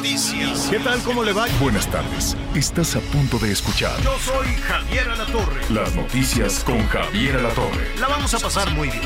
[0.00, 0.68] Noticias.
[0.70, 0.98] ¿Qué tal?
[1.02, 1.46] ¿Cómo le va?
[1.60, 2.34] Buenas tardes.
[2.54, 5.60] Estás a punto de escuchar Yo soy Javier Alatorre.
[5.68, 7.94] las noticias con Javier Alatorre.
[7.98, 9.02] La vamos a pasar muy bien.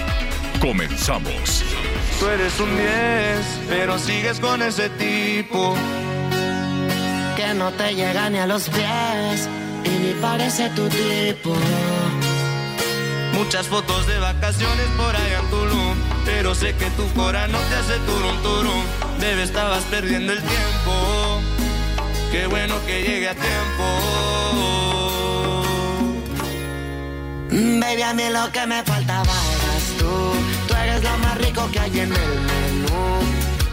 [0.60, 1.64] Comenzamos.
[2.20, 2.86] Tú eres un 10,
[3.68, 5.74] pero sigues con ese tipo.
[7.36, 9.48] que no te llega ni a los pies
[9.84, 11.56] y ni parece tu tipo.
[13.32, 15.96] Muchas fotos de vacaciones por allá en Tulum.
[16.24, 18.82] Pero sé que tu cora no te hace turum turum.
[19.20, 21.41] Debe estabas perdiendo el tiempo.
[22.32, 23.85] Qué bueno que llegue a tiempo.
[27.51, 30.32] Baby, a mí lo que me faltaba eras tú.
[30.66, 33.20] Tú eres lo más rico que hay en el menú.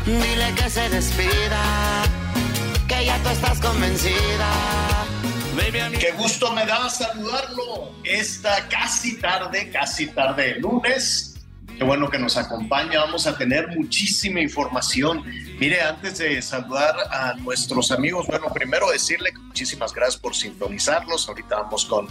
[0.06, 2.04] Dile que se despida,
[2.88, 4.52] que ya tú estás convencida.
[5.56, 11.31] Baby, a mí Qué gusto me da saludarlo esta casi tarde, casi tarde de lunes.
[11.82, 13.00] Qué bueno que nos acompaña.
[13.00, 15.24] Vamos a tener muchísima información.
[15.58, 21.28] Mire, antes de saludar a nuestros amigos, bueno, primero decirle que muchísimas gracias por sintonizarnos.
[21.28, 22.08] Ahorita vamos con,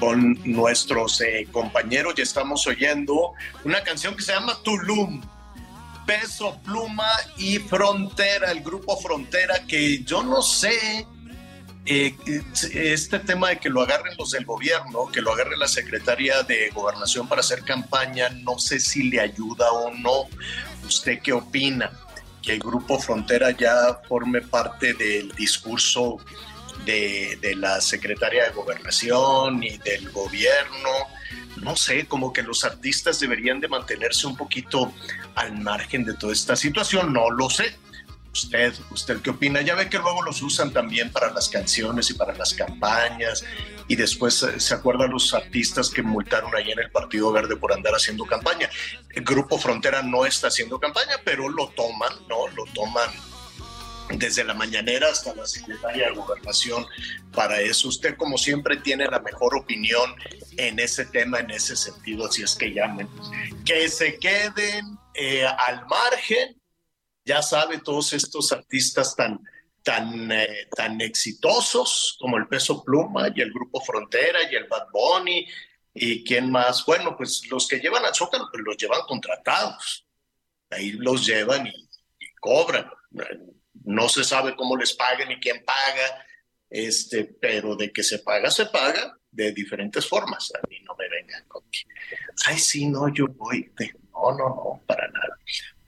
[0.00, 3.34] con nuestros eh, compañeros y estamos oyendo
[3.64, 5.22] una canción que se llama Tulum.
[6.04, 7.06] Peso, Pluma
[7.36, 11.06] y Frontera, el grupo Frontera, que yo no sé
[11.84, 12.14] eh,
[12.74, 16.70] este tema de que lo agarren los del gobierno, que lo agarre la Secretaría de
[16.70, 20.28] Gobernación para hacer campaña, no sé si le ayuda o no.
[20.86, 21.90] ¿Usted qué opina?
[22.40, 26.18] Que el Grupo Frontera ya forme parte del discurso
[26.84, 30.90] de, de la Secretaría de Gobernación y del gobierno.
[31.56, 34.92] No sé, como que los artistas deberían de mantenerse un poquito
[35.34, 37.76] al margen de toda esta situación, no lo sé.
[38.32, 39.60] ¿Usted, usted qué opina?
[39.60, 43.44] Ya ve que luego los usan también para las canciones y para las campañas
[43.88, 47.72] y después eh, se acuerdan los artistas que multaron allí en el Partido Verde por
[47.72, 48.70] andar haciendo campaña.
[49.10, 52.48] El Grupo Frontera no está haciendo campaña, pero lo toman, ¿no?
[52.48, 53.10] Lo toman
[54.14, 56.86] desde la mañanera hasta la secretaria de Gobernación
[57.34, 57.88] para eso.
[57.88, 60.14] Usted, como siempre, tiene la mejor opinión
[60.56, 63.08] en ese tema, en ese sentido, si es que llamen.
[63.64, 66.61] Que se queden eh, al margen
[67.24, 69.40] ya sabe, todos estos artistas tan,
[69.82, 74.86] tan, eh, tan exitosos como el Peso Pluma y el Grupo Frontera y el Bad
[74.92, 75.46] Bunny
[75.94, 76.84] y quién más.
[76.86, 80.06] Bueno, pues los que llevan al Zócalo, pues los llevan contratados.
[80.70, 82.90] Ahí los llevan y, y cobran.
[83.84, 86.26] No se sabe cómo les paguen ni quién paga,
[86.70, 90.52] este, pero de que se paga, se paga de diferentes formas.
[90.54, 91.80] A mí no me vengan con que,
[92.46, 93.70] ay, sí, no, yo voy.
[94.12, 94.82] No, no, no.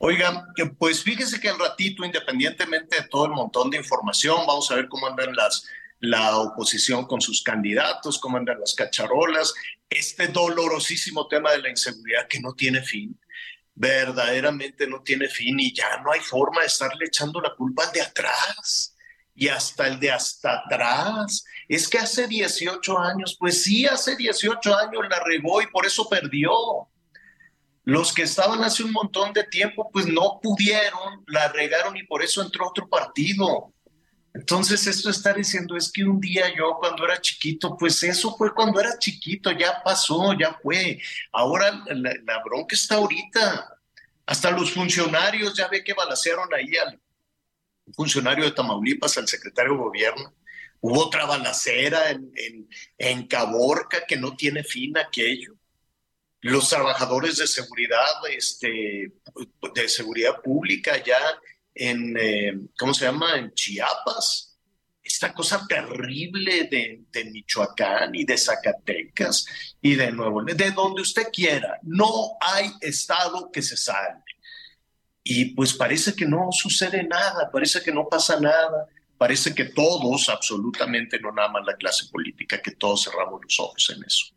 [0.07, 0.45] Oigan,
[0.77, 4.87] pues fíjese que al ratito, independientemente de todo el montón de información, vamos a ver
[4.87, 5.65] cómo andan las,
[5.99, 9.51] la oposición con sus candidatos, cómo andan las cacharolas,
[9.89, 13.19] este dolorosísimo tema de la inseguridad que no tiene fin,
[13.73, 17.91] verdaderamente no tiene fin y ya no hay forma de estarle echando la culpa al
[17.91, 18.95] de atrás
[19.33, 21.45] y hasta el de hasta atrás.
[21.67, 26.07] Es que hace 18 años, pues sí, hace 18 años la regó y por eso
[26.07, 26.51] perdió.
[27.85, 32.23] Los que estaban hace un montón de tiempo, pues no pudieron, la regaron y por
[32.23, 33.71] eso entró otro partido.
[34.33, 38.53] Entonces, esto está diciendo es que un día yo cuando era chiquito, pues eso fue
[38.55, 40.99] cuando era chiquito, ya pasó, ya fue.
[41.31, 43.77] Ahora la, bronca está ahorita.
[44.25, 46.99] Hasta los funcionarios, ya ve que balacearon ahí al
[47.93, 50.33] funcionario de Tamaulipas, al secretario de gobierno.
[50.81, 55.55] Hubo otra balacera en, en, en Caborca que no tiene fin aquello
[56.45, 59.11] los trabajadores de seguridad, este,
[59.73, 61.17] de seguridad pública ya
[61.73, 63.35] en, eh, ¿cómo se llama?
[63.35, 64.55] En Chiapas.
[65.03, 69.45] Esta cosa terrible de, de, Michoacán y de Zacatecas
[69.81, 71.79] y de Nuevo León, de donde usted quiera.
[71.81, 74.23] No hay estado que se salve.
[75.23, 78.87] Y pues parece que no sucede nada, parece que no pasa nada,
[79.17, 83.91] parece que todos, absolutamente no nada más la clase política, que todos cerramos los ojos
[83.95, 84.27] en eso.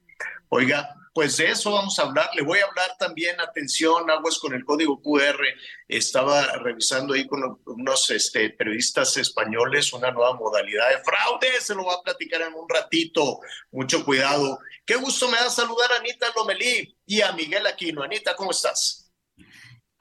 [0.49, 2.31] Oiga, pues de eso vamos a hablar.
[2.37, 5.43] Le voy a hablar también, atención, aguas con el código QR.
[5.89, 11.61] Estaba revisando ahí con unos este, periodistas españoles una nueva modalidad de fraude.
[11.61, 13.41] Se lo voy a platicar en un ratito.
[13.73, 14.61] Mucho cuidado.
[14.87, 18.05] Qué gusto me da saludar a Anita Lomelí y a Miguel Aquino.
[18.05, 19.11] Anita, ¿cómo estás?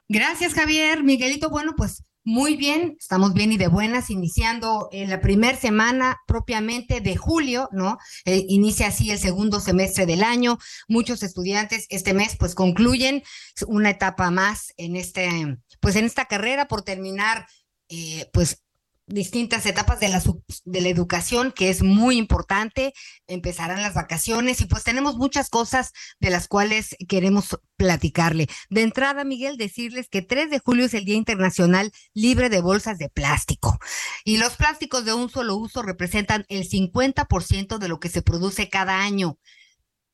[0.08, 1.02] Gracias, Javier.
[1.02, 6.18] Miguelito, bueno, pues muy bien, estamos bien y de buenas, iniciando en la primera semana
[6.28, 8.00] propiamente de julio, ¿no?
[8.26, 10.58] Eh, inicia así el segundo semestre del año.
[10.90, 13.24] Muchos estudiantes este mes pues concluyen
[13.68, 17.48] una etapa más en este, pues en esta carrera por terminar,
[17.88, 18.62] eh, pues
[19.08, 20.22] distintas etapas de la,
[20.66, 22.94] de la educación, que es muy importante.
[23.26, 28.48] Empezarán las vacaciones y pues tenemos muchas cosas de las cuales queremos platicarle.
[28.70, 32.98] De entrada, Miguel, decirles que 3 de julio es el Día Internacional Libre de Bolsas
[32.98, 33.80] de Plástico.
[34.26, 38.70] Y los plásticos de un solo uso representan el 50% de lo que se produce
[38.70, 39.40] cada año.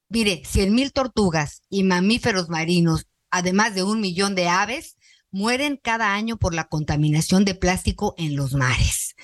[0.10, 4.98] Mire, 100 mil tortugas y mamíferos marinos, además de un millón de aves,
[5.34, 9.16] mueren cada año por la contaminación de plástico en los mares.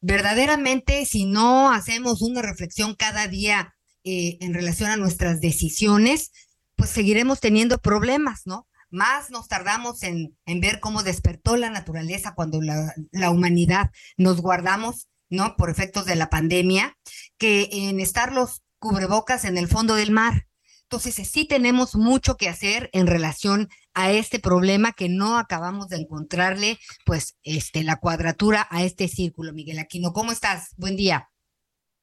[0.00, 3.74] Verdaderamente, si no hacemos una reflexión cada día
[4.04, 6.30] eh, en relación a nuestras decisiones,
[6.76, 8.68] pues seguiremos teniendo problemas, ¿no?
[8.90, 15.08] Más nos tardamos en, ver cómo despertó la naturaleza cuando la, la humanidad nos guardamos,
[15.30, 15.56] ¿no?
[15.56, 16.96] Por efectos de la pandemia,
[17.38, 20.46] que en estar los cubrebocas en el fondo del mar.
[20.82, 23.68] Entonces, sí tenemos mucho que hacer en relación
[23.98, 29.52] a este problema que no acabamos de encontrarle, pues, este, la cuadratura a este círculo,
[29.52, 30.12] Miguel Aquino.
[30.12, 30.68] ¿Cómo estás?
[30.76, 31.30] Buen día.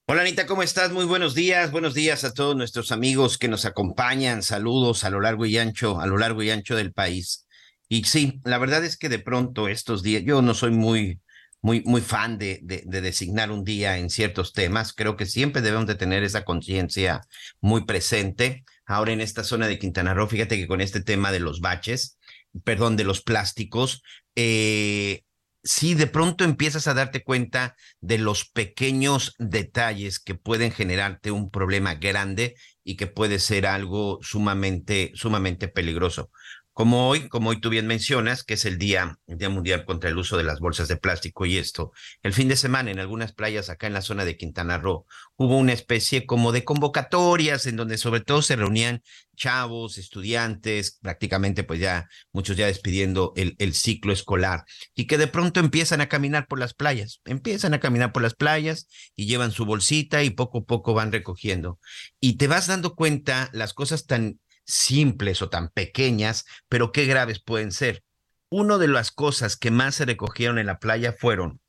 [0.05, 0.91] Hola Anita, ¿cómo estás?
[0.91, 1.71] Muy buenos días.
[1.71, 4.43] Buenos días a todos nuestros amigos que nos acompañan.
[4.43, 7.47] Saludos a lo largo y ancho, a lo largo y ancho del país.
[7.87, 11.21] Y sí, la verdad es que de pronto estos días, yo no soy muy,
[11.61, 14.91] muy, muy fan de, de, de designar un día en ciertos temas.
[14.91, 17.21] Creo que siempre debemos de tener esa conciencia
[17.61, 20.27] muy presente ahora en esta zona de Quintana Roo.
[20.27, 22.17] Fíjate que con este tema de los baches,
[22.63, 24.03] perdón, de los plásticos,
[24.35, 25.23] eh,
[25.63, 31.49] sí de pronto empiezas a darte cuenta de los pequeños detalles que pueden generarte un
[31.49, 36.29] problema grande y que puede ser algo sumamente, sumamente peligroso.
[36.75, 40.09] Como hoy, como hoy tú bien mencionas, que es el día, el día Mundial contra
[40.09, 43.31] el uso de las bolsas de plástico y esto, el fin de semana en algunas
[43.31, 45.05] playas acá en la zona de Quintana Roo
[45.37, 49.03] hubo una especie como de convocatorias en donde sobre todo se reunían
[49.37, 55.27] chavos, estudiantes, prácticamente pues ya muchos ya despidiendo el, el ciclo escolar y que de
[55.27, 59.51] pronto empiezan a caminar por las playas, empiezan a caminar por las playas y llevan
[59.53, 61.79] su bolsita y poco a poco van recogiendo.
[62.19, 67.41] Y te vas dando cuenta las cosas tan simples o tan pequeñas, pero qué graves
[67.41, 68.03] pueden ser.
[68.49, 71.61] Una de las cosas que más se recogieron en la playa fueron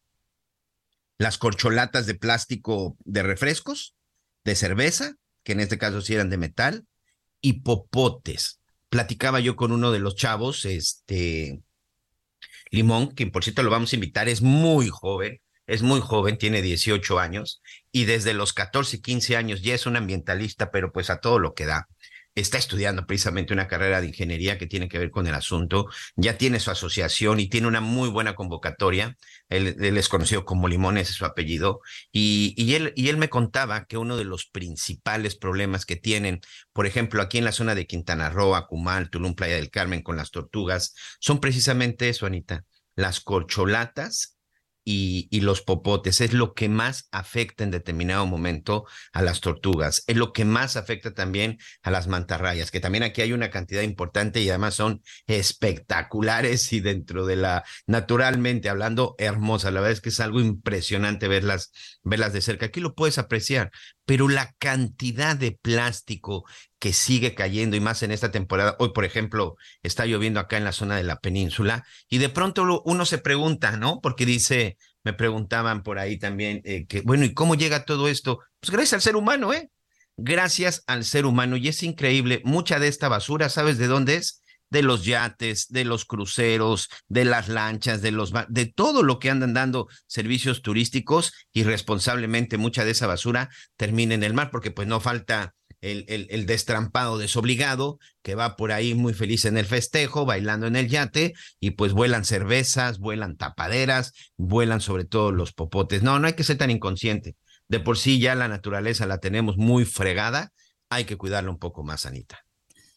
[1.19, 3.95] las corcholatas de plástico de refrescos,
[4.45, 5.15] de cerveza,
[5.45, 6.87] que en este caso sí eran de metal,
[7.41, 8.61] y popotes.
[8.89, 11.61] Platicaba yo con uno de los chavos, este
[12.71, 16.63] Limón, que por cierto lo vamos a invitar, es muy joven, es muy joven, tiene
[16.63, 17.63] 18 años,
[17.93, 21.55] y desde los 14, 15 años ya es un ambientalista, pero pues a todo lo
[21.55, 21.89] que da
[22.37, 26.37] está estudiando precisamente una carrera de ingeniería que tiene que ver con el asunto, ya
[26.38, 29.17] tiene su asociación y tiene una muy buena convocatoria.
[29.49, 31.81] Él, es conocido como Limones, es su apellido,
[32.12, 36.41] y, él me contaba que uno de los principales problemas que tienen,
[36.73, 40.17] por ejemplo, aquí en la zona de Quintana Roo, Acumal, Tulum, Playa del Carmen, con
[40.17, 44.36] las tortugas, son precisamente eso, Anita, las corcholatas
[44.88, 46.21] y, los popotes.
[46.21, 50.05] Es lo que más afecta en determinado momento a las tortugas.
[50.06, 53.83] Es lo que más afecta también a las mantarrayas, que también aquí hay una cantidad
[53.83, 59.71] importante y además son espectaculares y dentro de la, naturalmente hablando, hermosa.
[59.73, 62.66] La verdad es que es algo impresionante verlas, verlas de cerca.
[62.66, 63.73] Aquí lo puedes apreciar,
[64.07, 66.47] pero la cantidad de plástico
[66.79, 68.77] que sigue cayendo y más en esta temporada.
[68.79, 72.83] Hoy, por ejemplo, está lloviendo acá en la zona de la península y de pronto
[72.85, 74.01] uno se pregunta, ¿no?
[74.01, 78.39] Porque dice, me preguntaban por ahí también, eh, que bueno, ¿y cómo llega todo esto?
[78.61, 79.71] Pues gracias al ser humano, ¿eh?
[80.17, 84.43] Gracias al ser humano y es increíble, mucha de esta basura, ¿sabes de dónde es?
[84.70, 89.30] De los yates, de los cruceros, de las lanchas, de los de todo lo que
[89.30, 94.70] andan dando servicios turísticos y responsablemente mucha de esa basura termina en el mar porque
[94.70, 99.66] pues no falta el, el, destrampado desobligado que va por ahí muy feliz en el
[99.66, 105.52] festejo, bailando en el yate, y pues vuelan cervezas, vuelan tapaderas, vuelan sobre todo los
[105.52, 106.02] popotes.
[106.02, 107.37] No, no hay que ser tan inconsciente.
[107.68, 110.52] De por sí ya la naturaleza la tenemos muy fregada,
[110.88, 112.46] hay que cuidarla un poco más, Anita.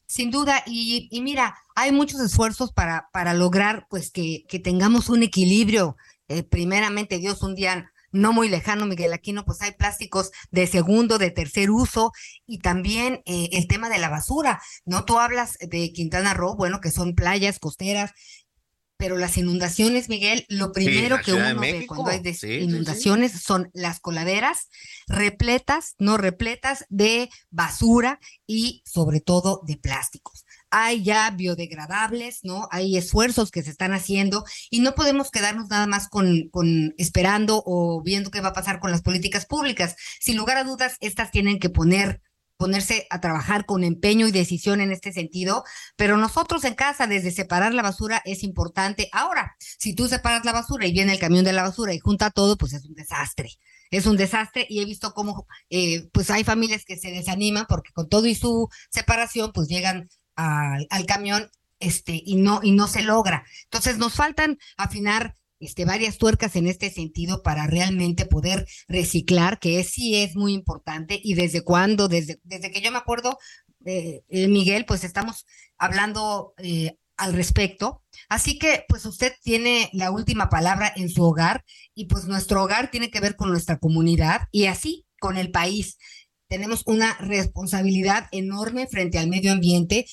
[0.09, 5.07] Sin duda, y, y mira, hay muchos esfuerzos para, para lograr pues que, que tengamos
[5.07, 5.97] un equilibrio.
[6.27, 11.19] Eh, primeramente, Dios, un día no muy lejano, Miguel Aquino, pues hay plásticos de segundo,
[11.19, 12.11] de tercer uso
[12.47, 14.59] y también eh, el tema de la basura.
[14.83, 18.11] No, tú hablas de Quintana Roo, bueno, que son playas costeras
[18.99, 22.21] pero las inundaciones, Miguel, lo primero que uno ve cuando hay
[22.61, 24.67] inundaciones son las coladeras
[25.07, 30.43] repletas, no repletas de basura y sobre todo de plásticos.
[30.69, 32.67] hay ya biodegradables, ¿no?
[32.71, 37.63] Hay esfuerzos que se están haciendo y no podemos quedarnos nada más con, con esperando
[37.65, 39.95] o viendo qué va a pasar con las políticas públicas.
[40.19, 42.21] Sin lugar a dudas, estas tienen que poner
[42.59, 45.63] ponerse a trabajar con empeño y decisión en este sentido,
[45.95, 49.07] pero nosotros en casa, desde separar la basura es importante.
[49.13, 52.31] Ahora, si tú separas la basura y viene el camión de la basura y junta
[52.31, 53.49] todo, pues es un desastre.
[53.91, 57.93] Es un desastre y he visto cómo eh, pues hay familias que se desaniman porque
[57.93, 61.49] con todo y su separación pues llegan al, al camión
[61.79, 63.45] este, y, no, y no se logra.
[63.63, 69.83] Entonces nos faltan afinar este, varias tuercas en este sentido para realmente poder reciclar, que
[69.83, 71.19] sí es muy importante.
[71.21, 73.37] Y desde cuándo, desde, desde que yo me acuerdo,
[73.85, 75.45] eh, eh, Miguel, pues estamos
[75.77, 78.03] hablando eh, al respecto.
[78.29, 82.91] Así que, pues usted tiene la última palabra en su hogar y pues nuestro hogar
[82.91, 85.97] tiene que ver con nuestra comunidad y así con el país.
[86.47, 90.05] Tenemos una responsabilidad enorme frente al medio ambiente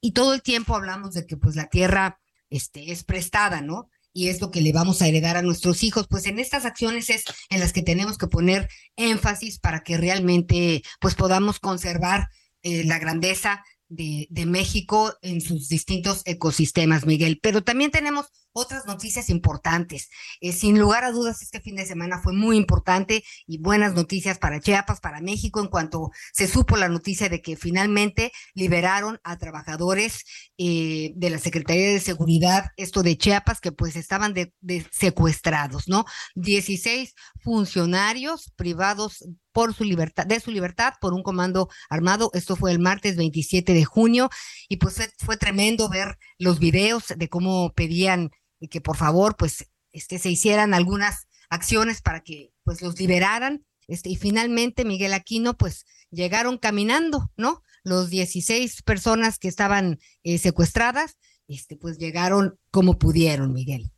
[0.00, 2.20] y todo el tiempo hablamos de que pues la tierra
[2.50, 3.90] este, es prestada, ¿no?
[4.14, 6.06] Y es lo que le vamos a heredar a nuestros hijos.
[6.08, 10.82] Pues en estas acciones es en las que tenemos que poner énfasis para que realmente
[11.00, 12.30] pues podamos conservar
[12.62, 17.38] eh, la grandeza de, de, México en sus distintos ecosistemas, Miguel.
[17.42, 20.08] Pero también tenemos otras noticias importantes.
[20.40, 24.38] Eh, sin lugar a dudas, este fin de semana fue muy importante y buenas noticias
[24.38, 29.36] para Chiapas, para México, en cuanto se supo la noticia de que finalmente liberaron a
[29.38, 30.24] trabajadores
[30.56, 34.54] eh, de la Secretaría de Seguridad, esto de Chiapas, que pues estaban de,
[34.92, 36.04] secuestrados, ¿no?
[36.36, 42.30] 16 funcionarios privados por su libertad, de su libertad por un comando armado.
[42.34, 44.30] Esto fue el martes 27 de junio
[44.68, 48.30] y pues fue tremendo ver los videos de cómo pedían
[48.64, 53.66] y que por favor pues este, se hicieran algunas acciones para que pues los liberaran.
[53.88, 57.62] Este, y finalmente Miguel Aquino pues llegaron caminando, ¿no?
[57.82, 63.92] Los 16 personas que estaban eh, secuestradas, este, pues llegaron como pudieron, Miguel.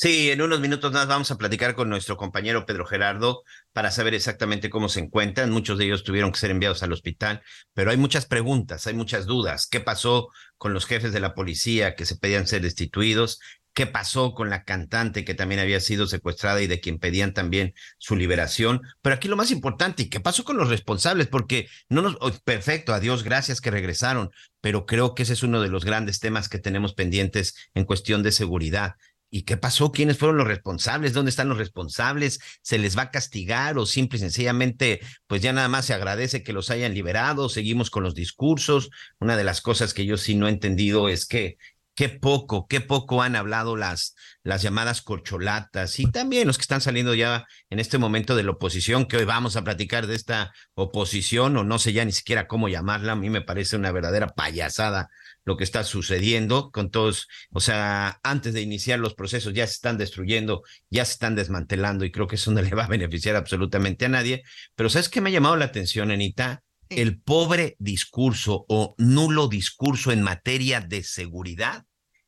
[0.00, 3.42] Sí, en unos minutos más vamos a platicar con nuestro compañero Pedro Gerardo
[3.72, 5.50] para saber exactamente cómo se encuentran.
[5.50, 7.42] Muchos de ellos tuvieron que ser enviados al hospital,
[7.74, 9.66] pero hay muchas preguntas, hay muchas dudas.
[9.66, 13.40] ¿Qué pasó con los jefes de la policía que se pedían ser destituidos?
[13.78, 17.74] Qué pasó con la cantante que también había sido secuestrada y de quien pedían también
[17.98, 18.82] su liberación.
[19.02, 21.28] Pero aquí lo más importante, ¿qué pasó con los responsables?
[21.28, 25.62] Porque no nos, oh, perfecto, adiós, gracias que regresaron, pero creo que ese es uno
[25.62, 28.96] de los grandes temas que tenemos pendientes en cuestión de seguridad.
[29.30, 29.92] ¿Y qué pasó?
[29.92, 31.12] ¿Quiénes fueron los responsables?
[31.12, 32.40] ¿Dónde están los responsables?
[32.62, 36.42] ¿Se les va a castigar o simple y sencillamente, pues ya nada más se agradece
[36.42, 37.48] que los hayan liberado?
[37.48, 38.90] Seguimos con los discursos.
[39.20, 41.58] Una de las cosas que yo sí no he entendido es que
[41.98, 44.14] qué poco, qué poco han hablado las,
[44.44, 48.52] las llamadas corcholatas y también los que están saliendo ya en este momento de la
[48.52, 52.46] oposición, que hoy vamos a platicar de esta oposición, o no sé ya ni siquiera
[52.46, 55.08] cómo llamarla, a mí me parece una verdadera payasada
[55.44, 59.72] lo que está sucediendo con todos, o sea, antes de iniciar los procesos ya se
[59.72, 63.34] están destruyendo, ya se están desmantelando y creo que eso no le va a beneficiar
[63.34, 64.44] absolutamente a nadie.
[64.76, 66.62] Pero ¿sabes qué me ha llamado la atención, Anita?
[66.90, 71.84] El pobre discurso o nulo discurso en materia de seguridad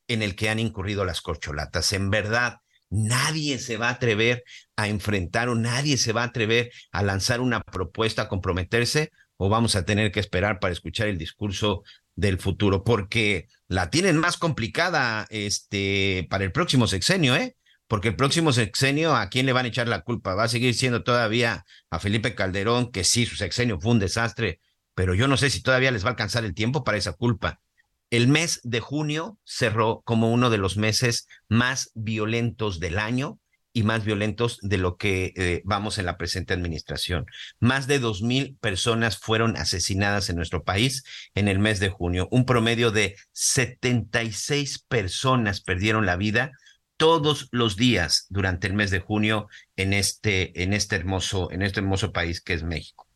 [0.09, 1.93] en el que han incurrido las corcholatas.
[1.93, 2.59] En verdad,
[2.91, 4.45] nadie se va a atrever
[4.77, 9.49] a enfrentar o nadie se va a atrever a lanzar una propuesta, a comprometerse, o
[9.49, 11.83] vamos a tener que esperar para escuchar el discurso
[12.15, 17.57] del futuro, porque la tienen más complicada este, para el próximo sexenio, ¿eh?
[17.91, 20.37] Porque el próximo sexenio, ¿a quién le van a echar la culpa?
[20.37, 24.61] Va a seguir siendo todavía a Felipe Calderón, que sí, su sexenio fue un desastre,
[24.95, 27.61] pero yo no sé si todavía les va a alcanzar el tiempo para esa culpa.
[28.09, 33.41] El mes de junio cerró como uno de los meses más violentos del año
[33.73, 37.27] y más violentos de lo que eh, vamos en la presente administración.
[37.59, 41.03] Más de dos mil personas fueron asesinadas en nuestro país
[41.35, 42.29] en el mes de junio.
[42.31, 46.53] Un promedio de 76 personas perdieron la vida
[47.01, 51.81] todos los días durante el mes de junio en este, en este hermoso, en este
[51.81, 53.09] hermoso país que es México.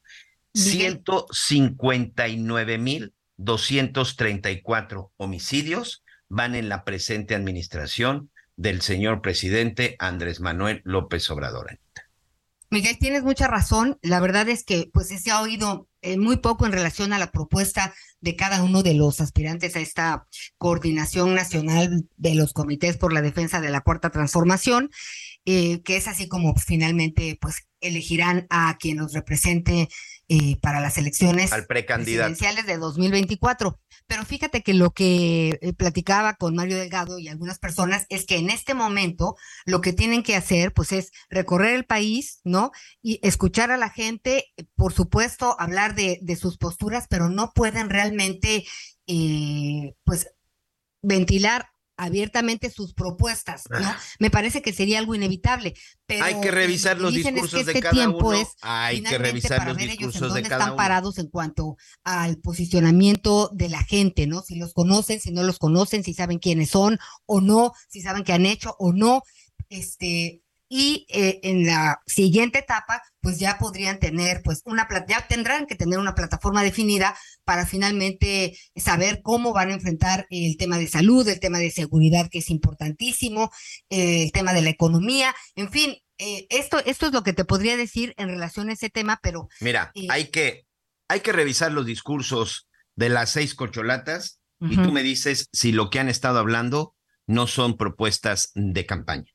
[0.55, 11.29] 159 mil 234 homicidios van en la presente administración del señor presidente Andrés Manuel López
[11.29, 11.79] Obrador.
[12.71, 13.99] Miguel, tienes mucha razón.
[14.01, 17.31] La verdad es que pues se ha oído eh, muy poco en relación a la
[17.31, 17.95] propuesta
[18.25, 20.27] de cada uno de los aspirantes a esta
[20.57, 24.91] coordinación nacional de los comités por la defensa de la cuarta transformación,
[25.45, 29.91] eh, que es así como finalmente pues elegirán a quien los represente
[30.29, 33.79] eh, para las elecciones presidenciales de 2024.
[34.07, 38.37] Pero fíjate que lo que eh, platicaba con Mario Delgado y algunas personas es que
[38.37, 42.71] en este momento lo que tienen que hacer pues es recorrer el país, ¿no?
[43.03, 44.47] Y escuchar a la gente,
[44.77, 48.67] por supuesto, hablar de, de sus posturas, pero no pueden realmente
[49.07, 50.29] eh, pues
[51.03, 53.95] ventilar abiertamente sus propuestas, ¿no?
[54.19, 55.75] Me parece que sería algo inevitable.
[56.07, 58.33] Pero Hay que revisar lo los dicen es discursos que de este cada tiempo uno.
[58.41, 60.77] es Hay que revisar para los ver ellos en discursos de dónde cada están uno.
[60.77, 64.43] parados en cuanto al posicionamiento de la gente, ¿no?
[64.43, 68.25] Si los conocen, si no los conocen, si saben quiénes son o no, si saben
[68.25, 69.23] qué han hecho o no.
[69.69, 70.44] Este,
[70.77, 75.77] y eh, en la siguiente etapa, pues ya podrían tener, pues una, ya tendrán que
[75.77, 81.29] tener una plataforma definida para finalmente saber cómo van a enfrentar el tema de salud,
[81.29, 83.53] el tema de seguridad, que es importantísimo,
[83.89, 87.45] eh, el tema de la economía, en fin, eh, esto, esto es lo que te
[87.45, 90.67] podría decir en relación a ese tema, pero Mira, Eh, hay que,
[91.07, 92.67] hay que revisar los discursos
[92.97, 96.97] de las seis corcholatas y tú me dices si lo que han estado hablando
[97.29, 99.34] no son propuestas de campaña.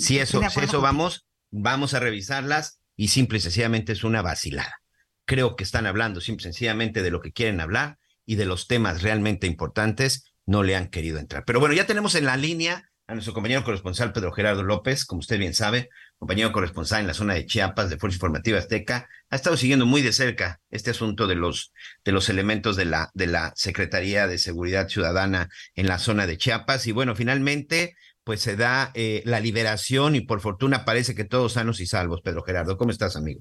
[0.00, 4.80] Si eso, si eso vamos, vamos a revisarlas y simple y sencillamente es una vacilada.
[5.26, 8.66] Creo que están hablando simple y sencillamente de lo que quieren hablar y de los
[8.66, 11.44] temas realmente importantes no le han querido entrar.
[11.46, 15.18] Pero bueno, ya tenemos en la línea a nuestro compañero corresponsal Pedro Gerardo López, como
[15.18, 19.36] usted bien sabe, compañero corresponsal en la zona de Chiapas de Fuerza Informativa Azteca, ha
[19.36, 21.72] estado siguiendo muy de cerca este asunto de los,
[22.04, 26.38] de los elementos de la, de la Secretaría de Seguridad Ciudadana en la zona de
[26.38, 26.86] Chiapas.
[26.86, 27.96] Y bueno, finalmente,
[28.30, 32.20] pues se da eh, la liberación y por fortuna parece que todos sanos y salvos.
[32.22, 33.40] Pedro Gerardo, ¿cómo estás, amigo?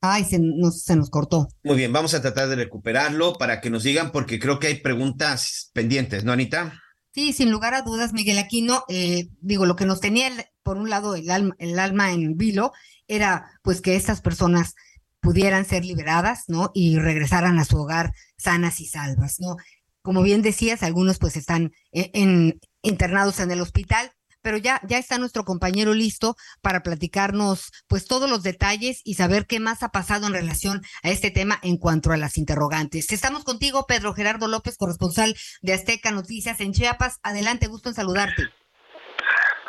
[0.00, 1.46] ay, se nos, se nos cortó.
[1.62, 4.80] Muy bien, vamos a tratar de recuperarlo para que nos digan, porque creo que hay
[4.80, 6.80] preguntas pendientes, ¿no, Anita?
[7.14, 10.78] Sí, sin lugar a dudas, Miguel Aquino, eh, digo, lo que nos tenía, el- por
[10.78, 12.72] un lado, el alma, el alma en vilo
[13.06, 14.74] era pues que estas personas
[15.20, 16.72] pudieran ser liberadas, ¿no?
[16.74, 19.56] Y regresaran a su hogar sanas y salvas, ¿no?
[20.02, 24.98] Como bien decías, algunos pues están en, en- internados en el hospital, pero ya, ya
[24.98, 29.88] está nuestro compañero listo para platicarnos pues todos los detalles y saber qué más ha
[29.90, 33.10] pasado en relación a este tema en cuanto a las interrogantes.
[33.12, 37.18] Estamos contigo, Pedro Gerardo López, corresponsal de Azteca Noticias en Chiapas.
[37.22, 38.44] Adelante, gusto en saludarte.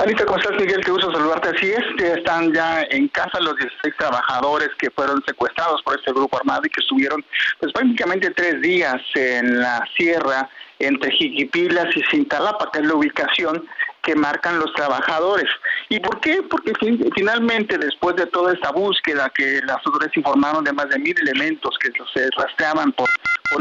[0.01, 0.79] Anita, ¿cómo estás, Miguel?
[0.83, 1.49] Qué gusto saludarte.
[1.49, 6.13] Así es, que están ya en casa los 16 trabajadores que fueron secuestrados por este
[6.13, 7.23] grupo armado y que estuvieron
[7.59, 13.65] pues prácticamente tres días en la sierra entre Jiquipilas y Cintalapa, que es la ubicación
[14.01, 15.49] que marcan los trabajadores.
[15.89, 16.43] ¿Y por qué?
[16.49, 20.99] Porque fin- finalmente, después de toda esta búsqueda que las autoridades informaron de más de
[20.99, 23.09] mil elementos que se rastreaban por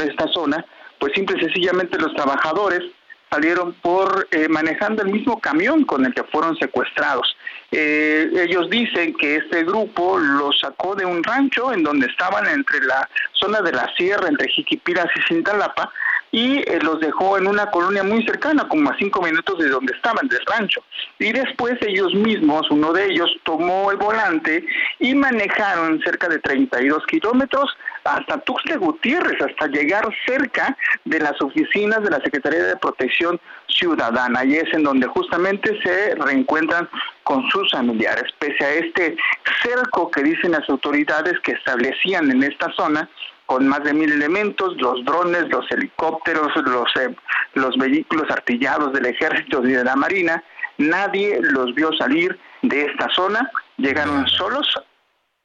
[0.05, 0.65] esta zona,
[1.01, 2.83] pues simple y sencillamente los trabajadores
[3.31, 7.37] salieron por eh, manejando el mismo camión con el que fueron secuestrados.
[7.71, 12.81] Eh, ellos dicen que este grupo los sacó de un rancho en donde estaban entre
[12.81, 15.93] la zona de la sierra, entre Jiquipiras y Cintalapa,
[16.31, 19.95] y eh, los dejó en una colonia muy cercana, como a cinco minutos de donde
[19.95, 20.83] estaban, del rancho.
[21.19, 24.65] Y después ellos mismos, uno de ellos tomó el volante
[24.99, 32.03] y manejaron cerca de 32 kilómetros hasta Tuxtla Gutiérrez, hasta llegar cerca de las oficinas
[32.03, 34.45] de la Secretaría de Protección Ciudadana.
[34.45, 36.89] Y es en donde justamente se reencuentran
[37.23, 38.25] con sus familiares.
[38.39, 39.17] Pese a este
[39.63, 43.09] cerco que dicen las autoridades que establecían en esta zona,
[43.49, 47.17] con más de mil elementos, los drones, los helicópteros, los, eh,
[47.55, 50.45] los vehículos artillados del ejército y de la marina,
[50.77, 54.69] nadie los vio salir de esta zona, llegaron solos,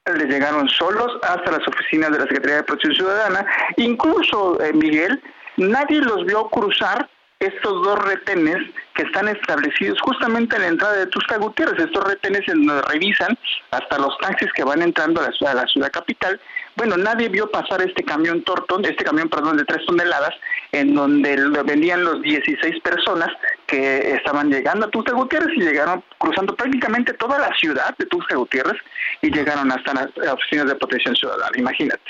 [0.05, 3.45] les llegaron solos hasta las oficinas de la Secretaría de Protección Ciudadana,
[3.77, 5.23] incluso eh, Miguel,
[5.55, 8.57] nadie los vio cruzar estos dos retenes
[8.95, 13.37] que están establecidos justamente en la entrada de Tuxtla Gutiérrez, estos retenes en donde revisan
[13.71, 16.39] hasta los taxis que van entrando a la ciudad, a la ciudad capital.
[16.75, 20.33] Bueno, nadie vio pasar este camión Torton, este camión, perdón, de tres toneladas,
[20.71, 23.29] en donde lo vendían los 16 personas
[23.67, 28.37] que estaban llegando a Tuxtla Gutiérrez y llegaron cruzando prácticamente toda la ciudad de Tuxtla
[28.37, 28.81] Gutiérrez
[29.21, 32.03] y llegaron hasta las oficinas de protección ciudadana, imagínate.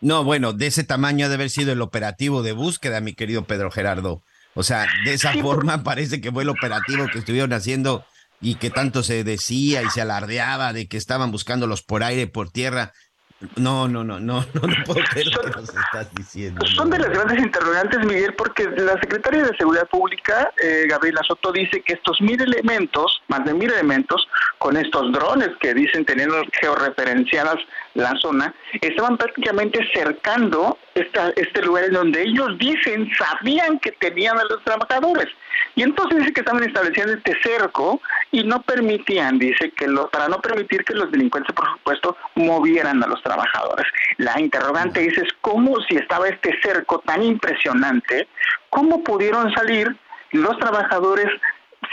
[0.00, 3.44] No, bueno, de ese tamaño ha de haber sido el operativo de búsqueda, mi querido
[3.44, 4.22] Pedro Gerardo.
[4.54, 8.04] O sea, de esa forma parece que fue el operativo que estuvieron haciendo
[8.40, 12.50] y que tanto se decía y se alardeaba de que estaban buscándolos por aire, por
[12.50, 12.92] tierra.
[13.56, 16.66] No, no, no, no, no, no puedo creer lo que nos estás diciendo.
[16.66, 21.50] Son de las grandes interrogantes, Miguel, porque la secretaria de Seguridad Pública, eh, Gabriela Soto,
[21.50, 26.28] dice que estos mil elementos, más de mil elementos, con estos drones que dicen tener
[26.60, 27.56] georreferenciadas
[27.94, 34.38] la zona, estaban prácticamente cercando esta, este lugar en donde ellos dicen sabían que tenían
[34.38, 35.28] a los trabajadores.
[35.74, 40.28] Y entonces dice que estaban estableciendo este cerco y no permitían, dice que lo, para
[40.28, 43.86] no permitir que los delincuentes, por supuesto, movieran a los trabajadores.
[44.18, 48.28] La interrogante dice es cómo si estaba este cerco tan impresionante,
[48.68, 49.96] cómo pudieron salir
[50.32, 51.28] los trabajadores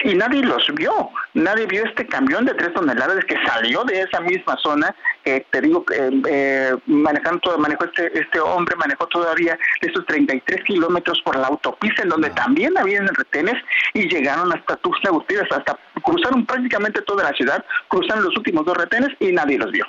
[0.03, 4.19] y nadie los vio, nadie vio este camión de tres toneladas que salió de esa
[4.21, 9.57] misma zona, que te digo, eh, eh, manejando todo, manejó este, este hombre, manejó todavía
[9.81, 13.55] estos 33 kilómetros por la autopista, en donde también había retenes,
[13.93, 18.77] y llegaron hasta Tuxtla Gutiérrez, hasta cruzaron prácticamente toda la ciudad, cruzaron los últimos dos
[18.77, 19.85] retenes y nadie los vio.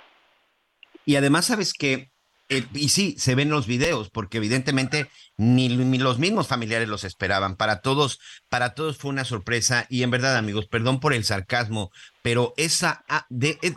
[1.05, 2.11] Y además, sabes que
[2.49, 7.57] eh, y sí, se ven los videos, porque evidentemente ni, los mismos familiares los esperaban.
[7.57, 8.21] Para todos,
[8.51, 9.87] para todos fue una sorpresa.
[9.89, 13.75] Y en verdad, amigos, perdón por el sarcasmo, pero esa ah, de, eh,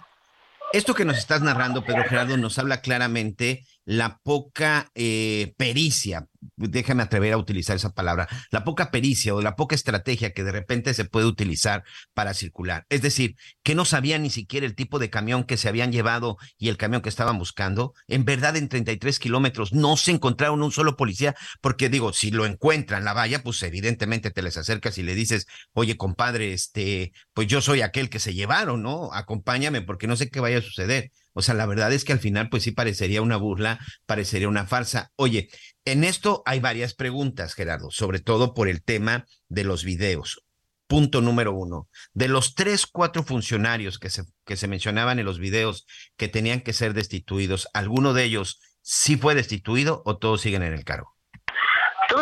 [0.74, 7.04] esto que nos estás narrando, Pedro Gerardo, nos habla claramente la poca eh, pericia, déjame
[7.04, 10.94] atrever a utilizar esa palabra, la poca pericia o la poca estrategia que de repente
[10.94, 12.86] se puede utilizar para circular.
[12.90, 16.38] Es decir, que no sabían ni siquiera el tipo de camión que se habían llevado
[16.58, 17.94] y el camión que estaban buscando.
[18.08, 22.46] En verdad, en 33 kilómetros no se encontraron un solo policía, porque digo, si lo
[22.46, 27.48] encuentran la valla, pues evidentemente te les acercas y le dices, oye, compadre, este, pues
[27.48, 29.14] yo soy aquel que se llevaron, ¿no?
[29.14, 31.12] Acompáñame porque no sé qué vaya a suceder.
[31.34, 34.66] O sea, la verdad es que al final, pues sí parecería una burla, parecería una
[34.66, 35.12] farsa.
[35.16, 35.50] Oye,
[35.86, 40.44] en esto hay varias preguntas, Gerardo, sobre todo por el tema de los videos.
[40.88, 41.88] Punto número uno.
[42.14, 45.86] De los tres, cuatro funcionarios que se, que se mencionaban en los videos
[46.18, 50.74] que tenían que ser destituidos, ¿alguno de ellos sí fue destituido o todos siguen en
[50.74, 51.16] el cargo?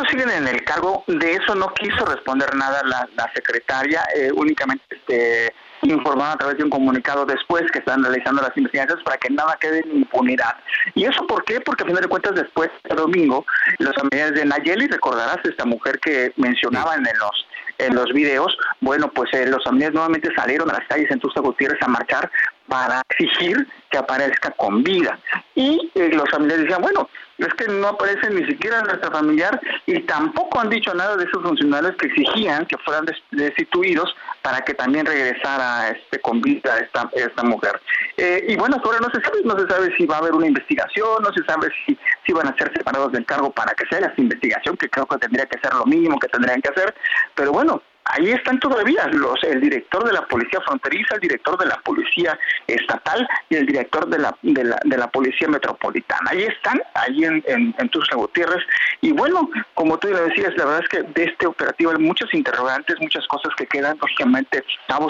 [0.09, 1.03] Siguen en el cargo.
[1.07, 4.03] De eso no quiso responder nada la, secretaria.
[4.15, 9.03] Eh, únicamente este, informaron a través de un comunicado después que están realizando las investigaciones
[9.03, 10.55] para que nada quede en impunidad.
[10.95, 11.61] ¿Y eso por qué?
[11.61, 13.45] Porque a final de cuentas después, el domingo,
[13.77, 17.45] los familiares de Nayeli, recordarás esta mujer que mencionaban en los
[17.79, 21.39] en los videos, bueno, pues eh, los familiares nuevamente salieron a las calles en Tusta
[21.39, 22.29] Gutiérrez a marchar
[22.67, 25.17] para exigir que aparezca con vida.
[25.55, 27.09] Y eh, los familiares decían, bueno,
[27.39, 31.41] es que no aparece ni siquiera nuestra familiar y tampoco han dicho nada de esos
[31.41, 37.43] funcionarios que exigían que fueran destituidos para que también regresara este con vida esta, esta
[37.43, 37.79] mujer.
[38.17, 40.47] Eh, y bueno, ahora no se sabe, no se sabe si va a haber una
[40.47, 43.97] investigación, no se sabe si, si van a ser separados del cargo para que se
[43.97, 46.93] haga esa investigación, que creo que tendría que ser lo mínimo que tendrían que hacer,
[47.35, 51.65] pero bueno, ahí están todavía los el director de la policía fronteriza, el director de
[51.65, 56.31] la policía estatal y el director de la de la, de la policía metropolitana.
[56.31, 58.63] Ahí están, ahí en, en, en Gutiérrez.
[59.01, 62.33] Y bueno, como tú le decías, la verdad es que de este operativo hay muchos
[62.33, 64.63] interrogantes, muchas cosas que quedan lógicamente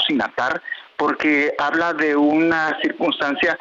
[0.08, 0.62] sin atar,
[0.98, 3.58] porque habla de una circunstancia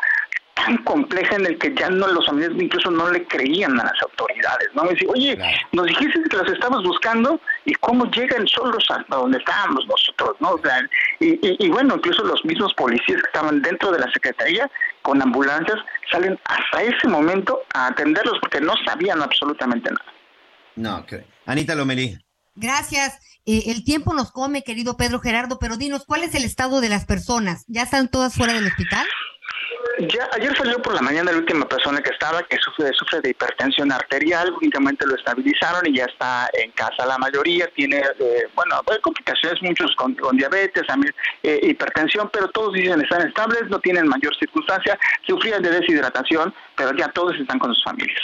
[0.64, 4.02] tan compleja en el que ya no los amigos incluso no le creían a las
[4.02, 4.84] autoridades, ¿no?
[4.84, 5.38] Me decía, oye,
[5.72, 10.50] nos dijiste que los estabas buscando y cómo llegan solos hasta donde estábamos nosotros, ¿no?
[10.52, 10.80] O sea,
[11.20, 14.70] y, y, bueno, incluso los mismos policías que estaban dentro de la Secretaría
[15.02, 15.78] con ambulancias
[16.10, 20.12] salen hasta ese momento a atenderlos porque no sabían absolutamente nada.
[20.76, 21.14] No, ok.
[21.46, 22.18] Anita Lomelí.
[22.54, 23.20] Gracias.
[23.46, 26.88] Eh, el tiempo nos come, querido Pedro Gerardo, pero dinos, ¿cuál es el estado de
[26.88, 27.64] las personas?
[27.66, 29.06] ¿Ya están todas fuera del hospital?
[30.00, 33.30] Ya, ayer salió por la mañana la última persona que estaba, que sufre, sufre de
[33.30, 37.04] hipertensión arterial, únicamente lo estabilizaron y ya está en casa.
[37.04, 40.84] La mayoría tiene, eh, bueno, hay complicaciones, muchos con, diabetes,
[41.42, 46.96] eh, hipertensión, pero todos dicen están estables, no tienen mayor circunstancia, sufrían de deshidratación, pero
[46.96, 48.22] ya todos están con sus familias.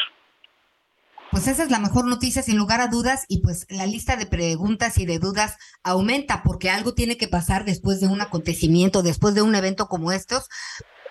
[1.33, 4.27] Pues esa es la mejor noticia sin lugar a dudas y pues la lista de
[4.27, 9.35] preguntas y de dudas aumenta porque algo tiene que pasar después de un acontecimiento, después
[9.35, 10.49] de un evento como estos,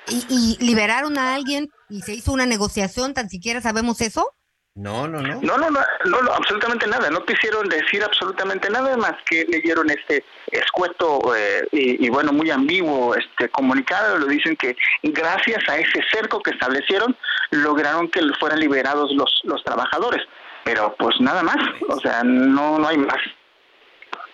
[0.07, 4.33] y, liberaron a alguien y se hizo una negociación, tan siquiera sabemos eso.
[4.75, 5.39] No, no, no.
[5.41, 7.11] No, no, no, absolutamente nada.
[7.11, 13.13] No quisieron decir absolutamente nada más que leyeron este escueto eh, y, bueno, muy ambiguo
[13.13, 14.17] este comunicado.
[14.17, 17.15] Lo dicen que gracias a ese cerco que establecieron
[17.51, 20.23] lograron que fueran liberados los, los trabajadores.
[20.63, 21.57] Pero pues nada más,
[21.89, 23.21] o sea, no, no hay más.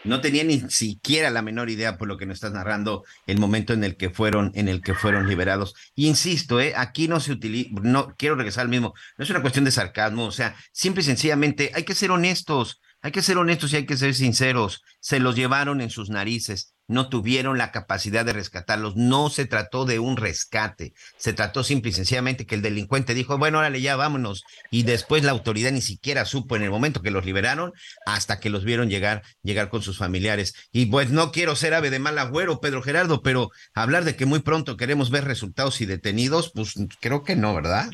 [0.05, 3.73] No tenía ni siquiera la menor idea por lo que nos estás narrando el momento
[3.73, 5.75] en el que fueron, en el que fueron liberados.
[5.95, 6.73] Insisto, ¿eh?
[6.75, 10.25] aquí no se utiliza, no quiero regresar al mismo, no es una cuestión de sarcasmo,
[10.25, 13.85] o sea, simple y sencillamente hay que ser honestos, hay que ser honestos y hay
[13.85, 14.83] que ser sinceros.
[14.99, 18.95] Se los llevaron en sus narices no tuvieron la capacidad de rescatarlos.
[18.97, 23.37] No se trató de un rescate, se trató simple y sencillamente que el delincuente dijo,
[23.37, 24.43] bueno, órale, ya vámonos.
[24.71, 27.71] Y después la autoridad ni siquiera supo en el momento que los liberaron
[28.05, 30.55] hasta que los vieron llegar, llegar con sus familiares.
[30.71, 34.25] Y pues no quiero ser ave de mal agüero, Pedro Gerardo, pero hablar de que
[34.25, 37.89] muy pronto queremos ver resultados y detenidos, pues creo que no, ¿verdad?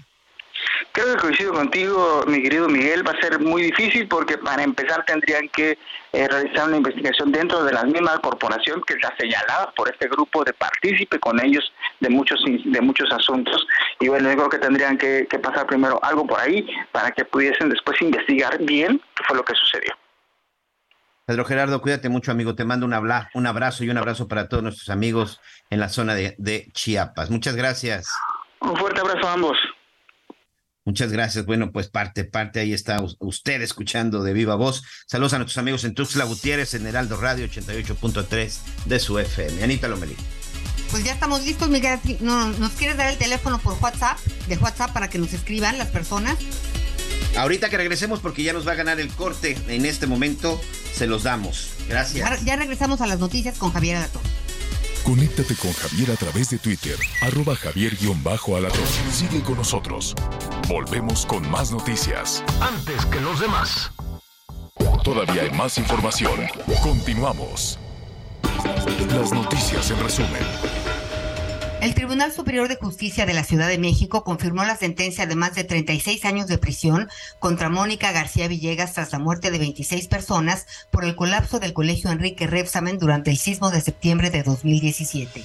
[0.91, 5.03] Creo que coincido contigo, mi querido Miguel, va a ser muy difícil porque para empezar
[5.05, 5.77] tendrían que
[6.13, 10.43] eh, realizar una investigación dentro de la misma corporación que está señalada por este grupo
[10.43, 13.65] de partícipe con ellos de muchos de muchos asuntos
[13.99, 17.25] y bueno, yo creo que tendrían que, que pasar primero algo por ahí para que
[17.25, 19.93] pudiesen después investigar bien qué fue lo que sucedió.
[21.25, 22.53] Pedro Gerardo, cuídate mucho, amigo.
[22.53, 26.13] Te mando un, un abrazo y un abrazo para todos nuestros amigos en la zona
[26.13, 27.31] de, de Chiapas.
[27.31, 28.07] Muchas gracias.
[28.61, 29.57] Un fuerte abrazo a ambos.
[30.85, 31.45] Muchas gracias.
[31.45, 34.83] Bueno, pues parte, parte, ahí está usted escuchando de viva voz.
[35.07, 39.63] Saludos a nuestros amigos en Tuxtla Gutiérrez, en Heraldo Radio 88.3 de su FM.
[39.63, 40.15] Anita Lomelí.
[40.91, 41.99] Pues ya estamos listos, Miguel.
[42.21, 45.87] No, ¿Nos quieres dar el teléfono por WhatsApp, de WhatsApp, para que nos escriban las
[45.87, 46.37] personas?
[47.35, 50.61] Ahorita que regresemos, porque ya nos va a ganar el corte, en este momento
[50.93, 51.71] se los damos.
[51.89, 52.43] Gracias.
[52.45, 54.21] Ya, regresamos a las noticias con Javier Alator.
[55.03, 58.87] Conéctate con Javier a través de Twitter, arroba javier-alator.
[59.11, 60.15] Sigue con nosotros.
[60.67, 62.43] Volvemos con más noticias.
[62.59, 63.91] Antes que los demás.
[65.03, 66.39] Todavía hay más información.
[66.81, 67.77] Continuamos.
[69.09, 70.41] Las noticias en resumen.
[71.81, 75.53] El Tribunal Superior de Justicia de la Ciudad de México confirmó la sentencia de más
[75.53, 80.65] de 36 años de prisión contra Mónica García Villegas tras la muerte de 26 personas
[80.89, 85.43] por el colapso del colegio Enrique Repsamen durante el sismo de septiembre de 2017.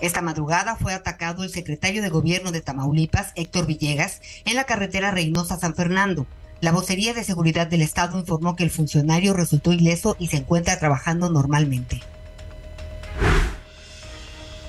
[0.00, 5.10] Esta madrugada fue atacado el secretario de Gobierno de Tamaulipas, Héctor Villegas, en la carretera
[5.10, 6.26] Reynosa-San Fernando.
[6.60, 10.78] La vocería de seguridad del Estado informó que el funcionario resultó ileso y se encuentra
[10.78, 12.00] trabajando normalmente.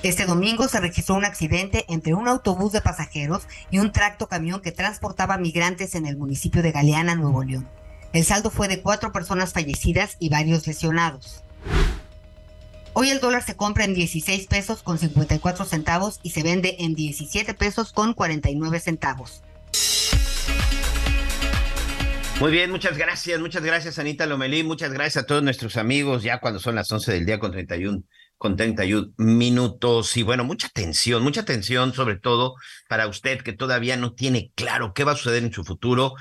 [0.02, 4.62] Este domingo se registró un accidente entre un autobús de pasajeros y un tracto camión
[4.62, 7.68] que transportaba migrantes en el municipio de Galeana, Nuevo León.
[8.12, 11.44] El saldo fue de cuatro personas fallecidas y varios lesionados.
[12.92, 16.94] Hoy el dólar se compra en 16 pesos con 54 centavos y se vende en
[16.94, 19.42] 17 pesos con 49 centavos.
[22.40, 26.40] Muy bien, muchas gracias, muchas gracias Anita Lomelí, muchas gracias a todos nuestros amigos ya
[26.40, 28.02] cuando son las 11 del día con 31
[28.38, 30.16] con 31 minutos.
[30.16, 32.54] Y bueno, mucha atención, mucha atención, sobre todo
[32.88, 36.14] para usted que todavía no tiene claro qué va a suceder en su futuro.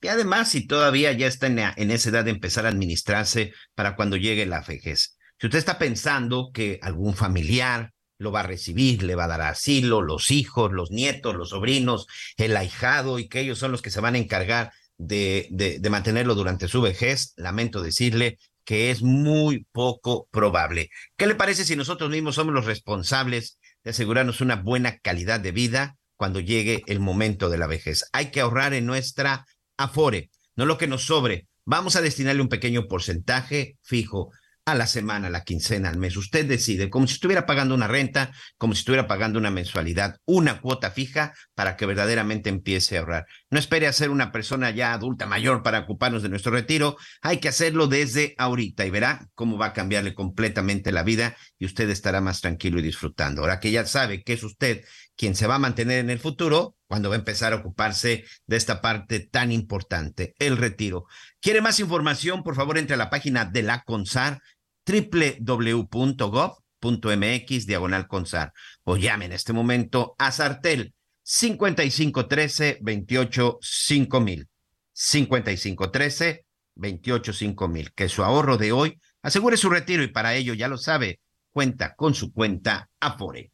[0.00, 3.96] Y además, si todavía ya está en, en esa edad de empezar a administrarse para
[3.96, 5.15] cuando llegue la vejez.
[5.38, 9.42] Si usted está pensando que algún familiar lo va a recibir, le va a dar
[9.42, 12.06] asilo, los hijos, los nietos, los sobrinos,
[12.38, 16.68] el ahijado, y que ellos son los que se van a encargar de, mantenerlo durante
[16.68, 20.90] su vejez, lamento decirle que es muy poco probable.
[21.16, 25.52] ¿Qué le parece si nosotros mismos somos los responsables de asegurarnos una buena calidad de
[25.52, 28.04] vida cuando llegue el momento de la vejez?
[28.12, 29.46] Hay que ahorrar en nuestra
[29.76, 31.46] afore, no lo que nos sobre.
[31.66, 34.32] Vamos a destinarle un pequeño porcentaje fijo
[34.66, 36.16] a la semana, a la quincena, al mes.
[36.16, 40.60] Usted decide, como si estuviera pagando una renta, como si estuviera pagando una mensualidad, una
[40.60, 43.26] cuota fija para que verdaderamente empiece a ahorrar.
[43.48, 46.96] No espere a ser una persona ya adulta mayor para ocuparnos de nuestro retiro.
[47.22, 51.66] Hay que hacerlo desde ahorita y verá cómo va a cambiarle completamente la vida y
[51.66, 53.42] usted estará más tranquilo y disfrutando.
[53.42, 54.84] Ahora que ya sabe que es usted
[55.16, 58.56] quien se va a mantener en el futuro, cuando va a empezar a ocuparse de
[58.56, 61.06] esta parte tan importante, el retiro.
[61.40, 62.42] ¿Quiere más información?
[62.42, 64.40] Por favor, entre a la página de la CONSAR
[64.86, 66.56] www.gov.mx
[67.66, 68.52] diagonal consar
[68.84, 74.48] o llame en este momento a Sartel 5513 28 5000
[74.92, 76.46] 5513
[76.76, 80.78] 28 5000 que su ahorro de hoy asegure su retiro y para ello ya lo
[80.78, 81.20] sabe
[81.50, 83.50] cuenta con su cuenta Afore.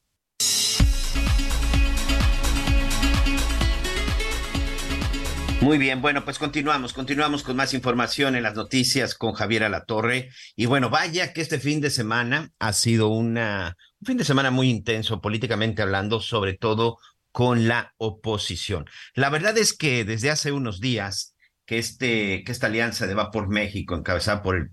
[5.63, 10.31] Muy bien, bueno, pues continuamos, continuamos con más información en las noticias con Javier Alatorre.
[10.57, 14.51] Y bueno, vaya que este fin de semana ha sido una, un fin de semana
[14.51, 16.99] muy intenso políticamente hablando, sobre todo
[17.31, 18.87] con la oposición.
[19.15, 23.31] La verdad es que desde hace unos días que, este, que esta alianza de Va
[23.31, 24.71] por México, encabezada por el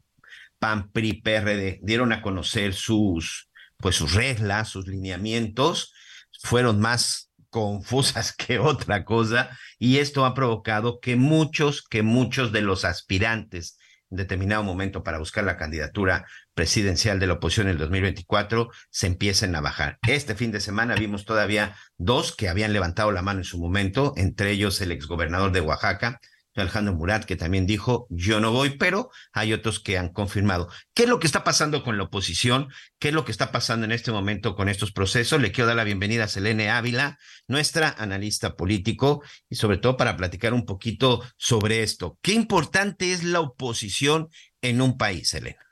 [0.58, 5.94] PAN, PRI, PRD, dieron a conocer sus, pues sus reglas, sus lineamientos,
[6.42, 12.62] fueron más confusas que otra cosa y esto ha provocado que muchos, que muchos de
[12.62, 13.78] los aspirantes
[14.12, 19.08] en determinado momento para buscar la candidatura presidencial de la oposición en el 2024 se
[19.08, 20.00] empiecen a bajar.
[20.08, 24.14] Este fin de semana vimos todavía dos que habían levantado la mano en su momento,
[24.18, 26.20] entre ellos el exgobernador de Oaxaca,
[26.62, 30.70] Alejandro Murat, que también dijo, yo no voy, pero hay otros que han confirmado.
[30.94, 32.70] ¿Qué es lo que está pasando con la oposición?
[33.00, 35.42] ¿Qué es lo que está pasando en este momento con estos procesos?
[35.42, 37.18] Le quiero dar la bienvenida a Selene Ávila,
[37.48, 42.18] nuestra analista político, y sobre todo para platicar un poquito sobre esto.
[42.22, 44.30] ¿Qué importante es la oposición
[44.62, 45.66] en un país, Selena?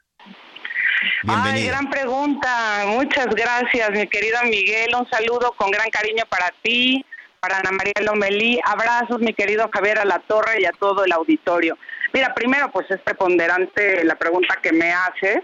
[1.24, 1.54] Bienvenida.
[1.54, 2.84] Ay, gran pregunta.
[2.88, 4.90] Muchas gracias, mi querido Miguel.
[4.96, 7.04] Un saludo con gran cariño para ti,
[7.54, 8.60] Ana María Lomelí.
[8.64, 11.78] Abrazos, mi querido Javier a la Torre y a todo el auditorio.
[12.14, 15.44] Mira, primero, pues es preponderante la pregunta que me hace.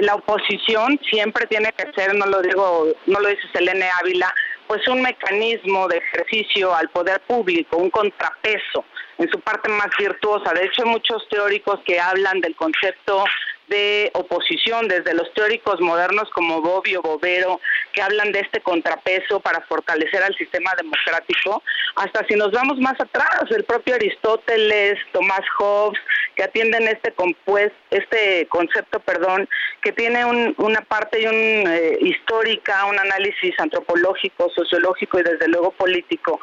[0.00, 4.34] La oposición siempre tiene que ser, no lo digo, no lo dice Selene Ávila,
[4.66, 8.84] pues un mecanismo de ejercicio al poder público, un contrapeso
[9.18, 10.52] en su parte más virtuosa.
[10.54, 13.24] De hecho, hay muchos teóricos que hablan del concepto
[13.72, 17.58] de oposición, desde los teóricos modernos como Bobbio, Bovero,
[17.94, 21.62] que hablan de este contrapeso para fortalecer al sistema democrático,
[21.96, 25.98] hasta si nos vamos más atrás, el propio Aristóteles, Tomás Hobbes,
[26.36, 29.48] que atienden este compuesto, este concepto, perdón,
[29.80, 30.24] que tiene
[30.58, 36.40] una parte un, eh, histórica, un análisis antropológico, sociológico y desde luego político,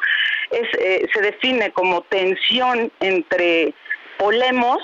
[0.50, 3.72] eh, se define como tensión entre
[4.18, 4.78] polemos,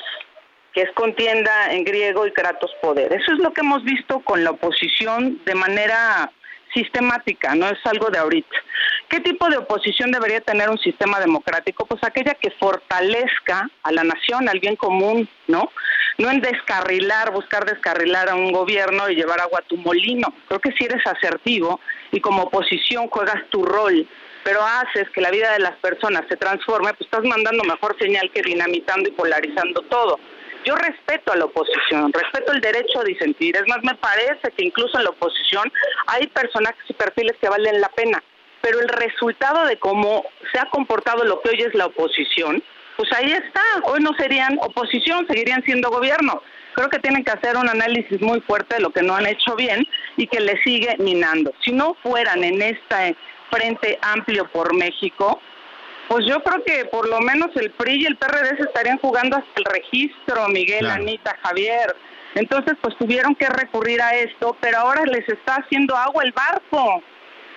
[0.76, 3.10] que es contienda en griego y kratos poder.
[3.10, 6.30] Eso es lo que hemos visto con la oposición de manera
[6.74, 8.54] sistemática, no es algo de ahorita.
[9.08, 11.86] ¿Qué tipo de oposición debería tener un sistema democrático?
[11.86, 15.70] Pues aquella que fortalezca a la nación, al bien común, ¿no?
[16.18, 20.28] No en descarrilar, buscar descarrilar a un gobierno y llevar agua a tu molino.
[20.46, 21.80] Creo que si eres asertivo
[22.12, 24.06] y como oposición juegas tu rol,
[24.44, 28.30] pero haces que la vida de las personas se transforme, pues estás mandando mejor señal
[28.30, 30.20] que dinamitando y polarizando todo.
[30.66, 33.55] Yo respeto a la oposición, respeto el derecho a disentir.
[33.57, 35.72] Es más, me parece que incluso en la oposición
[36.09, 38.20] hay personajes y perfiles que valen la pena.
[38.62, 42.61] Pero el resultado de cómo se ha comportado lo que hoy es la oposición,
[42.96, 43.62] pues ahí está.
[43.85, 46.42] Hoy no serían oposición, seguirían siendo gobierno.
[46.74, 49.55] Creo que tienen que hacer un análisis muy fuerte de lo que no han hecho
[49.55, 51.52] bien y que le sigue minando.
[51.64, 53.16] Si no fueran en este
[53.52, 55.40] frente amplio por México,
[56.09, 59.37] pues yo creo que por lo menos el PRI y el PRD se estarían jugando
[59.37, 61.97] hasta el registro, Miguel, Anita, Javier.
[62.35, 67.03] Entonces, pues tuvieron que recurrir a esto, pero ahora les está haciendo agua el barco.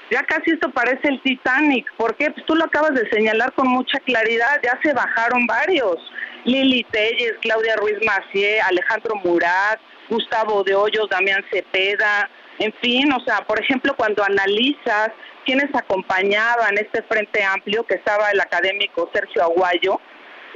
[0.10, 1.86] Ya casi esto parece el Titanic.
[1.96, 2.32] ¿Por qué?
[2.32, 4.60] Pues tú lo acabas de señalar con mucha claridad.
[4.64, 5.98] Ya se bajaron varios.
[6.46, 12.30] Lili Telles, Claudia Ruiz Macié, Alejandro Murat, Gustavo de Hoyos, Damián Cepeda.
[12.60, 15.12] En fin, o sea, por ejemplo, cuando analizas
[15.46, 20.00] quienes acompañaban este Frente Amplio, que estaba el académico Sergio Aguayo,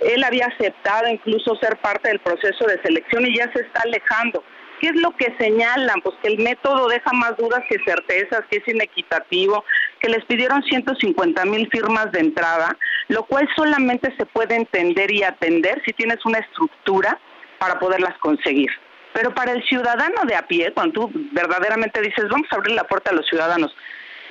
[0.01, 4.43] él había aceptado incluso ser parte del proceso de selección y ya se está alejando.
[4.81, 6.01] ¿Qué es lo que señalan?
[6.01, 9.63] Pues que el método deja más dudas que certezas, que es inequitativo,
[10.01, 15.23] que les pidieron 150 mil firmas de entrada, lo cual solamente se puede entender y
[15.23, 17.17] atender si tienes una estructura
[17.59, 18.69] para poderlas conseguir.
[19.13, 22.85] Pero para el ciudadano de a pie, cuando tú verdaderamente dices, vamos a abrir la
[22.85, 23.75] puerta a los ciudadanos,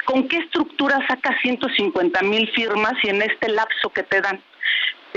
[0.04, 4.42] ¿Con qué estructura sacas 150 mil firmas y en este lapso que te dan?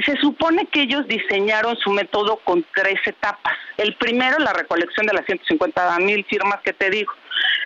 [0.05, 3.57] Se supone que ellos diseñaron su método con tres etapas.
[3.77, 7.13] El primero, la recolección de las 150 mil firmas que te digo.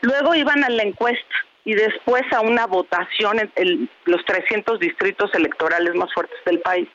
[0.02, 1.36] Luego iban a la encuesta
[1.66, 6.88] y después a una votación en los 300 distritos electorales más fuertes del país.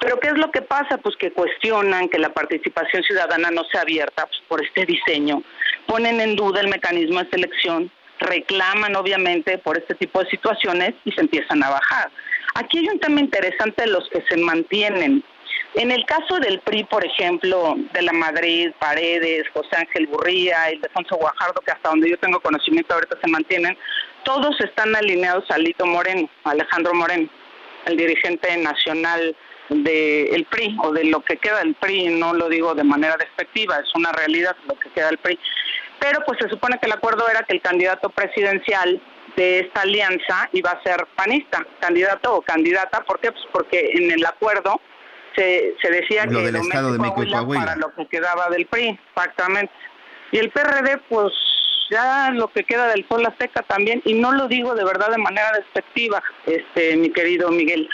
[0.00, 0.98] Pero ¿qué es lo que pasa?
[0.98, 5.42] Pues que cuestionan que la participación ciudadana no sea abierta pues, por este diseño,
[5.86, 11.12] ponen en duda el mecanismo de selección, reclaman obviamente por este tipo de situaciones y
[11.12, 12.10] se empiezan a bajar.
[12.54, 15.22] Aquí hay un tema interesante de los que se mantienen.
[15.74, 20.80] En el caso del PRI, por ejemplo, de la Madrid, Paredes, José Ángel Burría, el
[20.80, 23.76] Defonso Guajardo, que hasta donde yo tengo conocimiento ahorita se mantienen,
[24.24, 27.28] todos están alineados a Lito Moreno, Alejandro Moreno,
[27.84, 29.36] el dirigente nacional
[29.68, 33.78] del PRI o de lo que queda del PRI, no lo digo de manera despectiva,
[33.78, 35.38] es una realidad lo que queda del PRI
[35.98, 39.00] pero pues se supone que el acuerdo era que el candidato presidencial
[39.36, 43.32] de esta alianza iba a ser panista, candidato o candidata, ¿por qué?
[43.32, 44.80] Pues porque en el acuerdo
[45.34, 48.66] se, se decía lo que del estado de México y para lo que quedaba del
[48.66, 49.72] PRI, exactamente.
[50.32, 51.32] Y el PRD, pues
[51.90, 55.18] ya lo que queda del Sol Azteca también, y no lo digo de verdad de
[55.18, 57.88] manera despectiva, este, mi querido Miguel.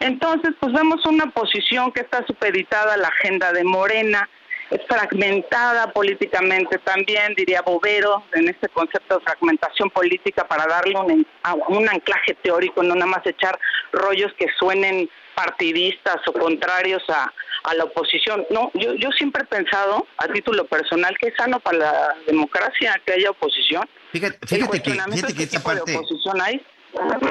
[0.00, 4.28] Entonces, pues vemos una posición que está supeditada a la agenda de Morena,
[4.70, 11.26] es fragmentada políticamente también, diría Bovero, en este concepto de fragmentación política para darle un,
[11.68, 13.58] un anclaje teórico, no nada más echar
[13.92, 17.32] rollos que suenen partidistas o contrarios a,
[17.64, 18.46] a la oposición.
[18.50, 23.00] No, yo, yo siempre he pensado, a título personal, que es sano para la democracia
[23.04, 23.88] que haya oposición.
[24.12, 25.98] Fíjate, fíjate que, fíjate que esta parte...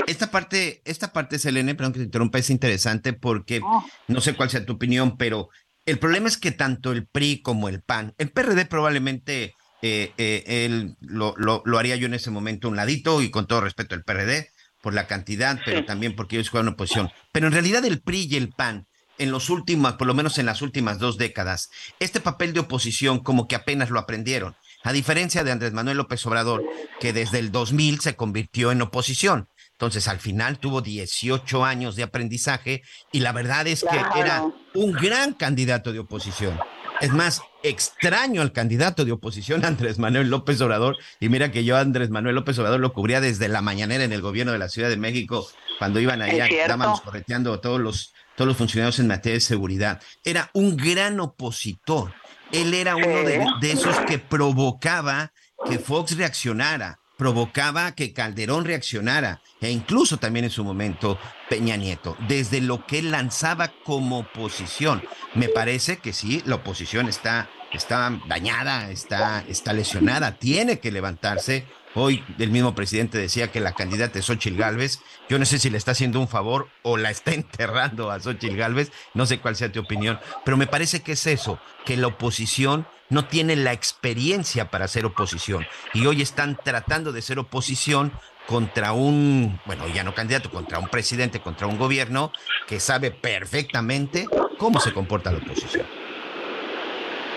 [0.08, 3.62] Esta parte, esta parte, Selene, perdón que te interrumpa, es interesante porque
[4.10, 5.48] no sé cuál sea tu opinión, pero
[5.86, 10.43] el problema es que tanto el PRI como el PAN, el PRD probablemente eh, eh,
[10.65, 14.04] él lo, lo, haría yo en ese momento un ladito y con todo respeto el
[14.04, 14.50] PRD
[14.82, 17.10] por la cantidad, pero también porque ellos juegan oposición.
[17.32, 18.88] Pero en realidad el PRI y el PAN,
[19.18, 23.20] en los últimos, por lo menos en las últimas dos décadas, este papel de oposición
[23.20, 24.55] como que apenas lo aprendieron.
[24.86, 26.64] A diferencia de Andrés Manuel López Obrador,
[26.99, 29.47] que desde el 2000 se convirtió en oposición.
[29.84, 34.94] Entonces, al final tuvo 18 años de aprendizaje y la verdad es que era un
[34.94, 36.58] gran candidato de oposición.
[37.02, 40.96] Es más, extraño al candidato de oposición Andrés Manuel López Obrador.
[41.20, 44.22] Y mira que yo Andrés Manuel López Obrador lo cubría desde la mañanera en el
[44.22, 48.48] gobierno de la Ciudad de México, cuando iban allá, estábamos correteando a todos los, todos
[48.48, 50.02] los funcionarios en materia de seguridad.
[50.24, 52.14] Era un gran opositor.
[52.54, 55.34] Él era uno de, de esos que provocaba
[55.68, 61.17] que Fox reaccionara, provocaba que Calderón reaccionara e incluso también en su momento
[61.49, 65.01] Peña Nieto, desde lo que lanzaba como oposición.
[65.34, 71.65] Me parece que sí, la oposición está, está dañada, está, está lesionada, tiene que levantarse.
[71.96, 75.00] Hoy el mismo presidente decía que la candidata es Xochitl Gálvez.
[75.30, 78.56] Yo no sé si le está haciendo un favor o la está enterrando a Xochitl
[78.56, 78.91] Gálvez.
[79.14, 82.88] No sé cuál sea tu opinión, pero me parece que es eso, que la oposición
[83.10, 85.68] no tiene la experiencia para ser oposición.
[85.94, 88.12] Y hoy están tratando de ser oposición
[88.48, 92.32] contra un, bueno, ya no candidato, contra un presidente, contra un gobierno
[92.68, 94.28] que sabe perfectamente
[94.58, 95.86] cómo se comporta la oposición.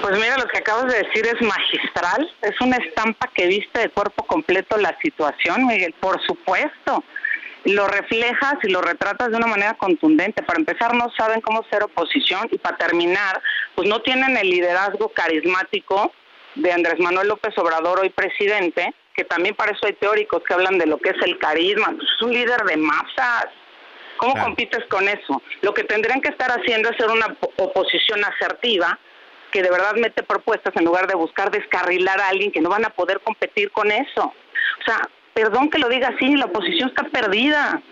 [0.03, 3.89] Pues mira, lo que acabas de decir es magistral, es una estampa que viste de
[3.89, 7.03] cuerpo completo la situación, Miguel, por supuesto.
[7.65, 10.43] Lo reflejas y lo retratas de una manera contundente.
[10.43, 13.43] Para empezar, no saben cómo ser oposición y para terminar,
[13.75, 16.13] pues no tienen el liderazgo carismático
[16.55, 20.79] de Andrés Manuel López Obrador, hoy presidente, que también para eso hay teóricos que hablan
[20.79, 21.87] de lo que es el carisma.
[21.87, 23.47] Pues, es un líder de masas.
[24.19, 25.43] ¿Cómo compites con eso?
[25.63, 28.99] Lo que tendrían que estar haciendo es ser una oposición asertiva
[29.53, 32.85] que de verdad mete propuestas en lugar de buscar descarrilar a alguien que no van
[32.85, 34.25] a poder competir con eso.
[34.25, 37.83] O sea, perdón que lo diga así, la oposición está perdida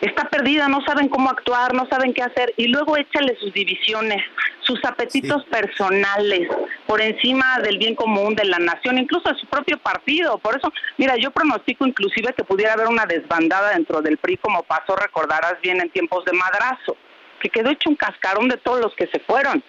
[0.00, 4.22] está perdida, no saben cómo actuar, no saben qué hacer y luego échale sus divisiones,
[4.60, 6.48] sus apetitos personales
[6.86, 10.38] por encima del bien común de la nación, incluso de su propio partido.
[10.38, 14.62] Por eso, mira, yo pronostico inclusive que pudiera haber una desbandada dentro del PRI como
[14.62, 16.96] pasó, recordarás bien, en tiempos de madrazo,
[17.40, 19.62] que quedó hecho un cascarón de todos los que se fueron,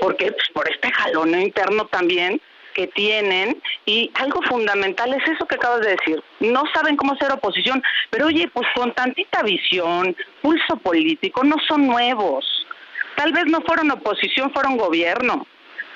[0.00, 2.40] porque pues, por este jalón interno también
[2.74, 6.22] que tienen y algo fundamental es eso que acabas de decir.
[6.40, 11.86] No saben cómo ser oposición, pero oye, pues con tantita visión, pulso político, no son
[11.86, 12.44] nuevos.
[13.16, 15.46] Tal vez no fueron oposición, fueron gobierno,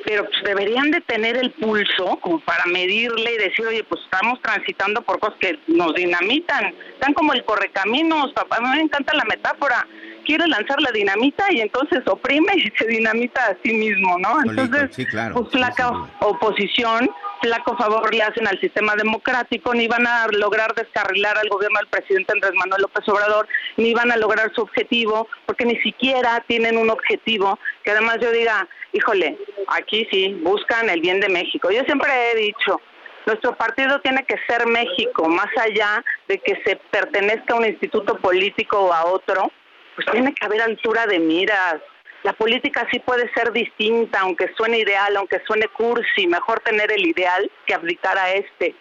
[0.05, 4.41] pero pues deberían de tener el pulso como para medirle y decir, oye, pues estamos
[4.41, 9.87] transitando por cosas que nos dinamitan, están como el correcaminos, papá, me encanta la metáfora,
[10.29, 14.43] quiere lanzar la dinamita y entonces oprime y se dinamita a sí mismo, ¿no?
[14.45, 14.91] Entonces,
[15.33, 17.11] pues flaca oposición,
[17.41, 21.89] flaco favor le hacen al sistema democrático, ni van a lograr descarrilar al gobierno del
[21.89, 23.49] presidente Andrés Manuel López Obrador,
[23.79, 28.31] ni van a lograr su objetivo, porque ni siquiera tienen un objetivo que además yo
[28.31, 31.71] diga, híjole, aquí sí, buscan el bien de México.
[31.71, 32.83] Yo siempre he dicho,
[33.25, 38.19] nuestro partido tiene que ser México, más allá de que se pertenezca a un instituto
[38.19, 39.51] político o a otro,
[39.99, 41.81] pues tiene que haber altura de miras.
[42.23, 47.05] La política sí puede ser distinta, aunque suene ideal, aunque suene cursi, mejor tener el
[47.05, 48.77] ideal que abdicar a este.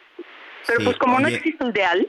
[0.68, 2.08] Pero pues como no existe el ideal,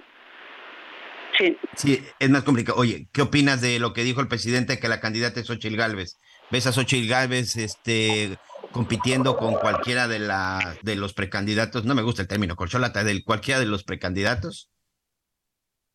[1.39, 1.57] sí.
[1.75, 2.79] Sí, es más complicado.
[2.79, 6.19] Oye, ¿qué opinas de lo que dijo el presidente que la candidata es Xochitl Gálvez?
[6.51, 8.37] ¿Ves a Xochitl Gálvez este,
[8.73, 11.87] compitiendo con cualquiera de, la, de los precandidatos?
[11.87, 14.69] No me gusta el término, corcholata, de cualquiera de los precandidatos.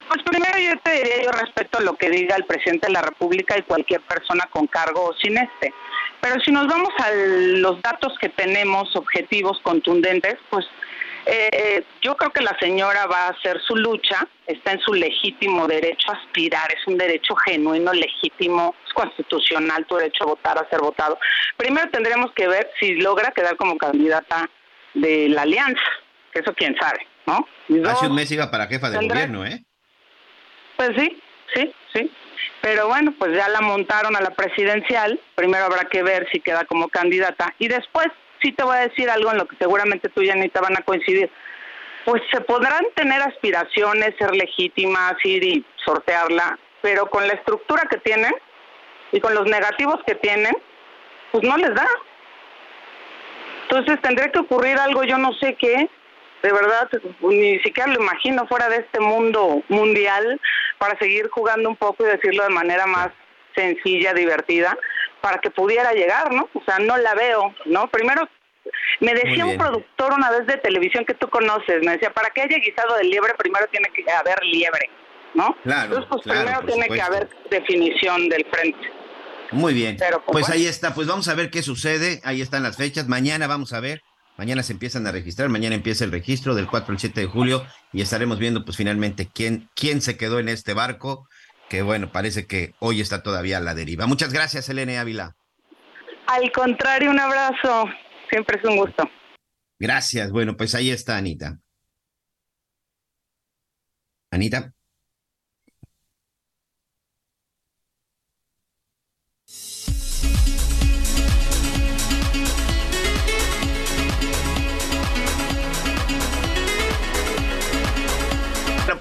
[0.07, 3.57] Pues primero yo te diría, yo respeto lo que diga el presidente de la República
[3.57, 5.73] y cualquier persona con cargo o sin este.
[6.21, 10.65] Pero si nos vamos a los datos que tenemos, objetivos contundentes, pues
[11.25, 15.67] eh, yo creo que la señora va a hacer su lucha, está en su legítimo
[15.67, 20.69] derecho a aspirar, es un derecho genuino, legítimo, es constitucional tu derecho a votar, a
[20.69, 21.17] ser votado.
[21.55, 24.49] Primero tendremos que ver si logra quedar como candidata
[24.93, 25.81] de la alianza,
[26.31, 27.47] que eso quién sabe, ¿no?
[27.89, 29.63] Hace un mes iba para jefa de gobierno, ¿eh?
[30.77, 31.21] Pues sí,
[31.53, 32.11] sí, sí.
[32.61, 35.19] Pero bueno, pues ya la montaron a la presidencial.
[35.35, 37.53] Primero habrá que ver si queda como candidata.
[37.59, 38.07] Y después
[38.41, 40.81] sí te voy a decir algo en lo que seguramente tú y Anita van a
[40.81, 41.29] coincidir.
[42.05, 47.97] Pues se podrán tener aspiraciones, ser legítimas, ir y sortearla, pero con la estructura que
[47.97, 48.33] tienen
[49.13, 50.53] y con los negativos que tienen,
[51.31, 51.87] pues no les da.
[53.63, 55.89] Entonces tendría que ocurrir algo, yo no sé qué,
[56.43, 56.89] de verdad
[57.21, 60.39] ni siquiera lo imagino fuera de este mundo mundial
[60.77, 63.09] para seguir jugando un poco y decirlo de manera más
[63.55, 64.77] sencilla, divertida,
[65.21, 66.49] para que pudiera llegar, ¿no?
[66.53, 67.87] O sea, no la veo, ¿no?
[67.87, 68.27] Primero,
[68.99, 72.41] me decía un productor una vez de televisión que tú conoces, me decía, para que
[72.41, 74.89] haya guisado de liebre, primero tiene que haber liebre,
[75.35, 75.55] ¿no?
[75.63, 78.91] Claro, Entonces, pues primero tiene que haber definición del frente.
[79.51, 79.97] Muy bien.
[79.97, 83.47] Pues, pues ahí está, pues vamos a ver qué sucede, ahí están las fechas, mañana
[83.47, 84.01] vamos a ver
[84.37, 87.65] Mañana se empiezan a registrar, mañana empieza el registro del 4 al 7 de julio
[87.91, 91.27] y estaremos viendo pues finalmente quién, quién se quedó en este barco,
[91.69, 94.07] que bueno, parece que hoy está todavía a la deriva.
[94.07, 95.35] Muchas gracias, Elena Ávila.
[96.27, 97.85] Al contrario, un abrazo.
[98.29, 99.09] Siempre es un gusto.
[99.79, 100.31] Gracias.
[100.31, 101.59] Bueno, pues ahí está Anita.
[104.31, 104.72] Anita.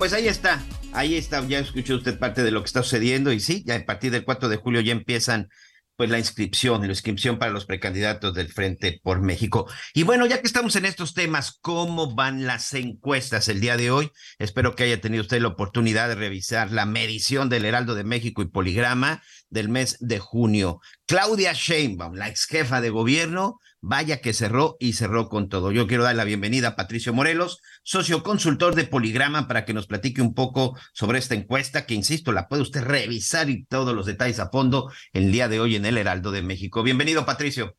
[0.02, 0.60] Pues ahí está.
[0.92, 3.84] Ahí está, ya escuchó usted parte de lo que está sucediendo y sí, ya a
[3.84, 5.48] partir del 4 de julio ya empiezan
[5.94, 9.70] pues la inscripción, la inscripción para los precandidatos del Frente por México.
[9.94, 13.92] Y bueno, ya que estamos en estos temas, ¿cómo van las encuestas el día de
[13.92, 14.10] hoy?
[14.40, 18.42] Espero que haya tenido usted la oportunidad de revisar la medición del Heraldo de México
[18.42, 20.80] y Poligrama del mes de junio.
[21.06, 25.72] Claudia Sheinbaum, la ex jefa de gobierno, vaya que cerró y cerró con todo.
[25.72, 29.86] Yo quiero dar la bienvenida a Patricio Morelos, socio consultor de Poligrama, para que nos
[29.86, 34.06] platique un poco sobre esta encuesta, que insisto, la puede usted revisar y todos los
[34.06, 36.82] detalles a fondo el día de hoy en el Heraldo de México.
[36.82, 37.76] Bienvenido, Patricio.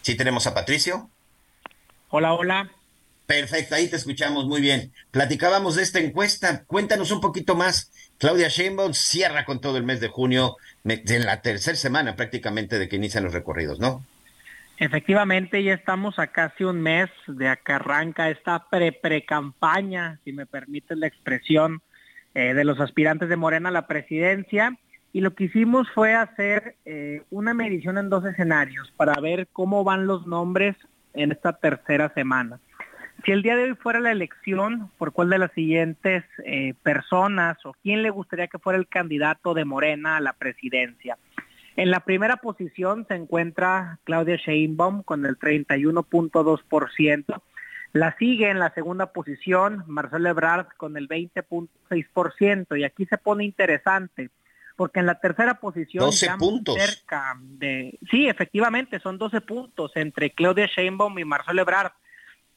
[0.00, 1.10] ¿Sí tenemos a Patricio?
[2.08, 2.70] Hola, hola.
[3.26, 4.92] Perfecto, ahí te escuchamos muy bien.
[5.10, 6.64] Platicábamos de esta encuesta.
[6.64, 7.90] Cuéntanos un poquito más.
[8.18, 12.88] Claudia Sheinbaum cierra con todo el mes de junio, en la tercera semana prácticamente de
[12.88, 14.04] que inician los recorridos, ¿no?
[14.78, 20.96] Efectivamente, ya estamos a casi un mes de que arranca esta pre-pre-campaña, si me permite
[20.96, 21.80] la expresión,
[22.34, 24.76] eh, de los aspirantes de Morena a la presidencia.
[25.14, 29.82] Y lo que hicimos fue hacer eh, una medición en dos escenarios para ver cómo
[29.82, 30.76] van los nombres
[31.14, 32.60] en esta tercera semana.
[33.24, 37.56] Si el día de hoy fuera la elección, ¿por cuál de las siguientes eh, personas
[37.64, 41.18] o quién le gustaría que fuera el candidato de Morena a la presidencia?
[41.76, 47.42] En la primera posición se encuentra Claudia Sheinbaum con el 31.2%.
[47.92, 52.78] La sigue en la segunda posición Marcelo Ebrard con el 20.6%.
[52.78, 54.30] Y aquí se pone interesante
[54.76, 56.74] porque en la tercera posición 12 puntos.
[56.74, 61.92] cerca de sí, efectivamente son 12 puntos entre Claudia Sheinbaum y Marcelo Ebrard.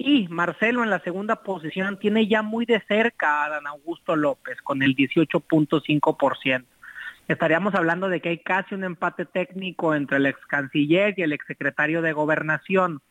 [0.02, 4.58] Y Marcelo en la segunda posición tiene ya muy de cerca a Dan Augusto López
[4.62, 6.64] con el 18.5%.
[7.28, 11.34] Estaríamos hablando de que hay casi un empate técnico entre el ex canciller y el
[11.34, 13.02] ex secretario de gobernación.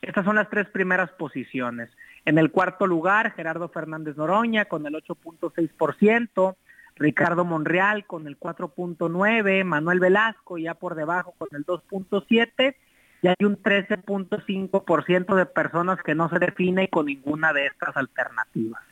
[0.00, 1.90] Estas son las tres primeras posiciones.
[2.24, 6.56] En el cuarto lugar, Gerardo Fernández Noroña con el 8.6%,
[6.96, 12.74] Ricardo Monreal con el 4.9%, Manuel Velasco ya por debajo con el 2.7%
[13.22, 18.82] y hay un 13.5% de personas que no se define con ninguna de estas alternativas.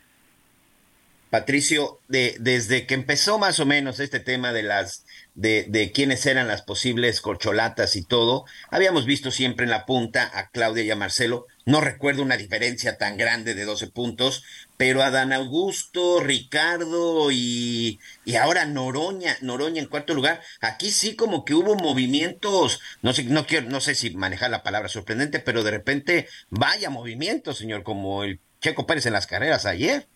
[1.29, 5.05] Patricio, de, desde que empezó más o menos este tema de las
[5.35, 10.31] de, de quiénes eran las posibles corcholatas y todo, habíamos visto siempre en la punta
[10.33, 11.45] a Claudia y a Marcelo.
[11.65, 14.43] No recuerdo una diferencia tan grande de 12 puntos,
[14.77, 21.15] pero a Dan Augusto, Ricardo y, y ahora Noroña, Noroña en cuarto lugar, aquí sí
[21.15, 25.39] como que hubo movimientos, no sé, no quiero, no sé si manejar la palabra sorprendente,
[25.39, 30.07] pero de repente vaya movimiento, señor, como el Checo Pérez en las carreras ayer.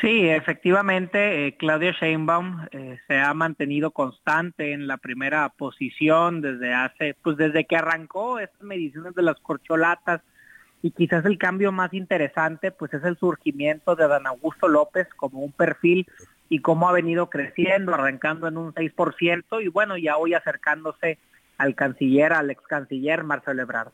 [0.00, 6.72] Sí, efectivamente, eh, Claudia Sheinbaum eh, se ha mantenido constante en la primera posición desde
[6.72, 10.20] hace, pues desde que arrancó estas mediciones de las corcholatas
[10.82, 15.40] y quizás el cambio más interesante pues es el surgimiento de Dan Augusto López como
[15.40, 16.06] un perfil
[16.48, 21.18] y cómo ha venido creciendo, arrancando en un 6% y bueno, ya hoy acercándose
[21.56, 23.90] al canciller, al ex canciller Marcelo Ebrard.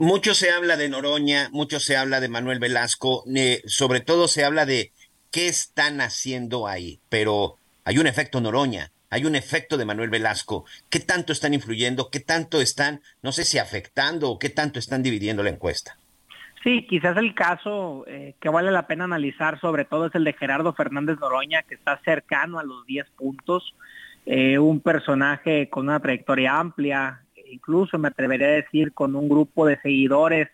[0.00, 3.22] Mucho se habla de Noroña, mucho se habla de Manuel Velasco,
[3.66, 4.92] sobre todo se habla de
[5.30, 10.64] qué están haciendo ahí, pero hay un efecto Noroña, hay un efecto de Manuel Velasco.
[10.88, 12.08] ¿Qué tanto están influyendo?
[12.10, 15.98] ¿Qué tanto están, no sé si afectando o qué tanto están dividiendo la encuesta?
[16.64, 20.32] Sí, quizás el caso eh, que vale la pena analizar sobre todo es el de
[20.32, 23.74] Gerardo Fernández Noroña, que está cercano a los 10 puntos,
[24.24, 27.20] eh, un personaje con una trayectoria amplia,
[27.52, 30.48] incluso me atrevería a decir con un grupo de seguidores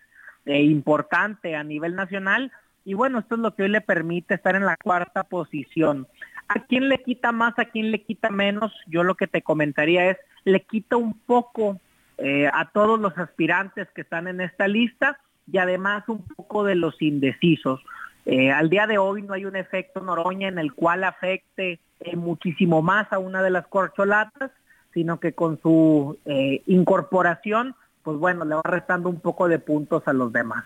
[0.44, 2.53] eh, importante a nivel nacional.
[2.84, 6.07] Y bueno, esto es lo que hoy le permite estar en la cuarta posición.
[6.49, 8.72] ¿A quién le quita más, a quién le quita menos?
[8.86, 11.80] Yo lo que te comentaría es, le quita un poco
[12.18, 15.18] eh, a todos los aspirantes que están en esta lista
[15.51, 17.80] y además un poco de los indecisos.
[18.24, 21.80] Eh, al día de hoy no hay un efecto Noroña en el cual afecte
[22.14, 24.51] muchísimo más a una de las corcholatas
[24.97, 30.09] sino que con su eh, incorporación, pues bueno, le va restando un poco de puntos
[30.09, 30.64] a los demás.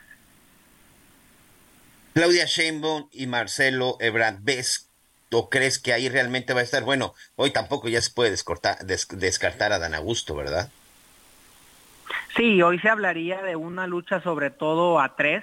[2.13, 4.89] Claudia Sheinbaum y Marcelo Ebrard, ¿ves
[5.33, 6.85] o crees que ahí realmente va a estar?
[6.85, 10.71] Bueno, hoy tampoco ya se puede descartar, descartar a Dan Augusto, ¿verdad?
[12.37, 15.43] Sí, hoy se hablaría de una lucha sobre todo a tres,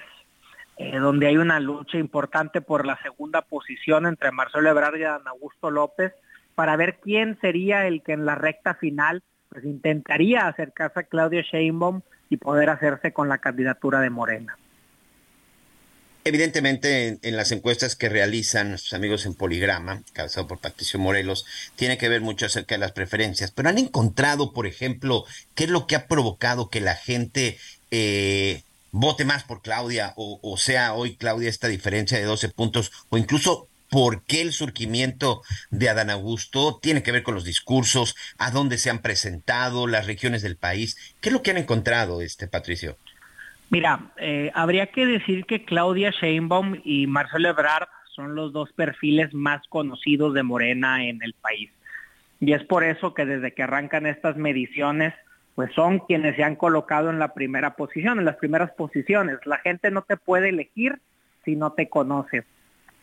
[0.78, 5.28] eh, donde hay una lucha importante por la segunda posición entre Marcelo Ebrard y Adán
[5.28, 6.14] Augusto López,
[6.58, 11.40] para ver quién sería el que en la recta final pues intentaría acercarse a Claudia
[11.40, 12.00] Sheinbaum
[12.30, 14.58] y poder hacerse con la candidatura de Morena.
[16.24, 21.46] Evidentemente, en, las encuestas que realizan nuestros amigos en Poligrama, cabezado por Patricio Morelos,
[21.76, 25.70] tiene que ver mucho acerca de las preferencias, pero han encontrado, por ejemplo, qué es
[25.70, 27.56] lo que ha provocado que la gente
[27.92, 32.90] eh, vote más por Claudia, o, o sea, hoy Claudia esta diferencia de 12 puntos,
[33.10, 38.16] o incluso por qué el surgimiento de Adán Augusto tiene que ver con los discursos,
[38.38, 41.16] a dónde se han presentado, las regiones del país.
[41.20, 42.96] ¿Qué es lo que han encontrado, este Patricio?
[43.70, 49.34] Mira, eh, habría que decir que Claudia Sheinbaum y Marcelo Ebrard son los dos perfiles
[49.34, 51.70] más conocidos de Morena en el país.
[52.40, 55.12] Y es por eso que desde que arrancan estas mediciones,
[55.54, 59.38] pues son quienes se han colocado en la primera posición, en las primeras posiciones.
[59.44, 61.00] La gente no te puede elegir
[61.44, 62.44] si no te conoce.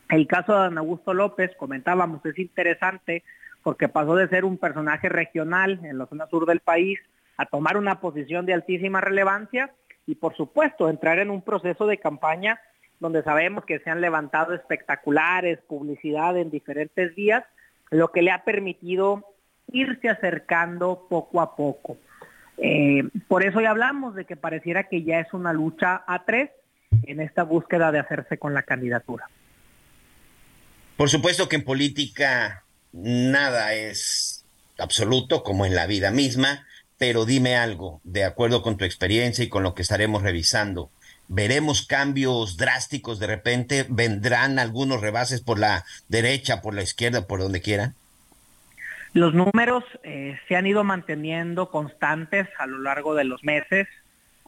[0.08, 3.24] El caso de Don Augusto López, comentábamos, es interesante
[3.62, 7.00] porque pasó de ser un personaje regional en la zona sur del país
[7.36, 9.72] a tomar una posición de altísima relevancia
[10.06, 12.60] y por supuesto entrar en un proceso de campaña
[13.00, 17.44] donde sabemos que se han levantado espectaculares, publicidad en diferentes días,
[17.90, 19.24] lo que le ha permitido
[19.72, 21.98] irse acercando poco a poco.
[22.58, 26.50] Eh, por eso hoy hablamos de que pareciera que ya es una lucha a tres
[27.02, 29.28] en esta búsqueda de hacerse con la candidatura.
[30.96, 34.44] Por supuesto que en política nada es
[34.78, 36.66] absoluto como en la vida misma
[36.98, 40.90] pero dime algo, de acuerdo con tu experiencia y con lo que estaremos revisando.
[41.28, 43.86] ¿Veremos cambios drásticos de repente?
[43.88, 47.92] ¿Vendrán algunos rebases por la derecha, por la izquierda, por donde quiera?
[49.12, 53.88] Los números eh, se han ido manteniendo constantes a lo largo de los meses,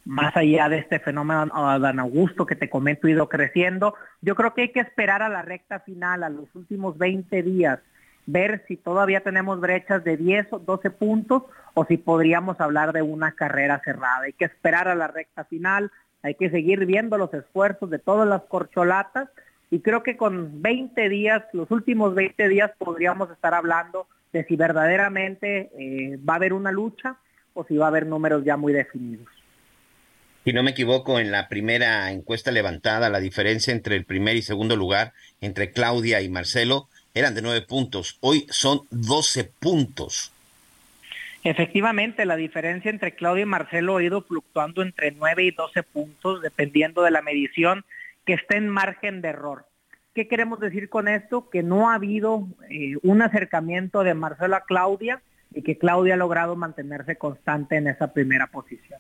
[0.08, 3.94] más allá de este fenómeno Dan Augusto que te comento, ha ido creciendo.
[4.22, 7.80] Yo creo que hay que esperar a la recta final, a los últimos 20 días,
[8.24, 11.42] ver si todavía tenemos brechas de 10 o 12 puntos
[11.74, 14.22] o si podríamos hablar de una carrera cerrada.
[14.22, 15.92] Hay que esperar a la recta final,
[16.22, 19.28] hay que seguir viendo los esfuerzos de todas las corcholatas
[19.70, 24.56] y creo que con 20 días, los últimos 20 días podríamos estar hablando de si
[24.56, 27.18] verdaderamente eh, va a haber una lucha
[27.52, 29.37] o si va a haber números ya muy definidos.
[30.48, 34.40] Si no me equivoco, en la primera encuesta levantada, la diferencia entre el primer y
[34.40, 40.32] segundo lugar, entre Claudia y Marcelo, eran de nueve puntos, hoy son doce puntos.
[41.44, 46.40] Efectivamente, la diferencia entre Claudia y Marcelo ha ido fluctuando entre nueve y doce puntos,
[46.40, 47.84] dependiendo de la medición
[48.24, 49.66] que esté en margen de error.
[50.14, 51.50] ¿Qué queremos decir con esto?
[51.50, 55.20] Que no ha habido eh, un acercamiento de Marcelo a Claudia
[55.54, 58.98] y que Claudia ha logrado mantenerse constante en esa primera posición.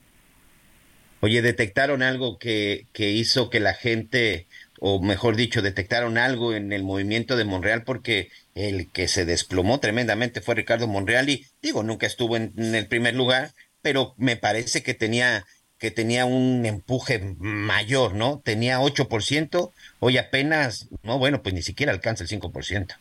[1.20, 4.46] Oye, ¿detectaron algo que, que hizo que la gente
[4.80, 9.80] o mejor dicho, detectaron algo en el movimiento de Monreal porque el que se desplomó
[9.80, 13.50] tremendamente fue Ricardo Monreal y digo, nunca estuvo en, el primer lugar,
[13.82, 15.44] pero me parece que tenía
[15.78, 18.40] que tenía un empuje mayor, ¿no?
[18.44, 22.96] Tenía 8%, hoy apenas, no, bueno, pues ni siquiera alcanza el 5%.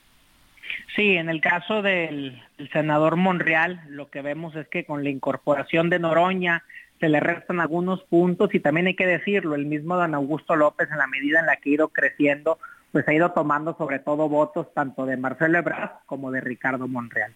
[0.96, 2.40] Sí, en el caso del
[2.72, 6.66] senador Monreal, lo que vemos es que con la incorporación de Noroña,
[7.00, 10.90] se le restan algunos puntos y también hay que decirlo, el mismo don Augusto López
[10.92, 12.60] en la medida en la que ha ido creciendo,
[12.92, 17.34] pues ha ido tomando sobre todo votos tanto de Marcelo Ebrard como de Ricardo Monreal.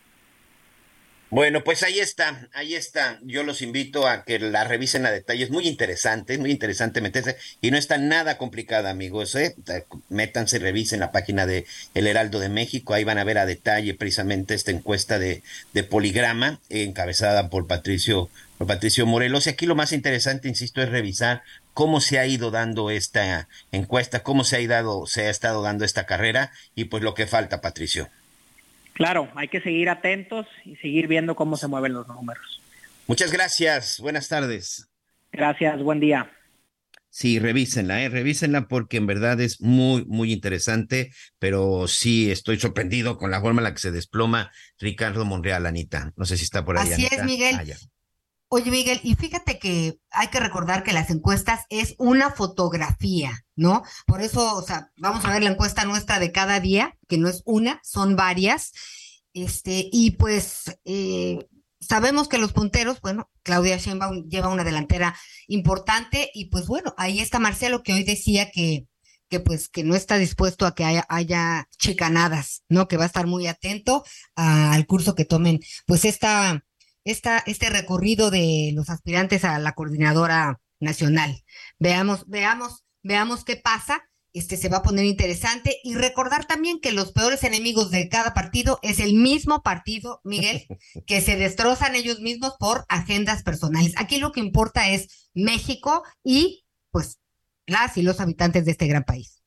[1.32, 3.18] Bueno, pues ahí está, ahí está.
[3.24, 5.45] Yo los invito a que la revisen a detalle.
[5.45, 9.36] Es muy interesante, es muy interesante meterse y no está nada complicada, amigos.
[9.36, 9.55] ¿eh?
[10.09, 12.93] Métanse, revisen la página de El Heraldo de México.
[12.93, 15.41] Ahí van a ver a detalle precisamente esta encuesta de,
[15.72, 18.30] de Poligrama, encabezada por Patricio
[18.66, 19.47] Patricio Morelos.
[19.47, 21.43] Y aquí lo más interesante, insisto, es revisar
[21.74, 25.86] cómo se ha ido dando esta encuesta, cómo se ha, ido, se ha estado dando
[25.86, 28.09] esta carrera y pues lo que falta, Patricio.
[28.93, 32.62] Claro, hay que seguir atentos y seguir viendo cómo se mueven los números.
[33.07, 34.88] Muchas gracias, buenas tardes.
[35.32, 36.30] Gracias, buen día.
[37.09, 38.09] Sí, revísenla, ¿eh?
[38.09, 43.59] revísenla porque en verdad es muy, muy interesante, pero sí estoy sorprendido con la forma
[43.59, 46.14] en la que se desploma Ricardo Monreal, Anita.
[46.16, 46.93] No sé si está por ahí.
[46.93, 47.55] Así es, Miguel.
[47.59, 47.66] Ah,
[48.54, 53.82] Oye, Miguel, y fíjate que hay que recordar que las encuestas es una fotografía, ¿no?
[54.06, 57.30] Por eso, o sea, vamos a ver la encuesta nuestra de cada día, que no
[57.30, 58.74] es una, son varias.
[59.34, 61.47] Este, y pues eh,
[61.80, 65.16] sabemos que los punteros, bueno, Claudia Sheinbaum lleva una delantera
[65.47, 68.86] importante y pues bueno, ahí está Marcelo que hoy decía que,
[69.30, 72.89] que pues que no está dispuesto a que haya, haya chicanadas, ¿no?
[72.89, 74.04] Que va a estar muy atento
[74.36, 76.66] al curso que tomen, pues esta
[77.04, 81.43] esta, este recorrido de los aspirantes a la coordinadora nacional.
[81.80, 84.04] Veamos, veamos veamos qué pasa.
[84.34, 88.34] Este se va a poner interesante y recordar también que los peores enemigos de cada
[88.34, 90.68] partido es el mismo partido, Miguel,
[91.06, 93.93] que se destrozan ellos mismos por agendas personales.
[93.97, 97.20] Aquí lo que importa es México y pues
[97.66, 99.41] las y los habitantes de este gran país.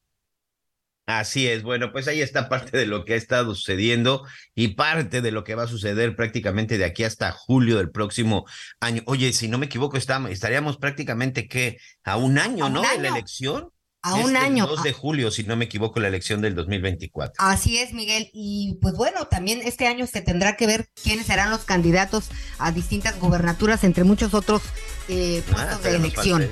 [1.07, 5.21] Así es, bueno, pues ahí está parte de lo que ha estado sucediendo y parte
[5.21, 8.47] de lo que va a suceder prácticamente de aquí hasta julio del próximo
[8.81, 9.03] año.
[9.05, 12.81] Oye, si no me equivoco, estamos, estaríamos prácticamente que a un año, ¿no?
[12.81, 13.69] De la elección.
[14.01, 14.65] A un año.
[14.65, 17.35] El 2 de julio, si no me equivoco, la elección del 2024.
[17.39, 18.31] Así es, Miguel.
[18.35, 22.29] Y pues bueno, también este año se tendrá que ver quiénes serán los candidatos
[22.59, 24.61] a distintas gubernaturas, entre muchos otros
[25.09, 26.51] eh, ah, puestos de elección.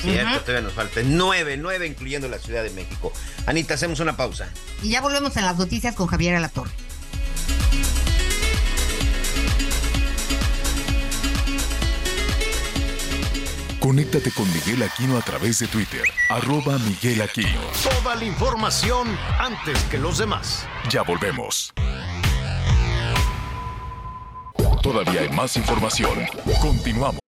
[0.00, 3.12] Cierto, todavía nos falta nueve, nueve incluyendo la Ciudad de México.
[3.46, 4.48] Anita, hacemos una pausa.
[4.82, 6.70] Y ya volvemos en las noticias con Javier Alatorre.
[13.80, 17.60] Conéctate con Miguel Aquino a través de Twitter, arroba Miguel Aquino.
[17.82, 20.66] Toda la información antes que los demás.
[20.90, 21.72] Ya volvemos.
[24.82, 26.26] Todavía hay más información.
[26.60, 27.27] Continuamos.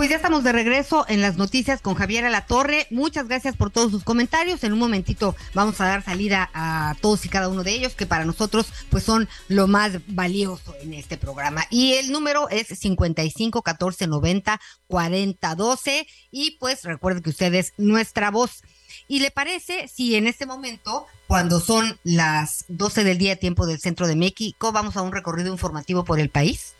[0.00, 2.86] Pues ya estamos de regreso en las noticias con Javier Alatorre.
[2.90, 4.64] Muchas gracias por todos sus comentarios.
[4.64, 8.06] En un momentito vamos a dar salida a todos y cada uno de ellos, que
[8.06, 11.66] para nosotros pues son lo más valioso en este programa.
[11.68, 16.06] Y el número es 55 14 90 40 12.
[16.30, 18.62] Y pues recuerden que usted es nuestra voz.
[19.06, 23.80] ¿Y le parece si en este momento, cuando son las 12 del día, tiempo del
[23.80, 26.74] centro de México, vamos a un recorrido informativo por el país?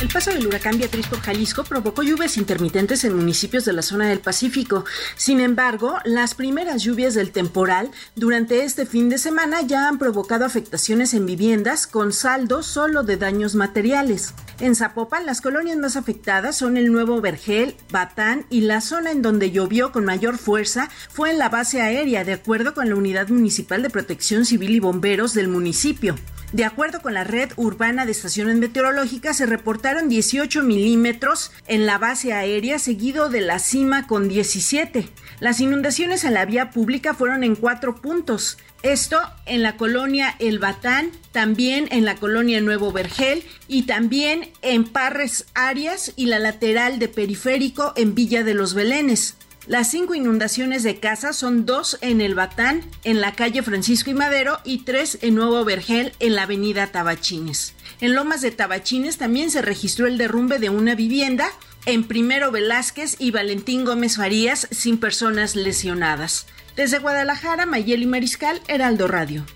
[0.00, 4.08] El paso del huracán Beatriz por Jalisco provocó lluvias intermitentes en municipios de la zona
[4.08, 4.86] del Pacífico.
[5.14, 10.46] Sin embargo, las primeras lluvias del temporal durante este fin de semana ya han provocado
[10.46, 14.32] afectaciones en viviendas con saldo solo de daños materiales.
[14.58, 19.20] En Zapopan, las colonias más afectadas son el Nuevo Vergel, Batán y la zona en
[19.20, 23.28] donde llovió con mayor fuerza fue en la base aérea, de acuerdo con la Unidad
[23.28, 26.16] Municipal de Protección Civil y Bomberos del municipio.
[26.52, 31.96] De acuerdo con la red urbana de estaciones meteorológicas, se reportaron 18 milímetros en la
[31.96, 35.08] base aérea, seguido de la cima con 17.
[35.38, 38.58] Las inundaciones en la vía pública fueron en cuatro puntos.
[38.82, 44.84] Esto en la colonia El Batán, también en la colonia Nuevo Vergel y también en
[44.84, 49.36] Parres Arias y la lateral de Periférico en Villa de los Belenes.
[49.70, 54.14] Las cinco inundaciones de casa son dos en el Batán, en la calle Francisco y
[54.14, 57.74] Madero, y tres en Nuevo Vergel, en la avenida Tabachines.
[58.00, 61.48] En Lomas de Tabachines también se registró el derrumbe de una vivienda,
[61.86, 66.48] en Primero Velázquez y Valentín Gómez Farías, sin personas lesionadas.
[66.74, 69.46] Desde Guadalajara, Mayeli Mariscal, Heraldo Radio.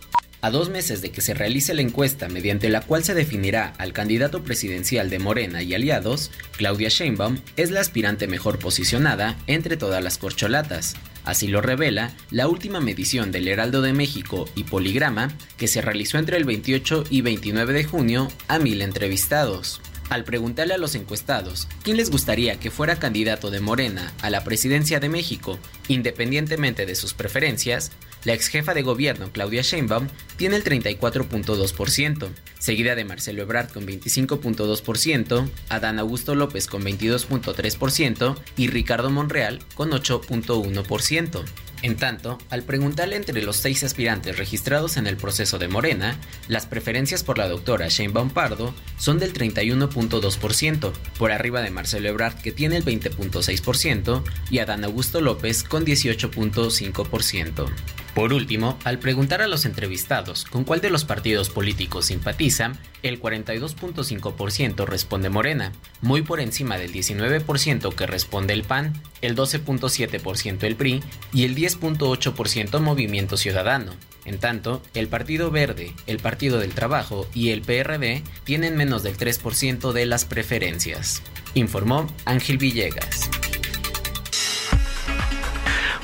[0.45, 3.95] A dos meses de que se realice la encuesta mediante la cual se definirá al
[3.95, 10.05] candidato presidencial de Morena y aliados, Claudia Sheinbaum es la aspirante mejor posicionada entre todas
[10.05, 10.97] las corcholatas.
[11.25, 16.19] Así lo revela la última medición del Heraldo de México y Poligrama que se realizó
[16.19, 19.81] entre el 28 y 29 de junio a mil entrevistados.
[20.11, 24.45] Al preguntarle a los encuestados quién les gustaría que fuera candidato de Morena a la
[24.45, 27.93] presidencia de México, independientemente de sus preferencias,
[28.25, 33.87] la ex jefa de gobierno, Claudia Sheinbaum, tiene el 34.2%, seguida de Marcelo Ebrard con
[33.87, 41.45] 25.2%, Adán Augusto López con 22.3% y Ricardo Monreal con 8.1%.
[41.83, 46.17] En tanto, al preguntarle entre los seis aspirantes registrados en el proceso de Morena,
[46.49, 52.41] las preferencias por la doctora Sheinbaum Pardo son del 31.2%, por arriba de Marcelo Ebrard
[52.41, 57.71] que tiene el 20.6% y Adán Augusto López con 18.5%.
[58.15, 63.21] Por último, al preguntar a los entrevistados con cuál de los partidos políticos simpatizan, el
[63.21, 70.77] 42.5% responde Morena, muy por encima del 19% que responde el PAN, el 12.7% el
[70.77, 71.03] PRI
[71.33, 73.93] y el 10.8% Movimiento Ciudadano.
[74.25, 79.19] En tanto, el Partido Verde, el Partido del Trabajo y el PRD tienen menos del
[79.19, 81.21] 3% de las preferencias,
[81.55, 83.29] informó Ángel Villegas.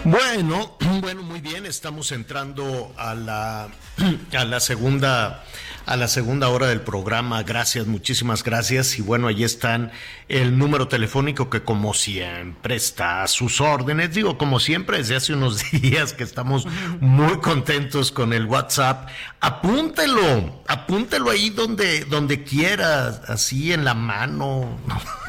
[0.04, 3.68] Bueno, bueno, muy bien, estamos entrando a la,
[4.36, 5.44] a la segunda
[5.86, 7.42] a la segunda hora del programa.
[7.42, 8.98] Gracias, muchísimas gracias.
[8.98, 9.90] Y bueno, ahí están
[10.28, 14.14] el número telefónico que como siempre está a sus órdenes.
[14.14, 16.66] Digo, como siempre, desde hace unos días que estamos
[17.00, 19.08] muy contentos con el WhatsApp.
[19.40, 24.78] Apúntelo, apúntelo ahí donde, donde quiera, así en la mano,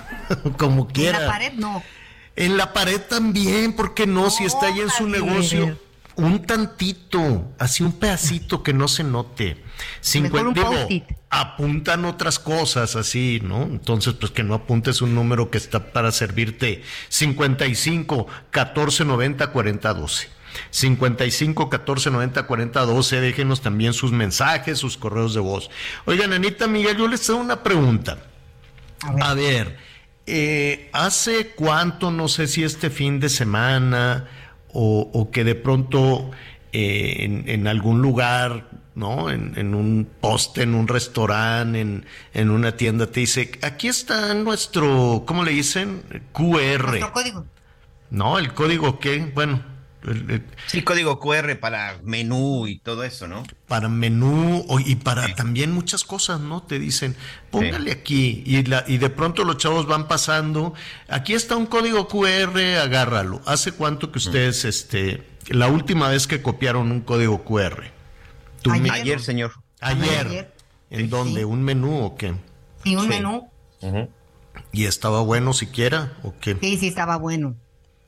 [0.57, 1.17] como quiera.
[1.17, 1.83] En la pared no.
[2.35, 4.29] En la pared también, ¿por qué no?
[4.29, 5.77] si está ahí en su negocio,
[6.15, 9.63] un tantito, así un pedacito que no se note.
[9.99, 10.61] Cincuenta,
[11.29, 13.63] apuntan otras cosas así, ¿no?
[13.63, 19.93] Entonces, pues que no apuntes un número que está para servirte 55 14 90 40
[19.93, 20.29] 12.
[20.69, 23.21] 55 14 90 40 12.
[23.21, 25.69] Déjenos también sus mensajes, sus correos de voz.
[26.05, 28.19] Oigan, Anita Miguel, yo les hago una pregunta.
[29.19, 29.90] A ver
[30.27, 34.27] eh, ¿Hace cuánto, no sé si este fin de semana
[34.73, 36.31] o, que de pronto
[36.71, 39.29] eh, en, algún lugar, ¿no?
[39.29, 45.23] En, un poste, en un restaurante, en, en, una tienda, te dice, aquí está nuestro,
[45.25, 46.03] ¿cómo le dicen?
[46.31, 46.87] QR.
[46.87, 47.45] Nuestro código.
[48.09, 49.61] No, el código qué, bueno,
[50.67, 53.43] Sí, código QR para menú y todo eso, ¿no?
[53.67, 56.63] Para menú y para también muchas cosas, ¿no?
[56.63, 57.15] Te dicen,
[57.51, 60.73] póngale aquí y, la, y de pronto los chavos van pasando,
[61.07, 63.41] aquí está un código QR, agárralo.
[63.45, 67.83] ¿Hace cuánto que ustedes, este, la última vez que copiaron un código QR?
[68.91, 69.53] ayer, señor.
[69.79, 70.51] Ayer.
[70.89, 71.45] ¿En dónde?
[71.45, 72.33] ¿Un menú o qué?
[72.83, 73.49] Sí, un menú.
[74.71, 76.57] ¿Y estaba bueno siquiera o qué?
[76.59, 77.55] Sí, sí, estaba bueno.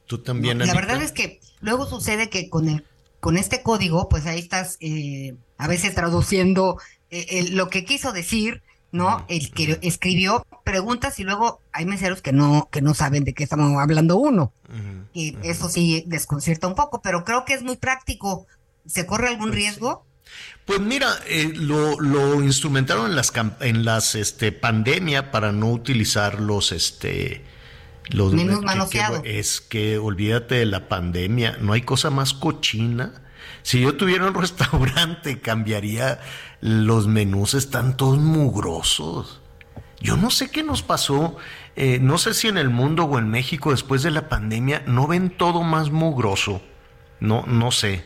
[0.06, 0.60] Tú también.
[0.60, 2.86] la verdad es que luego sucede que con el
[3.20, 6.78] con este código, pues ahí estás eh, a veces traduciendo
[7.10, 8.62] eh, lo que quiso decir,
[8.92, 9.26] ¿no?
[9.30, 13.46] El que escribió preguntas y luego hay meseros que no que no saben de qué
[13.46, 14.52] estamos hablando uno.
[15.14, 18.46] Y eso sí desconcierta un poco, pero creo que es muy práctico.
[18.86, 20.06] ¿Se corre algún pues riesgo?
[20.66, 26.42] Pues mira, eh, lo, lo, instrumentaron en las en las este pandemia para no utilizar
[26.42, 27.42] los este
[28.10, 28.62] los Menos
[29.24, 33.14] es que olvídate de la pandemia, no hay cosa más cochina.
[33.62, 36.20] Si yo tuviera un restaurante, cambiaría
[36.62, 39.42] los menús, están todos mugrosos.
[40.02, 41.38] Yo no sé qué nos pasó,
[41.78, 45.08] eh, no sé si en el mundo o en México después de la pandemia no
[45.08, 46.62] ven todo más mugroso.
[47.22, 48.06] No, no sé.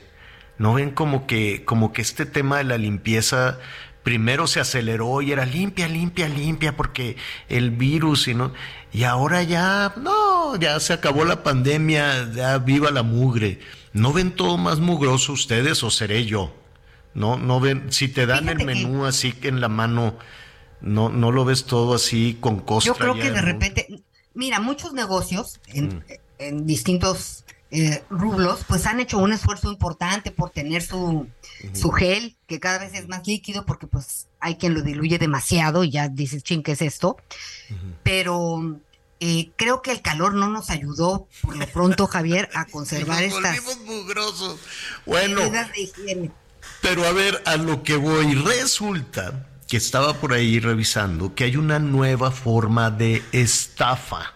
[0.59, 3.59] No ven como que, como que este tema de la limpieza
[4.07, 7.17] primero se aceleró y era limpia, limpia, limpia, porque
[7.49, 8.53] el virus y no.
[8.93, 13.59] Y ahora ya, no, ya se acabó la pandemia, ya viva la mugre.
[13.91, 16.55] ¿No ven todo más mugroso ustedes o seré yo?
[17.15, 20.17] No, no ven, si te dan el menú así que en la mano,
[20.79, 22.93] no, no lo ves todo así con costra.
[22.93, 24.03] Yo creo que de repente,
[24.33, 26.03] mira, muchos negocios en, mm.
[26.39, 31.27] en distintos eh, rublos, pues han hecho un esfuerzo importante por tener su,
[31.73, 35.83] su gel, que cada vez es más líquido, porque pues hay quien lo diluye demasiado
[35.83, 37.17] y ya dices, ching, ¿qué es esto?
[38.03, 38.79] Pero
[39.19, 43.59] eh, creo que el calor no nos ayudó, por lo pronto, Javier, a conservar estas.
[45.05, 45.41] Bueno,
[46.81, 51.57] pero a ver, a lo que voy, resulta que estaba por ahí revisando que hay
[51.57, 54.33] una nueva forma de estafa.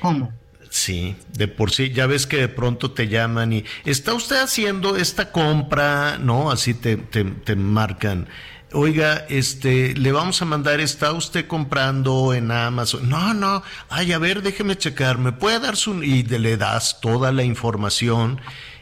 [0.00, 0.32] ¿Cómo?
[0.70, 4.96] Sí, de por sí, ya ves que de pronto te llaman y está usted haciendo
[4.96, 6.50] esta compra, ¿no?
[6.50, 8.28] Así te, te, marcan.
[8.72, 13.08] Oiga, este, le vamos a mandar, ¿está usted comprando en Amazon?
[13.08, 16.02] No, no, ay, a ver, déjeme checar, ¿me puede dar su...?
[16.02, 18.40] Y le das toda la información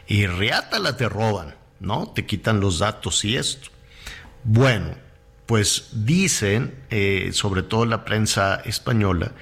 [0.08, 2.08] y riátala te roban, ¿no?
[2.08, 3.70] Te quitan los datos y esto.
[4.42, 4.96] Bueno,
[5.46, 9.32] pues dicen, eh, sobre todo la prensa española,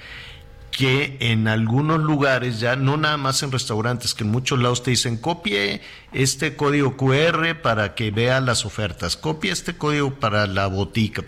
[0.75, 4.91] que en algunos lugares ya, no nada más en restaurantes, que en muchos lados te
[4.91, 10.67] dicen copie este código QR para que vea las ofertas, copie este código para la
[10.67, 11.23] botica.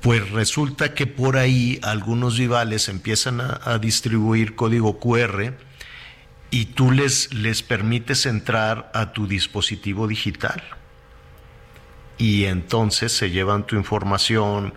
[0.00, 5.54] Pues resulta que por ahí algunos rivales empiezan a, distribuir código QR
[6.52, 10.62] y tú les, les permites entrar a tu dispositivo digital.
[12.18, 14.74] Y entonces se llevan tu información,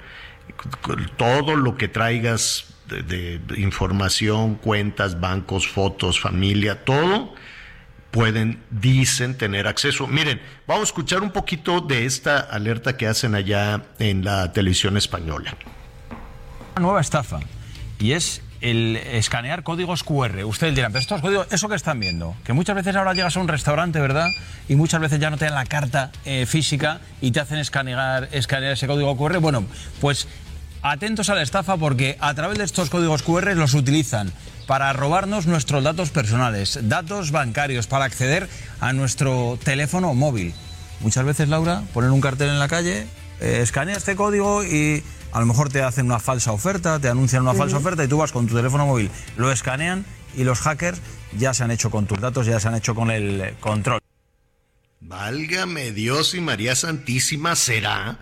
[1.18, 7.34] todo lo que traigas de, información, cuentas, bancos, fotos, familia, todo
[8.12, 10.06] pueden, dicen, tener acceso.
[10.06, 14.98] Miren, vamos a escuchar un poquito de esta alerta que hacen allá en la televisión
[14.98, 15.56] española.
[16.76, 17.40] Una nueva estafa
[18.00, 20.44] y es el escanear códigos QR.
[20.46, 23.40] Ustedes dirán, pero estos códigos, eso que están viendo, que muchas veces ahora llegas a
[23.40, 24.28] un restaurante, ¿verdad?
[24.70, 28.30] Y muchas veces ya no te dan la carta eh, física y te hacen escanear,
[28.32, 29.40] escanear ese código QR.
[29.40, 29.66] Bueno,
[30.00, 30.28] pues
[30.82, 34.32] atentos a la estafa porque a través de estos códigos QR los utilizan
[34.68, 38.48] para robarnos nuestros datos personales, datos bancarios, para acceder
[38.80, 40.54] a nuestro teléfono móvil.
[41.02, 43.08] Muchas veces, Laura, ponen un cartel en la calle,
[43.40, 47.42] eh, escanea este código y a lo mejor te hacen una falsa oferta, te anuncian
[47.42, 50.06] una falsa oferta y tú vas con tu teléfono móvil, lo escanean
[50.36, 51.02] y los hackers
[51.38, 54.00] ya se han hecho con tus datos, ya se han hecho con el control.
[55.00, 58.20] Válgame Dios y María Santísima, ¿será?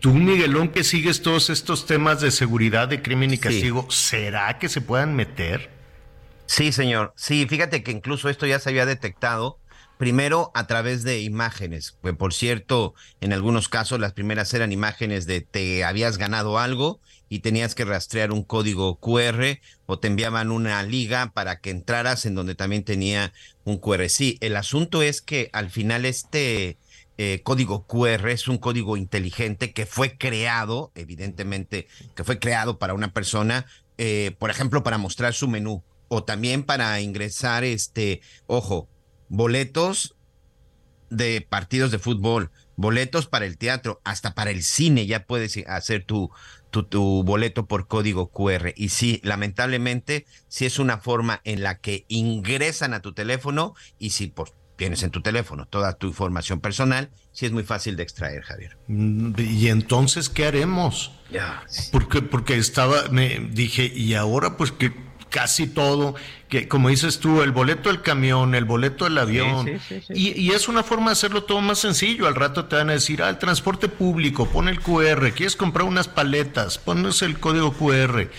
[0.00, 4.70] Tú, Miguelón, que sigues todos estos temas de seguridad, de crimen y castigo, ¿será que
[4.70, 5.68] se puedan meter?
[6.46, 7.12] Sí, señor.
[7.16, 9.58] Sí, fíjate que incluso esto ya se había detectado
[9.98, 11.98] primero a través de imágenes.
[12.00, 16.98] Pues, por cierto, en algunos casos las primeras eran imágenes de te habías ganado algo
[17.28, 22.24] y tenías que rastrear un código QR o te enviaban una liga para que entraras
[22.24, 23.34] en donde también tenía
[23.64, 24.08] un QR.
[24.08, 26.78] Sí, el asunto es que al final este
[27.22, 32.94] eh, código QR es un código inteligente que fue creado, evidentemente, que fue creado para
[32.94, 33.66] una persona,
[33.98, 38.88] eh, por ejemplo, para mostrar su menú o también para ingresar, este, ojo,
[39.28, 40.16] boletos
[41.10, 46.06] de partidos de fútbol, boletos para el teatro, hasta para el cine ya puedes hacer
[46.06, 46.30] tu,
[46.70, 48.72] tu, boleto por código QR.
[48.76, 54.10] Y sí, lamentablemente, si es una forma en la que ingresan a tu teléfono y
[54.10, 58.02] si por, tienes en tu teléfono toda tu información personal, sí es muy fácil de
[58.02, 58.78] extraer, Javier.
[58.88, 61.12] Mm, y entonces, ¿qué haremos?
[61.92, 64.90] Porque, porque estaba, me dije, y ahora pues que
[65.28, 66.14] casi todo,
[66.48, 69.70] que como dices tú, el boleto del camión, el boleto del avión,
[70.08, 72.26] y, es una forma de hacerlo todo más sencillo.
[72.26, 75.86] Al rato te van a decir, ah, el transporte público, pon el QR, quieres comprar
[75.86, 78.30] unas paletas, pones el código QR.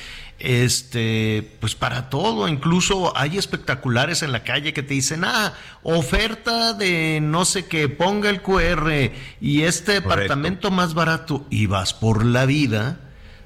[0.44, 6.74] Este, pues para todo, incluso hay espectaculares en la calle que te dicen, ah, oferta
[6.74, 12.26] de no sé qué, ponga el QR y este departamento más barato, y vas por
[12.26, 13.00] la vida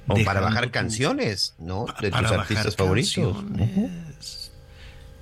[0.08, 1.86] o para bajar canciones, ¿no?
[2.00, 3.38] De tus artistas favoritos.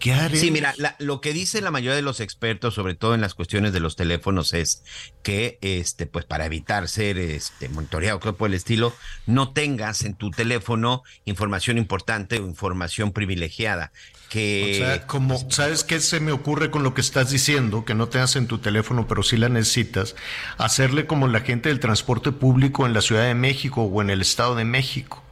[0.03, 3.35] ¿Qué Sí, mira, lo que dice la mayoría de los expertos, sobre todo en las
[3.35, 4.83] cuestiones de los teléfonos, es
[5.21, 8.93] que, este, pues, para evitar ser, este, monitoreado, creo por el estilo,
[9.27, 13.93] no tengas en tu teléfono información importante o información privilegiada.
[14.27, 17.85] Que, o sea, como, ¿sabes qué se me ocurre con lo que estás diciendo?
[17.85, 20.17] Que no tengas en tu teléfono, pero sí la necesitas.
[20.57, 24.19] Hacerle como la gente del transporte público en la Ciudad de México o en el
[24.19, 25.22] Estado de México,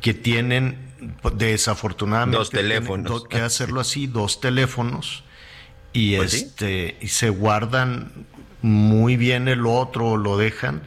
[0.00, 0.78] que tienen,
[1.34, 3.28] desafortunadamente, dos teléfonos.
[3.28, 5.24] que hacerlo así, dos teléfonos,
[5.92, 8.12] y pues este, y se guardan
[8.62, 10.82] muy bien el otro lo dejan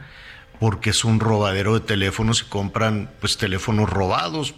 [0.64, 4.54] porque es un robadero de teléfonos y compran pues teléfonos robados.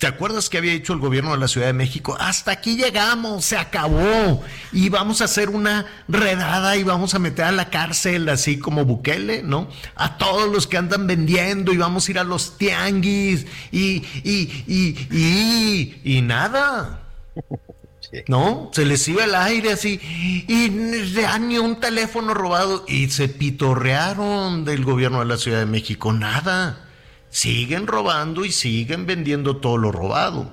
[0.00, 2.16] ¿Te acuerdas que había dicho el gobierno de la Ciudad de México?
[2.18, 7.44] Hasta aquí llegamos, se acabó y vamos a hacer una redada y vamos a meter
[7.44, 9.68] a la cárcel así como Bukele, ¿no?
[9.94, 14.64] A todos los que andan vendiendo y vamos a ir a los tianguis y, y,
[14.66, 17.02] y, y, y nada.
[18.26, 18.70] ¿no?
[18.72, 20.00] Se les iba el aire así
[20.48, 26.12] y ni un teléfono robado y se pitorrearon del gobierno de la Ciudad de México,
[26.12, 26.86] nada.
[27.30, 30.52] Siguen robando y siguen vendiendo todo lo robado.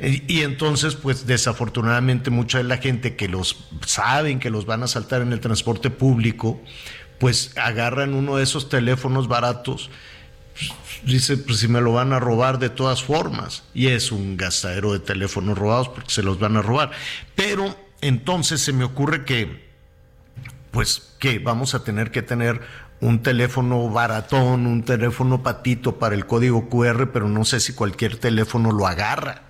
[0.00, 4.82] Eh, y entonces, pues desafortunadamente mucha de la gente que los saben que los van
[4.82, 6.60] a saltar en el transporte público,
[7.18, 9.90] pues agarran uno de esos teléfonos baratos
[11.04, 13.64] dice, pues si me lo van a robar de todas formas.
[13.74, 16.90] Y es un gastadero de teléfonos robados porque se los van a robar.
[17.34, 19.68] Pero entonces se me ocurre que,
[20.70, 22.60] pues, que vamos a tener que tener
[23.00, 28.16] un teléfono baratón, un teléfono patito para el código QR, pero no sé si cualquier
[28.16, 29.42] teléfono lo agarra.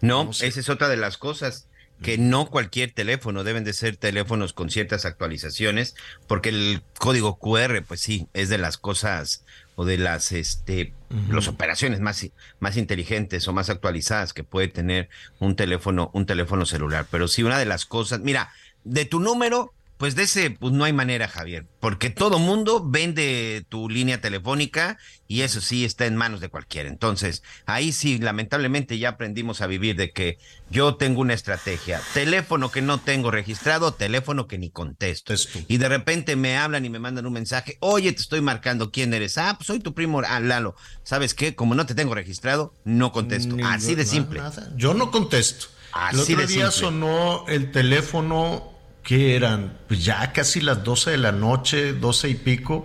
[0.00, 1.68] No, esa es otra de las cosas
[2.02, 5.96] que no cualquier teléfono deben de ser teléfonos con ciertas actualizaciones,
[6.26, 9.44] porque el código QR, pues sí, es de las cosas
[9.80, 10.92] o de las este
[11.30, 12.26] las operaciones más,
[12.58, 15.08] más inteligentes o más actualizadas que puede tener
[15.38, 17.06] un teléfono un teléfono celular.
[17.12, 18.50] Pero sí una de las cosas mira
[18.82, 23.66] de tu número pues de ese, pues no hay manera, Javier, porque todo mundo vende
[23.68, 24.96] tu línea telefónica
[25.26, 26.88] y eso sí está en manos de cualquiera.
[26.88, 30.38] Entonces, ahí sí, lamentablemente ya aprendimos a vivir de que
[30.70, 32.00] yo tengo una estrategia.
[32.14, 35.34] Teléfono que no tengo registrado, teléfono que ni contesto.
[35.66, 39.12] Y de repente me hablan y me mandan un mensaje, oye, te estoy marcando quién
[39.12, 39.36] eres.
[39.36, 40.76] Ah, pues soy tu primo, ah, Lalo.
[41.02, 41.56] ¿Sabes qué?
[41.56, 43.56] Como no te tengo registrado, no contesto.
[43.64, 44.40] Así de simple.
[44.76, 45.66] Yo no contesto.
[45.92, 48.77] Así el otro día sonó el teléfono
[49.08, 49.72] ¿qué eran?
[49.88, 52.84] Pues ya casi las 12 de la noche, 12 y pico.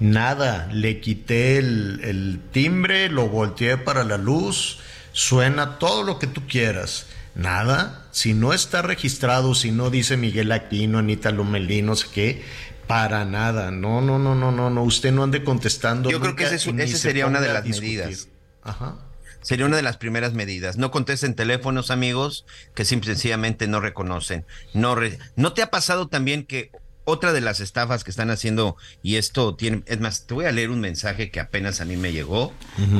[0.00, 4.78] Nada, le quité el, timbre, lo volteé para la luz,
[5.12, 7.06] suena todo lo que tú quieras.
[7.34, 12.44] Nada, si no está registrado, si no dice Miguel Aquino, Anita Lomelí, no sé qué,
[12.86, 16.10] Para nada, no, no, no, no, no, no, usted no ande contestando.
[16.10, 18.28] Yo creo que ese, sería una de las medidas.
[18.62, 18.96] Ajá.
[19.42, 20.76] Sería una de las primeras medidas.
[20.76, 24.46] No contesten teléfonos, amigos, que simple sencillamente no reconocen.
[24.72, 24.96] No,
[25.36, 26.70] ¿No te ha pasado también que
[27.04, 30.52] otra de las estafas que están haciendo, y esto tiene, es más, te voy a
[30.52, 32.52] leer un mensaje que apenas a mí me llegó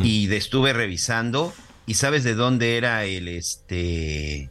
[0.02, 1.52] y de, estuve revisando
[1.86, 4.50] y sabes de dónde era el este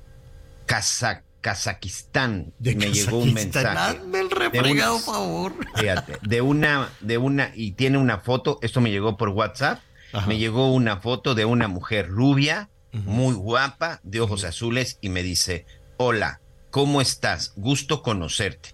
[1.41, 2.53] Kazakistán.
[2.59, 3.99] me llegó un mensaje.
[4.13, 5.53] el refregado, favor.
[5.75, 9.79] Fíjate, de una, de una, y tiene una foto, esto me llegó por WhatsApp,
[10.27, 15.23] me llegó una foto de una mujer rubia, muy guapa, de ojos azules, y me
[15.23, 15.65] dice,
[15.97, 17.53] hola, ¿cómo estás?
[17.55, 18.69] Gusto conocerte.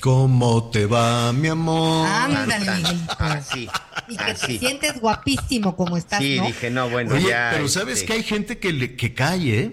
[0.00, 2.06] ¿Cómo te va, mi amor?
[2.06, 2.70] Ándale,
[3.18, 3.68] Así.
[4.06, 7.50] Y que te sientes guapísimo como estás, sí, dije, no, bueno, ya.
[7.52, 9.72] Pero ¿sabes este que hay gente que, le, que cae, eh?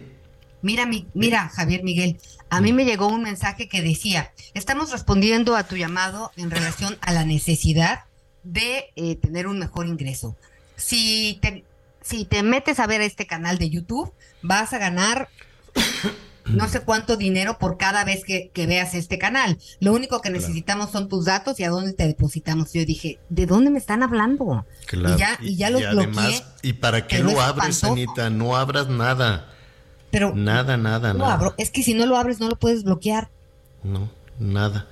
[0.61, 2.17] Mira, mi, mira, Javier Miguel,
[2.49, 6.97] a mí me llegó un mensaje que decía, estamos respondiendo a tu llamado en relación
[7.01, 8.05] a la necesidad
[8.43, 10.35] de eh, tener un mejor ingreso.
[10.75, 11.63] Si te,
[12.01, 15.29] si te metes a ver este canal de YouTube, vas a ganar
[16.45, 19.57] no sé cuánto dinero por cada vez que, veas este canal.
[19.79, 22.73] Lo único que necesitamos son tus datos y a dónde te depositamos.
[22.73, 24.65] Yo dije, ¿de dónde me están hablando?
[24.91, 26.43] Y ya, y, ya bloqueé.
[26.61, 28.29] ¿Y para qué lo abres, Anita?
[28.29, 29.51] No abras nada.
[30.11, 31.55] Pero nada, nada, no nada.
[31.57, 33.29] Es que si no lo abres, no lo puedes bloquear.
[33.83, 34.09] No,
[34.39, 34.87] nada.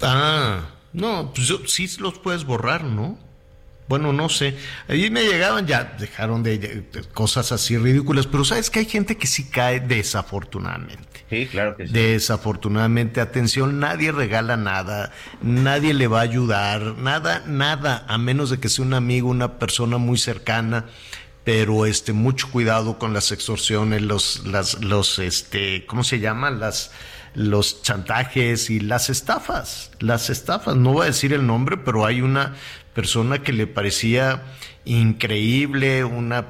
[0.00, 3.18] Ah, no, pues sí los puedes borrar, ¿no?
[3.86, 4.56] Bueno, no sé.
[4.88, 9.26] Ahí me llegaban, ya dejaron de, cosas así ridículas, pero sabes que hay gente que
[9.26, 11.24] sí cae desafortunadamente.
[11.28, 11.92] Sí, claro que sí.
[11.92, 15.12] Desafortunadamente, atención, nadie regala nada,
[15.42, 19.58] nadie le va a ayudar, nada, nada, a menos de que sea un amigo, una
[19.58, 20.86] persona muy cercana.
[21.44, 26.58] Pero este, mucho cuidado con las extorsiones, los, las, los, este, ¿cómo se llaman?
[26.58, 26.90] Las,
[27.34, 32.22] los chantajes y las estafas, las estafas, no voy a decir el nombre, pero hay
[32.22, 32.54] una
[32.94, 34.42] persona que le parecía
[34.84, 36.46] increíble, una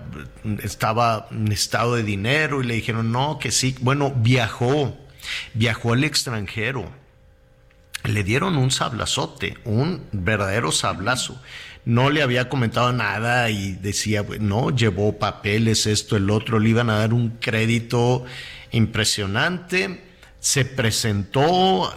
[0.62, 4.96] estaba en estado de dinero y le dijeron, "No, que sí." Bueno, viajó,
[5.54, 6.90] viajó al extranjero.
[8.04, 11.40] Le dieron un sablazote, un verdadero sablazo.
[11.86, 16.90] No le había comentado nada y decía, no, llevó papeles, esto, el otro, le iban
[16.90, 18.24] a dar un crédito
[18.72, 20.00] impresionante
[20.44, 21.90] se presentó,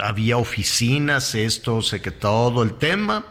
[0.00, 3.24] había oficinas, esto, sé que todo el tema,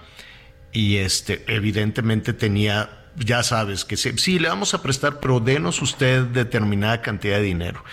[0.72, 6.24] y este, evidentemente tenía, ya sabes, que sí, le vamos a prestar, pero denos usted
[6.24, 7.84] determinada cantidad de dinero.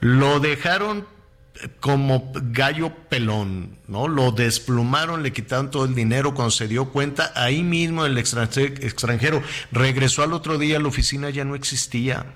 [0.00, 1.06] Lo dejaron
[1.80, 4.08] como gallo pelón, ¿no?
[4.08, 9.42] Lo desplumaron, le quitaron todo el dinero cuando se dio cuenta, ahí mismo el extranjero
[9.72, 12.26] regresó al otro día, la oficina ya no existía,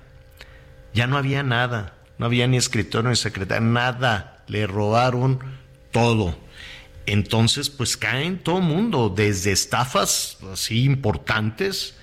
[0.93, 5.39] ya no había nada, no había ni escritorio ni secretario, nada, le robaron
[5.91, 6.35] todo.
[7.05, 11.95] Entonces, pues caen todo mundo, desde estafas así importantes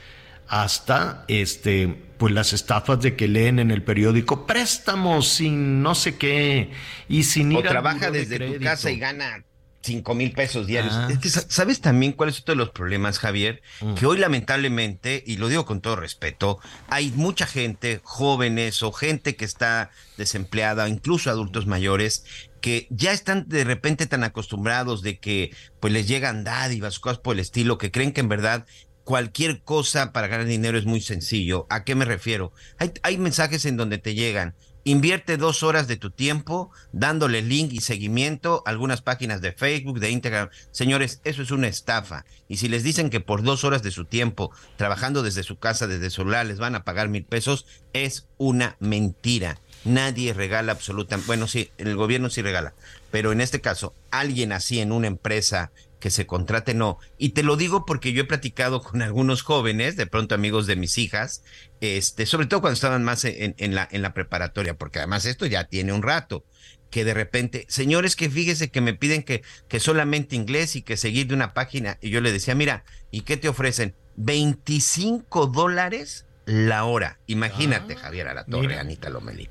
[0.48, 6.16] hasta este pues las estafas de que leen en el periódico préstamos sin no sé
[6.16, 6.72] qué
[7.08, 9.44] y sin ir o trabaja desde tu casa y gana
[9.82, 10.92] cinco mil pesos diarios.
[10.94, 11.08] Ah.
[11.48, 13.62] ¿Sabes también cuál es otro de los problemas, Javier?
[13.80, 13.94] Mm.
[13.94, 19.36] Que hoy lamentablemente, y lo digo con todo respeto, hay mucha gente, jóvenes o gente
[19.36, 22.24] que está desempleada, incluso adultos mayores,
[22.60, 27.34] que ya están de repente tan acostumbrados de que pues les llegan dádivas, cosas por
[27.34, 28.66] el estilo, que creen que en verdad
[29.04, 31.66] cualquier cosa para ganar dinero es muy sencillo.
[31.70, 32.52] ¿A qué me refiero?
[32.78, 34.54] Hay, hay mensajes en donde te llegan,
[34.88, 40.00] Invierte dos horas de tu tiempo dándole link y seguimiento a algunas páginas de Facebook,
[40.00, 40.48] de Instagram.
[40.70, 42.24] Señores, eso es una estafa.
[42.48, 45.86] Y si les dicen que por dos horas de su tiempo, trabajando desde su casa,
[45.86, 49.60] desde su celular, les van a pagar mil pesos, es una mentira.
[49.84, 51.26] Nadie regala absolutamente.
[51.26, 52.74] Bueno, sí, el gobierno sí regala.
[53.10, 56.98] Pero en este caso, alguien así en una empresa que se contrate, no.
[57.16, 60.76] Y te lo digo porque yo he platicado con algunos jóvenes, de pronto amigos de
[60.76, 61.42] mis hijas,
[61.80, 65.64] este, sobre todo cuando estaban más en, la, en la preparatoria, porque además esto ya
[65.64, 66.44] tiene un rato,
[66.90, 70.96] que de repente, señores que fíjese que me piden que, que solamente inglés y que
[70.96, 73.94] seguir de una página, y yo le decía, mira, ¿y qué te ofrecen?
[74.16, 77.18] 25 dólares la hora.
[77.26, 79.50] Imagínate, ah, Javier a la torre, Anita Lomelí.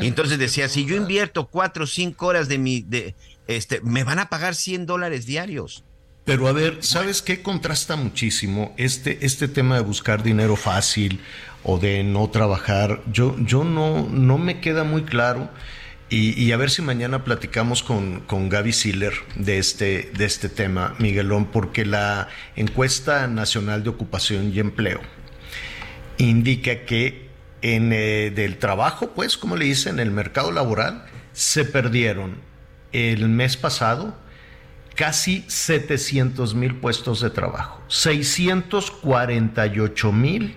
[0.00, 3.14] y entonces decía, si yo invierto cuatro o cinco horas de mi, de,
[3.46, 5.84] este, me van a pagar 100 dólares diarios.
[6.24, 11.20] Pero a ver, ¿sabes qué contrasta muchísimo este, este tema de buscar dinero fácil
[11.64, 13.02] o de no trabajar?
[13.12, 15.50] Yo, yo no, no me queda muy claro.
[16.10, 20.94] Y, a ver si mañana platicamos con, con Gaby Siller de este, de este tema,
[20.98, 25.02] Miguelón, porque la encuesta nacional de ocupación y empleo
[26.18, 27.28] indica que
[27.62, 32.36] en el del trabajo, pues, como le dicen, en el mercado laboral, se perdieron
[32.92, 34.16] el mes pasado
[34.94, 40.54] casi 700 mil puestos de trabajo, 648 mil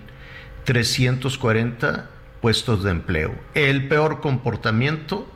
[0.64, 2.10] 340
[2.40, 3.34] puestos de empleo.
[3.54, 5.30] El peor comportamiento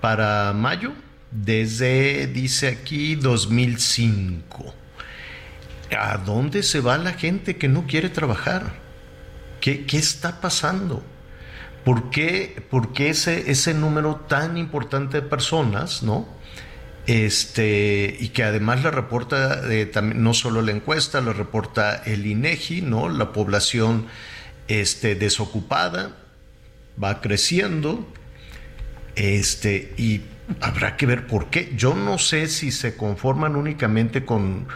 [0.00, 0.92] para mayo
[1.30, 4.74] desde, dice aquí, 2005.
[5.96, 8.87] ¿A dónde se va la gente que no quiere trabajar?
[9.60, 11.02] ¿Qué, está pasando?
[11.84, 16.28] ¿Por qué, por qué ese, ese número tan importante de personas, no?
[17.06, 22.82] Este, y que además la reporta eh, no solo la encuesta, la reporta el INEGI,
[22.82, 23.08] ¿no?
[23.08, 24.06] La población
[24.68, 26.16] este, desocupada
[27.02, 28.06] va creciendo,
[29.16, 30.22] este, y
[30.60, 31.72] habrá que ver por qué.
[31.76, 34.68] Yo no sé si se conforman únicamente con,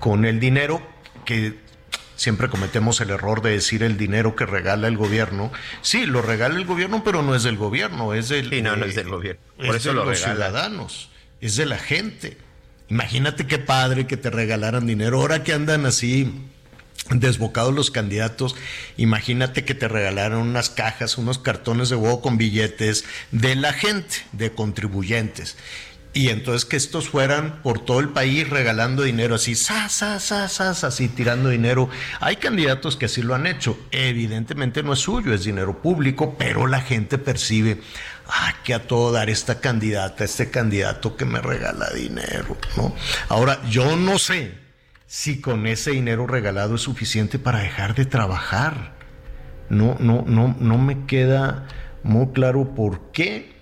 [0.00, 0.80] con el dinero,
[1.24, 1.58] que
[2.24, 5.52] siempre cometemos el error de decir el dinero que regala el gobierno.
[5.82, 8.94] Sí, lo regala el gobierno, pero no es del gobierno, es del, no, no es
[8.94, 9.42] del gobierno.
[9.58, 11.10] Por eso de lo los ciudadanos,
[11.42, 12.38] es de la gente.
[12.88, 15.20] Imagínate qué padre que te regalaran dinero.
[15.20, 16.32] Ahora que andan así
[17.10, 18.56] desbocados los candidatos,
[18.96, 24.16] imagínate que te regalaran unas cajas, unos cartones de huevo con billetes de la gente,
[24.32, 25.58] de contribuyentes.
[26.16, 30.44] Y entonces que estos fueran por todo el país regalando dinero así, sa, sa, sa,
[30.70, 31.90] así tirando dinero.
[32.20, 33.76] Hay candidatos que así lo han hecho.
[33.90, 37.80] Evidentemente no es suyo, es dinero público, pero la gente percibe,
[38.28, 42.94] ah, que a todo dar esta candidata, este candidato que me regala dinero, ¿no?
[43.28, 44.54] Ahora, yo no sé
[45.08, 48.94] si con ese dinero regalado es suficiente para dejar de trabajar.
[49.68, 51.66] No, no, no, no me queda
[52.04, 53.53] muy claro por qué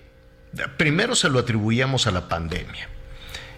[0.77, 2.89] primero se lo atribuíamos a la pandemia.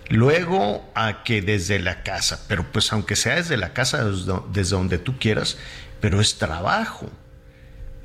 [0.10, 5.00] Luego a que desde la casa, pero pues aunque sea desde la casa, desde donde
[5.00, 5.58] tú quieras,
[6.00, 7.10] pero es trabajo.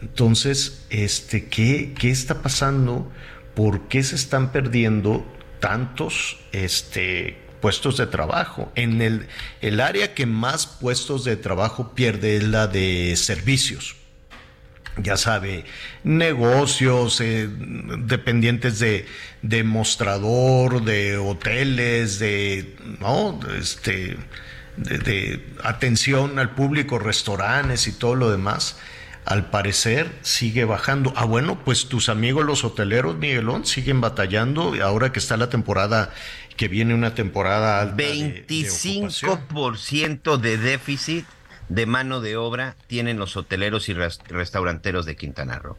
[0.00, 3.12] Entonces, este, ¿qué, qué está pasando?
[3.54, 5.26] ¿Por qué se están perdiendo
[5.60, 8.72] tantos este, puestos de trabajo?
[8.76, 9.26] En el,
[9.60, 13.99] el área que más puestos de trabajo pierde es la de servicios
[14.96, 15.64] ya sabe,
[16.04, 19.06] negocios, eh, dependientes de,
[19.42, 23.40] de, mostrador, de hoteles, de, ¿no?
[23.58, 24.16] Este,
[24.76, 28.78] de, atención al público, restaurantes y todo lo demás,
[29.24, 31.12] al parecer sigue bajando.
[31.16, 36.12] Ah, bueno, pues tus amigos los hoteleros, Miguelón, siguen batallando ahora que está la temporada,
[36.56, 37.96] que viene una temporada alta.
[37.96, 41.26] 25% de, de déficit
[41.70, 45.78] de mano de obra tienen los hoteleros y restauranteros de Quintana Roo.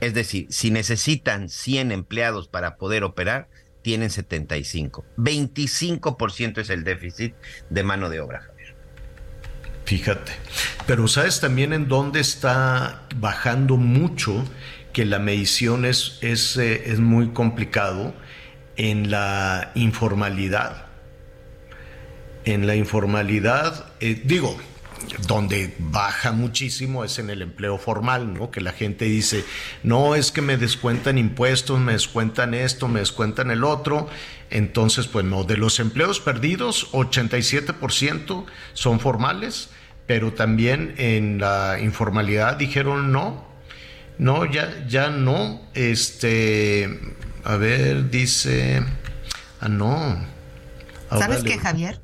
[0.00, 3.48] Es decir, si necesitan 100 empleados para poder operar,
[3.82, 5.04] tienen 75.
[5.18, 7.34] 25% es el déficit
[7.70, 8.74] de mano de obra, Javier.
[9.84, 10.32] Fíjate.
[10.86, 14.44] Pero ¿sabes también en dónde está bajando mucho?
[14.92, 18.14] Que la medición es, es, eh, es muy complicado
[18.76, 20.86] en la informalidad.
[22.44, 24.56] En la informalidad, eh, digo,
[25.26, 28.50] donde baja muchísimo es en el empleo formal, ¿no?
[28.50, 29.44] Que la gente dice,
[29.82, 34.08] no, es que me descuentan impuestos, me descuentan esto, me descuentan el otro.
[34.50, 39.70] Entonces, pues no, de los empleos perdidos, 87% son formales,
[40.06, 43.46] pero también en la informalidad dijeron no,
[44.18, 45.60] no, ya, ya no.
[45.74, 47.00] Este,
[47.44, 48.82] a ver, dice,
[49.60, 50.24] ah, no.
[51.10, 52.00] ¿Sabes qué, Javier?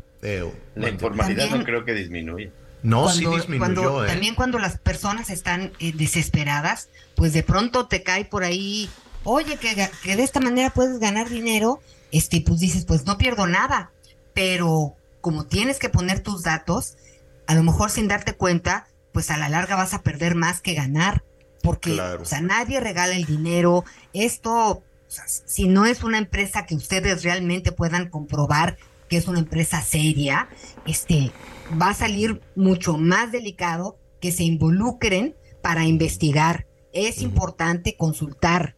[0.75, 2.51] la informalidad no creo que disminuye.
[2.83, 3.59] No, cuando, sí disminuyó.
[3.59, 4.09] Cuando, ¿eh?
[4.09, 8.89] También cuando las personas están eh, desesperadas, pues de pronto te cae por ahí,
[9.25, 11.81] oye, que, que, de esta manera puedes ganar dinero,
[12.13, 13.91] este, pues dices, pues no pierdo nada.
[14.35, 16.97] Pero como tienes que poner tus datos,
[17.47, 20.75] a lo mejor sin darte cuenta, pues a la larga vas a perder más que
[20.75, 21.25] ganar.
[21.63, 22.23] Porque, Claro.
[22.23, 23.85] o sea, nadie regala el dinero.
[24.13, 28.79] Esto, o sea, si no es una empresa que ustedes realmente puedan comprobar
[29.09, 30.49] que es una empresa seria,
[30.87, 31.33] este,
[31.81, 36.67] va a salir mucho más delicado que se involucren para investigar.
[36.93, 38.77] Es importante consultar.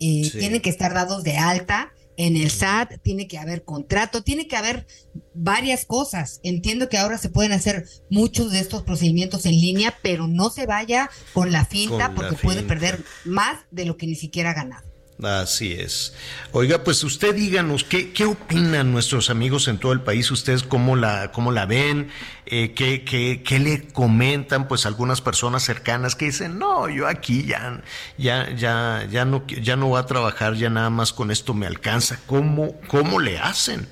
[0.00, 0.38] Eh, Sí.
[0.38, 4.56] Tienen que estar dados de alta en el SAT, tiene que haber contrato, tiene que
[4.56, 4.86] haber
[5.34, 6.40] varias cosas.
[6.42, 10.66] Entiendo que ahora se pueden hacer muchos de estos procedimientos en línea, pero no se
[10.66, 14.50] vaya con la finta Con la porque puede perder más de lo que ni siquiera
[14.50, 14.91] ha ganado.
[15.22, 16.14] Así es.
[16.50, 20.30] Oiga, pues usted díganos, ¿qué, qué opinan nuestros amigos en todo el país?
[20.30, 22.10] ¿Ustedes cómo la, cómo la ven?
[22.46, 24.66] Eh, ¿qué, qué, qué le comentan?
[24.66, 27.82] Pues algunas personas cercanas que dicen, no, yo aquí ya,
[28.18, 31.66] ya, ya, ya no, ya no voy a trabajar, ya nada más con esto me
[31.66, 32.18] alcanza.
[32.26, 33.88] ¿Cómo, cómo le hacen?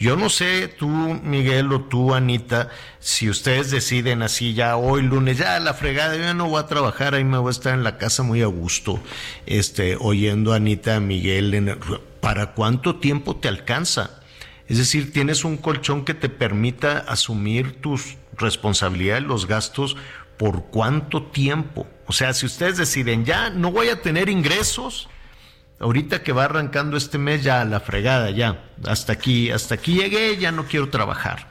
[0.00, 2.70] Yo no sé, tú, Miguel, o tú, Anita,
[3.00, 7.14] si ustedes deciden así ya hoy lunes, ya la fregada, yo no voy a trabajar,
[7.14, 9.00] ahí me voy a estar en la casa muy a gusto,
[9.46, 11.78] este, oyendo a Anita, a Miguel, en el-
[12.20, 14.20] ¿para cuánto tiempo te alcanza?
[14.68, 19.96] Es decir, tienes un colchón que te permita asumir tus responsabilidades, los gastos,
[20.36, 21.88] por cuánto tiempo.
[22.06, 25.08] O sea, si ustedes deciden, ya no voy a tener ingresos,
[25.80, 29.94] ahorita que va arrancando este mes ya a la fregada, ya, hasta aquí, hasta aquí
[29.94, 31.48] llegué, ya no quiero trabajar,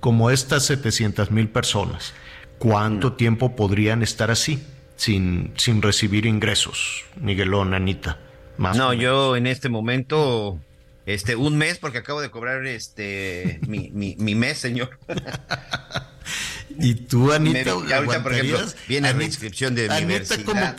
[0.00, 2.12] como estas 700 mil personas.
[2.58, 4.62] ¿Cuánto tiempo podrían estar así,
[4.96, 8.18] sin, sin recibir ingresos, Miguelón, Anita?
[8.58, 10.60] Más no, yo en este momento,
[11.06, 14.98] este, un mes, porque acabo de cobrar este mi, mi, mi mes, señor.
[16.78, 20.76] y tú, Anita, ahorita, por ejemplo, viene la inscripción de universidad.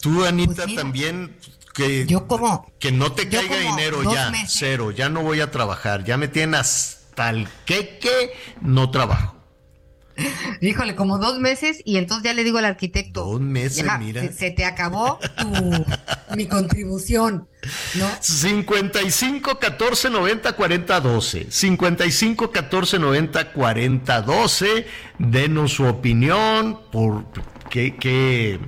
[0.00, 1.36] Tú, Anita, pues también
[1.74, 6.04] que, yo como, que no te caiga dinero ya, cero, ya no voy a trabajar,
[6.04, 9.36] ya me tienen hasta el queque, no trabajo.
[10.60, 13.24] Híjole, como dos meses y entonces ya le digo al arquitecto.
[13.24, 14.30] Dos meses, mira.
[14.32, 15.46] Se, te acabó tu,
[16.36, 17.48] mi contribución,
[17.94, 18.08] ¿no?
[18.20, 21.46] 55 14 90 40 12.
[21.50, 24.86] 55 14 90 40 12.
[25.18, 27.24] Denos su opinión por
[27.70, 28.60] qué, qué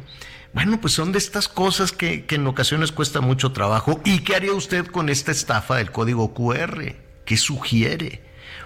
[0.55, 4.01] bueno, pues son de estas cosas que, que en ocasiones cuesta mucho trabajo.
[4.05, 6.95] ¿Y qué haría usted con esta estafa del código QR?
[7.25, 8.23] ¿Qué sugiere?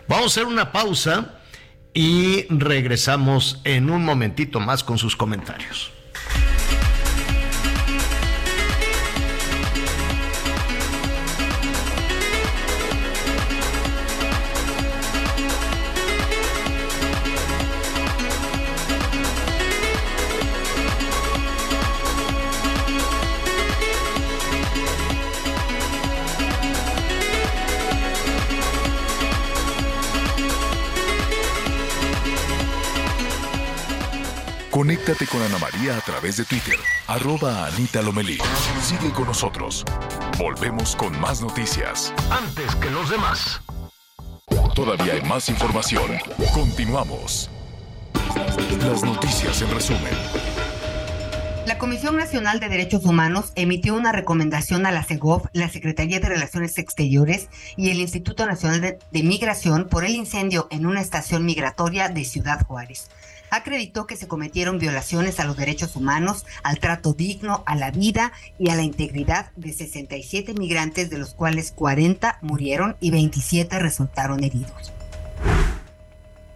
[0.07, 1.41] Vamos a hacer una pausa
[1.95, 5.91] y regresamos en un momentito más con sus comentarios.
[34.79, 36.77] Conéctate con Ana María a través de Twitter,
[37.09, 38.39] arroba Anita Lomelí.
[38.81, 39.85] Sigue con nosotros.
[40.39, 42.15] Volvemos con más noticias.
[42.31, 43.61] Antes que los demás.
[44.77, 46.13] Todavía hay más información.
[46.55, 47.51] Continuamos.
[48.79, 50.15] Las noticias en resumen.
[51.67, 56.29] La Comisión Nacional de Derechos Humanos emitió una recomendación a la CEGOV, la Secretaría de
[56.29, 61.45] Relaciones Exteriores y el Instituto Nacional de, de Migración por el incendio en una estación
[61.45, 63.09] migratoria de Ciudad Juárez
[63.51, 68.33] acreditó que se cometieron violaciones a los derechos humanos, al trato digno, a la vida
[68.59, 74.45] y a la integridad de 67 migrantes, de los cuales 40 murieron y 27 resultaron
[74.45, 74.93] heridos.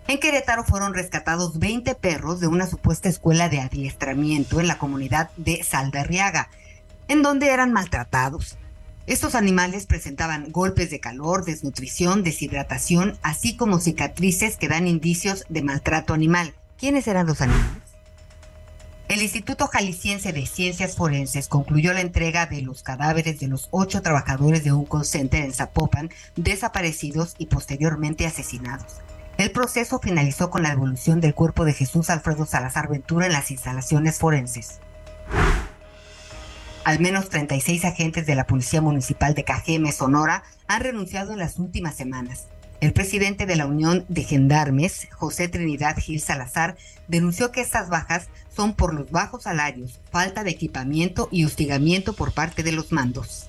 [0.08, 5.30] En Querétaro fueron rescatados 20 perros de una supuesta escuela de adiestramiento en la comunidad
[5.36, 6.50] de Saldarriaga,
[7.08, 8.58] en donde eran maltratados.
[9.06, 15.62] Estos animales presentaban golpes de calor, desnutrición, deshidratación, así como cicatrices que dan indicios de
[15.62, 16.54] maltrato animal.
[16.82, 17.80] ¿Quiénes eran los animales?
[19.06, 24.02] El Instituto Jalisciense de Ciencias Forenses concluyó la entrega de los cadáveres de los ocho
[24.02, 28.96] trabajadores de un call center en Zapopan desaparecidos y posteriormente asesinados.
[29.38, 33.52] El proceso finalizó con la devolución del cuerpo de Jesús Alfredo Salazar Ventura en las
[33.52, 34.80] instalaciones forenses.
[36.82, 41.60] Al menos 36 agentes de la Policía Municipal de Cajeme, Sonora, han renunciado en las
[41.60, 42.48] últimas semanas.
[42.82, 46.76] El presidente de la Unión de Gendarmes, José Trinidad Gil Salazar,
[47.06, 52.32] denunció que estas bajas son por los bajos salarios, falta de equipamiento y hostigamiento por
[52.32, 53.48] parte de los mandos.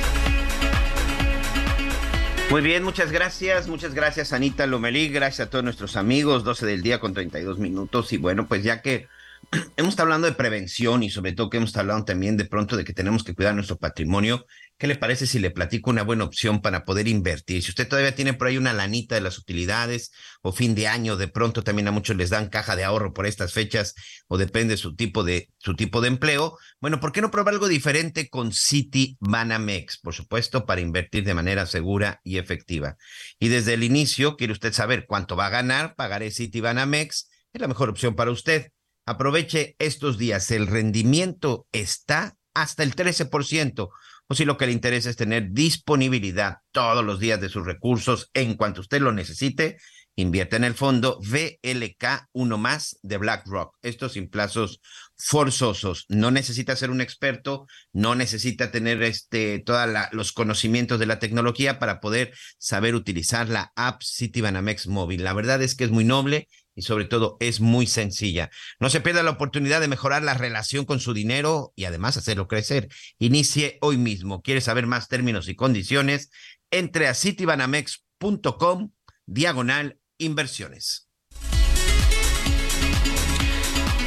[2.51, 6.81] Muy bien, muchas gracias, muchas gracias Anita Lomelí, gracias a todos nuestros amigos, 12 del
[6.81, 9.07] día con 32 minutos y bueno, pues ya que
[9.77, 12.75] hemos estado hablando de prevención y sobre todo que hemos estado hablando también de pronto
[12.75, 14.47] de que tenemos que cuidar nuestro patrimonio,
[14.81, 17.61] ¿Qué le parece si le platico una buena opción para poder invertir?
[17.61, 21.17] Si usted todavía tiene por ahí una lanita de las utilidades o fin de año,
[21.17, 23.93] de pronto también a muchos les dan caja de ahorro por estas fechas
[24.27, 26.57] o depende su tipo de su tipo de empleo.
[26.79, 29.99] Bueno, ¿por qué no probar algo diferente con City Banamex?
[29.99, 32.97] Por supuesto, para invertir de manera segura y efectiva.
[33.37, 37.29] Y desde el inicio, quiere usted saber cuánto va a ganar, pagaré City Banamex.
[37.53, 38.71] Es la mejor opción para usted.
[39.05, 40.49] Aproveche estos días.
[40.49, 43.89] El rendimiento está hasta el 13%
[44.31, 48.29] o si lo que le interesa es tener disponibilidad todos los días de sus recursos
[48.33, 49.75] en cuanto usted lo necesite,
[50.15, 53.75] invierte en el fondo VLK 1 más de BlackRock.
[53.81, 54.79] Esto sin plazos
[55.17, 56.05] forzosos.
[56.07, 61.77] No necesita ser un experto, no necesita tener este todos los conocimientos de la tecnología
[61.77, 65.25] para poder saber utilizar la app Citibanamex móvil.
[65.25, 68.49] La verdad es que es muy noble y sobre todo es muy sencilla.
[68.79, 72.47] No se pierda la oportunidad de mejorar la relación con su dinero y además hacerlo
[72.47, 72.87] crecer.
[73.19, 74.41] Inicie hoy mismo.
[74.41, 76.29] ¿Quiere saber más términos y condiciones?
[76.71, 78.91] Entre a citibanamex.com
[79.25, 81.09] diagonal inversiones.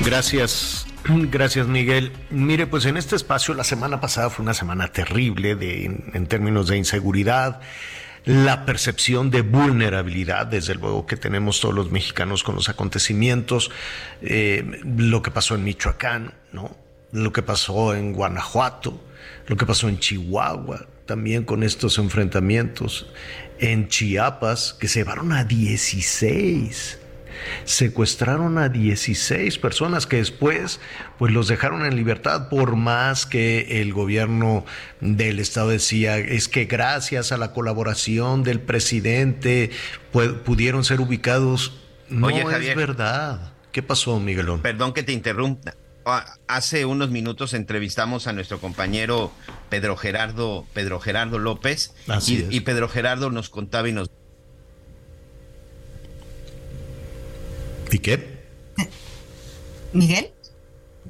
[0.04, 0.86] Gracias,
[1.30, 2.12] gracias Miguel.
[2.30, 6.68] Mire, pues en este espacio la semana pasada fue una semana terrible de, en términos
[6.68, 7.60] de inseguridad
[8.24, 13.70] la percepción de vulnerabilidad, desde luego que tenemos todos los mexicanos con los acontecimientos,
[14.22, 16.76] eh, lo que pasó en Michoacán, ¿no?
[17.12, 19.01] lo que pasó en Guanajuato,
[19.46, 23.06] lo que pasó en Chihuahua, también con estos enfrentamientos,
[23.60, 26.98] en Chiapas, que se llevaron a 16
[27.65, 30.81] secuestraron a 16 personas que después
[31.19, 34.65] pues los dejaron en libertad por más que el gobierno
[35.01, 39.70] del estado decía es que gracias a la colaboración del presidente
[40.44, 41.73] pudieron ser ubicados.
[42.09, 43.52] No es verdad.
[43.73, 44.62] ¿Qué pasó, Miguelón?
[44.62, 45.74] Perdón que te interrumpa.
[46.06, 49.32] Ah, hace unos minutos entrevistamos a nuestro compañero
[49.70, 51.94] Pedro Gerardo, Pedro Gerardo López
[52.28, 54.11] y Pedro Gerardo nos contaba y nos
[57.94, 58.42] ¿Y qué?
[59.92, 60.32] ¿Miguel?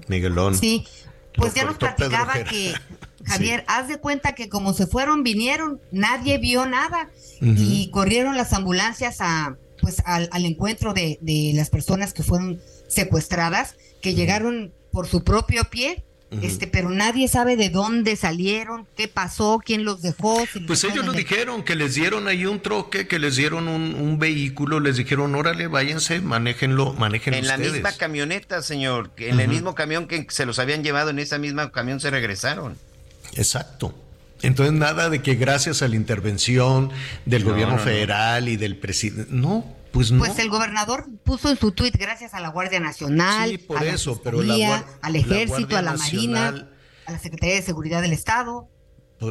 [0.06, 0.54] Miguelón.
[0.54, 0.86] Sí,
[1.34, 2.74] pues ya nos platicaba que,
[3.24, 7.08] Javier, haz de cuenta que como se fueron, vinieron, nadie vio nada
[7.40, 13.76] y corrieron las ambulancias a, pues, al, encuentro de, de, las personas que fueron secuestradas,
[14.02, 16.04] que llegaron por su propio pie
[16.42, 20.44] este, pero nadie sabe de dónde salieron, qué pasó, quién los dejó.
[20.66, 24.80] pues ellos lo dijeron, que les dieron ahí un troque, que les dieron un, vehículo,
[24.80, 30.06] les dijeron, órale, váyanse, manéjenlo, manéjenlo En la misma camioneta, señor, en el mismo camión
[30.06, 32.76] que se los habían llevado, en esa misma camión se regresaron.
[33.34, 33.94] Exacto.
[34.42, 36.90] Entonces nada de que gracias a la intervención
[37.24, 39.64] del gobierno federal y del presidente, no,
[39.94, 43.84] pues, pues, el gobernador puso en su tuit gracias a la Guardia Nacional, por a
[43.84, 44.40] eso, la pero
[45.02, 46.68] al Ejército, a la Marina,
[47.06, 48.68] a la Secretaría de Seguridad del Estado.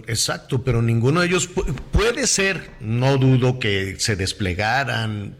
[0.08, 1.50] Exacto, pero ninguno de ellos
[1.92, 5.38] puede ser, no dudo que se desplegaran,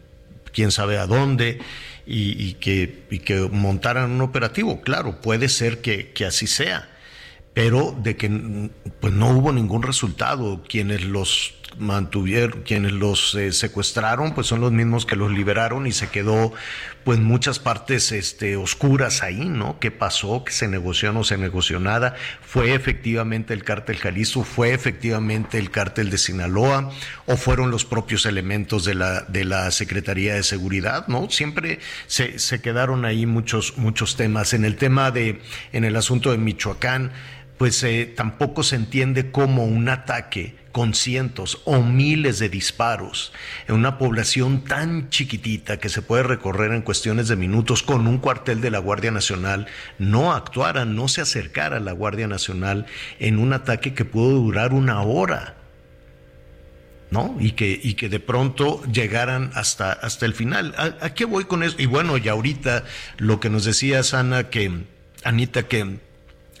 [0.52, 1.58] quién sabe a dónde,
[2.06, 4.82] y, que, y que montaran un operativo.
[4.82, 6.90] Claro, puede ser que, que así sea,
[7.54, 8.70] pero de que
[9.00, 10.62] pues no hubo ningún resultado.
[10.68, 15.92] Quienes los mantuvieron, quienes los eh, secuestraron, pues son los mismos que los liberaron y
[15.92, 16.52] se quedó
[17.04, 19.78] pues muchas partes este, oscuras ahí, ¿no?
[19.78, 20.44] ¿Qué pasó?
[20.44, 22.16] ¿Que se negoció o no se negoció nada?
[22.40, 24.44] ¿Fue efectivamente el cártel Jalisco?
[24.44, 26.90] ¿Fue efectivamente el cártel de Sinaloa?
[27.26, 31.06] ¿O fueron los propios elementos de la, de la Secretaría de Seguridad?
[31.08, 31.28] ¿No?
[31.30, 34.54] Siempre se, se quedaron ahí muchos, muchos temas.
[34.54, 35.40] En el tema de,
[35.72, 37.12] en el asunto de Michoacán,
[37.58, 43.32] pues eh, tampoco se entiende como un ataque con cientos o miles de disparos
[43.68, 48.18] en una población tan chiquitita que se puede recorrer en cuestiones de minutos con un
[48.18, 49.68] cuartel de la Guardia Nacional,
[50.00, 52.86] no actuaran, no se acercara a la Guardia Nacional
[53.20, 55.54] en un ataque que pudo durar una hora.
[57.12, 57.36] ¿no?
[57.38, 60.74] Y que, y que de pronto llegaran hasta, hasta el final.
[60.76, 61.76] ¿A, qué voy con eso?
[61.78, 62.82] Y bueno, y ahorita
[63.18, 64.72] lo que nos decía Ana, que,
[65.22, 65.98] Anita, que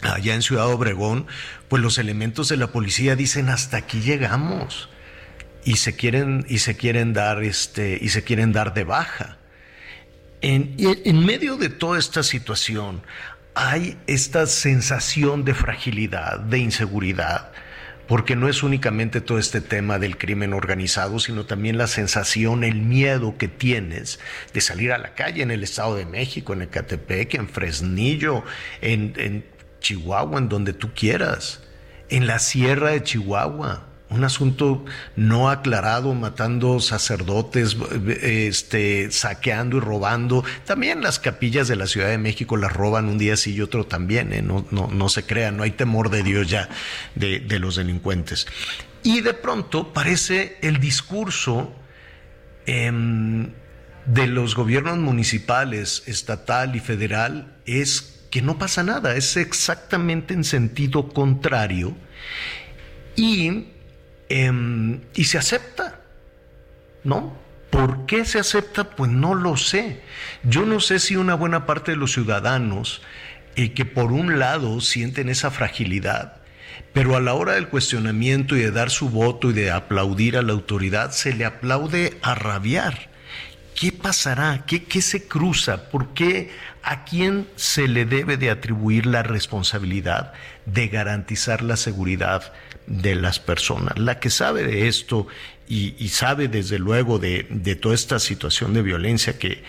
[0.02, 1.26] allá en Ciudad Obregón,
[1.68, 4.88] pues los elementos de la policía dicen hasta aquí llegamos
[5.64, 9.38] y se quieren y se quieren dar este y se quieren dar de baja.
[10.40, 13.02] En, en medio de toda esta situación
[13.54, 17.52] hay esta sensación de fragilidad, de inseguridad,
[18.08, 22.82] porque no es únicamente todo este tema del crimen organizado, sino también la sensación, el
[22.82, 24.18] miedo que tienes
[24.52, 28.44] de salir a la calle en el Estado de México, en Ecatepec, en Fresnillo,
[28.82, 29.44] en, en
[29.84, 31.60] Chihuahua, en donde tú quieras,
[32.08, 33.88] en la sierra de Chihuahua.
[34.10, 34.84] Un asunto
[35.16, 37.76] no aclarado, matando sacerdotes,
[38.22, 40.44] este, saqueando y robando.
[40.64, 43.86] También las capillas de la Ciudad de México las roban un día sí y otro
[43.86, 44.32] también.
[44.32, 44.42] ¿eh?
[44.42, 46.68] No, no, no, se crean, no hay temor de Dios ya
[47.16, 48.46] de, de los delincuentes.
[49.02, 51.74] Y de pronto parece el discurso
[52.66, 53.50] em,
[54.06, 60.42] de los gobiernos municipales, estatal y federal es que no pasa nada, es exactamente en
[60.42, 61.94] sentido contrario
[63.14, 63.68] y,
[64.28, 66.00] em, y se acepta,
[67.04, 67.38] ¿no?
[67.70, 68.90] ¿Por qué se acepta?
[68.90, 70.00] Pues no lo sé.
[70.42, 73.02] Yo no sé si una buena parte de los ciudadanos
[73.54, 76.38] eh, que por un lado sienten esa fragilidad,
[76.92, 80.42] pero a la hora del cuestionamiento y de dar su voto y de aplaudir a
[80.42, 83.10] la autoridad, se le aplaude a rabiar.
[83.76, 84.64] ¿Qué pasará?
[84.66, 85.88] ¿Qué, ¿Qué, se cruza?
[85.90, 86.50] ¿Por qué
[86.84, 90.34] ¿a quién se le debe de atribuir la responsabilidad
[90.66, 92.52] de garantizar la seguridad
[92.86, 93.98] de las personas?
[93.98, 95.26] La que sabe de esto
[95.66, 97.44] y, sabe desde luego de,
[97.80, 99.62] toda esta situación de violencia que,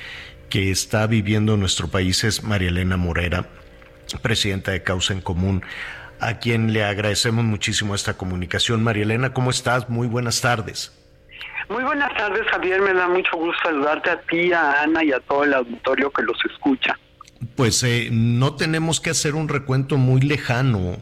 [0.49, 3.47] que está viviendo nuestro país es María Elena Morera,
[4.21, 5.63] presidenta de Causa en Común,
[6.19, 8.83] a quien le agradecemos muchísimo esta comunicación.
[8.83, 9.89] María Elena, ¿cómo estás?
[9.89, 10.91] Muy buenas tardes.
[11.69, 12.81] Muy buenas tardes, Javier.
[12.81, 16.21] Me da mucho gusto saludarte a ti, a Ana y a todo el auditorio que
[16.21, 16.95] los escucha.
[17.55, 20.97] Pues eh, no tenemos que hacer un recuento muy lejano.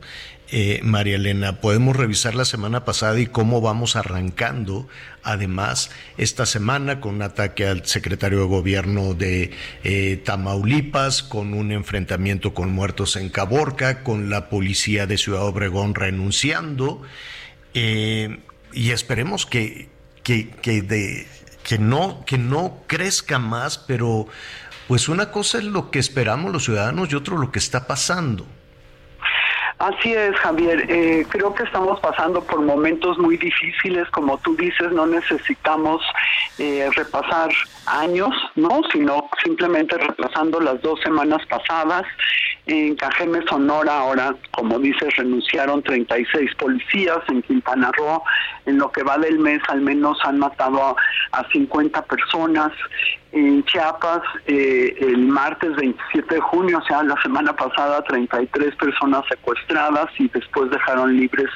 [0.55, 4.87] Eh, María Elena, podemos revisar la semana pasada y cómo vamos arrancando,
[5.23, 5.89] además,
[6.19, 9.49] esta semana con un ataque al secretario de gobierno de
[9.83, 15.95] eh, Tamaulipas, con un enfrentamiento con muertos en Caborca, con la policía de Ciudad Obregón
[15.95, 17.01] renunciando,
[17.73, 18.37] eh,
[18.73, 19.89] y esperemos que,
[20.21, 24.27] que, que, no, que no crezca más, pero
[24.87, 28.45] pues una cosa es lo que esperamos los ciudadanos y otro lo que está pasando.
[29.83, 30.85] Así es, Javier.
[30.89, 36.01] Eh, creo que estamos pasando por momentos muy difíciles, como tú dices, no necesitamos
[36.57, 37.49] eh, repasar
[37.87, 38.81] años, ¿no?
[38.93, 42.03] Sino simplemente repasando las dos semanas pasadas.
[42.65, 47.19] En Cajeme, Sonora, ahora, como dices, renunciaron 36 policías.
[47.27, 48.23] En Quintana Roo,
[48.65, 50.95] en lo que va del mes, al menos han matado
[51.33, 52.71] a, 50 personas.
[53.33, 59.23] En Chiapas, eh, el martes 27 de junio, o sea, la semana pasada, 33 personas
[59.27, 61.49] secuestradas y después dejaron libres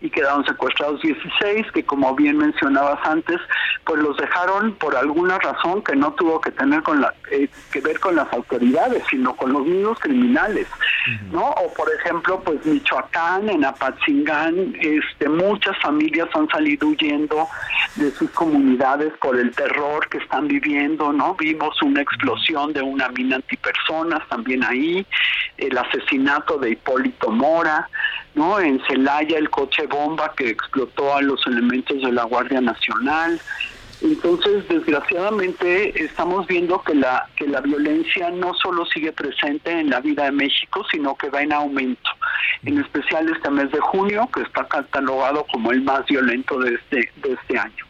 [0.00, 3.38] y quedaron secuestrados 16, que como bien mencionabas antes,
[3.84, 7.80] pues los dejaron por alguna razón que no tuvo que tener con la, eh, que
[7.80, 10.66] ver con las autoridades, sino con los mismos criminales,
[11.32, 11.50] ¿no?
[11.50, 17.48] O por ejemplo, pues Michoacán, en Apatzingán, este, muchas familias han salido huyendo
[17.96, 21.34] de sus comunidades por el terror que están viviendo, ¿no?
[21.34, 25.06] Vimos una explosión de una mina antipersonas también ahí,
[25.56, 27.88] el asesinato de Hipólito Mora,
[28.34, 28.60] ¿no?
[28.60, 33.40] En Celaya el coche bomba que explotó a los elementos de la Guardia Nacional.
[34.00, 40.00] Entonces, desgraciadamente, estamos viendo que la, que la violencia no solo sigue presente en la
[40.00, 42.10] vida de México, sino que va en aumento.
[42.62, 47.10] En especial este mes de junio, que está catalogado como el más violento de este,
[47.16, 47.84] de este año.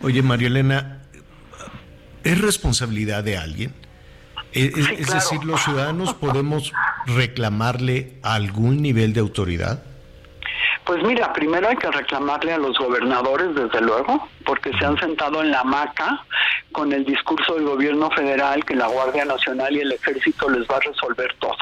[0.00, 1.02] Oye, María Elena,
[2.24, 3.72] ¿es responsabilidad de alguien?
[4.52, 6.72] Es, es decir, los ciudadanos podemos
[7.06, 9.82] reclamarle algún nivel de autoridad.
[10.84, 15.40] Pues mira, primero hay que reclamarle a los gobernadores, desde luego, porque se han sentado
[15.40, 16.24] en la hamaca
[16.72, 20.76] con el discurso del gobierno federal que la Guardia Nacional y el Ejército les va
[20.76, 21.56] a resolver todo.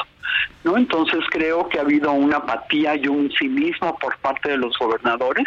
[0.65, 0.77] ¿No?
[0.77, 5.47] Entonces creo que ha habido una apatía y un cinismo por parte de los gobernadores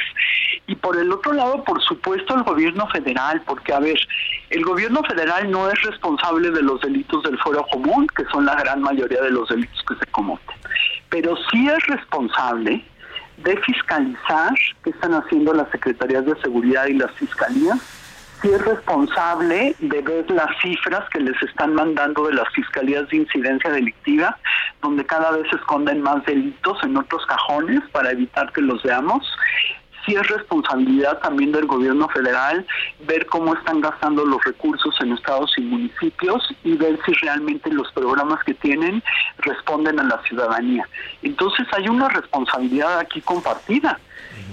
[0.68, 3.98] y por el otro lado, por supuesto, el gobierno federal, porque a ver,
[4.50, 8.56] el gobierno federal no es responsable de los delitos del fuero común, que son la
[8.56, 10.56] gran mayoría de los delitos que se cometen,
[11.10, 12.84] pero sí es responsable
[13.38, 14.53] de fiscalizar
[14.84, 17.80] qué están haciendo las secretarías de seguridad y las fiscalías,
[18.41, 23.18] si es responsable de ver las cifras que les están mandando de las fiscalías de
[23.18, 24.38] incidencia delictiva,
[24.81, 29.26] donde cada vez se esconden más delitos en otros cajones para evitar que los veamos,
[30.05, 32.65] sí es responsabilidad también del gobierno federal
[33.07, 37.91] ver cómo están gastando los recursos en estados y municipios y ver si realmente los
[37.91, 39.03] programas que tienen
[39.38, 40.88] responden a la ciudadanía.
[41.21, 43.99] Entonces hay una responsabilidad aquí compartida.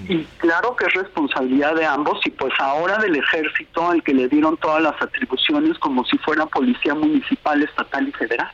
[0.07, 4.27] Y claro que es responsabilidad de ambos y pues ahora del ejército al que le
[4.27, 8.51] dieron todas las atribuciones como si fuera policía municipal, estatal y federal.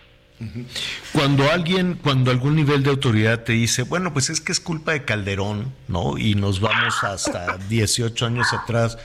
[1.13, 4.91] Cuando alguien, cuando algún nivel de autoridad te dice, bueno, pues es que es culpa
[4.91, 6.17] de Calderón, ¿no?
[6.17, 8.99] Y nos vamos hasta 18 años atrás,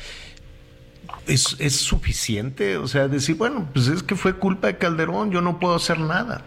[1.26, 2.76] ¿es, ¿es suficiente?
[2.76, 5.98] O sea, decir, bueno, pues es que fue culpa de Calderón, yo no puedo hacer
[5.98, 6.44] nada.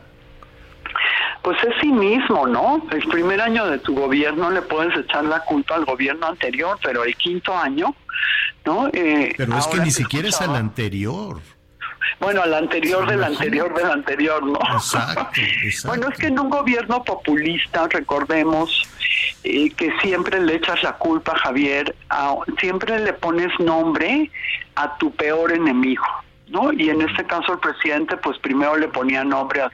[1.41, 2.85] Pues es sí mismo, ¿no?
[2.91, 7.03] El primer año de tu gobierno le puedes echar la culpa al gobierno anterior, pero
[7.03, 7.95] el quinto año,
[8.65, 8.87] ¿no?
[8.93, 11.41] Eh, pero es que ni siquiera es al anterior.
[12.19, 14.59] Bueno, al anterior del anterior del anterior, ¿no?
[14.73, 15.29] Exacto,
[15.85, 18.83] Bueno, es que en un gobierno populista, recordemos
[19.43, 21.95] eh, que siempre le echas la culpa, Javier,
[22.59, 24.31] siempre le pones nombre
[24.75, 26.03] a tu peor enemigo.
[26.47, 26.71] ¿No?
[26.73, 29.71] Y en este caso el presidente, pues primero le ponía nombre a,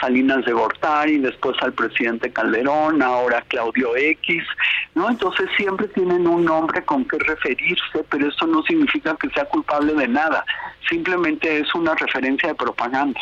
[0.00, 4.42] Salinas de Gortari, después al presidente Calderón, ahora Claudio X,
[4.94, 5.08] ¿no?
[5.08, 9.94] Entonces siempre tienen un nombre con que referirse, pero eso no significa que sea culpable
[9.94, 10.44] de nada,
[10.88, 13.20] simplemente es una referencia de propaganda.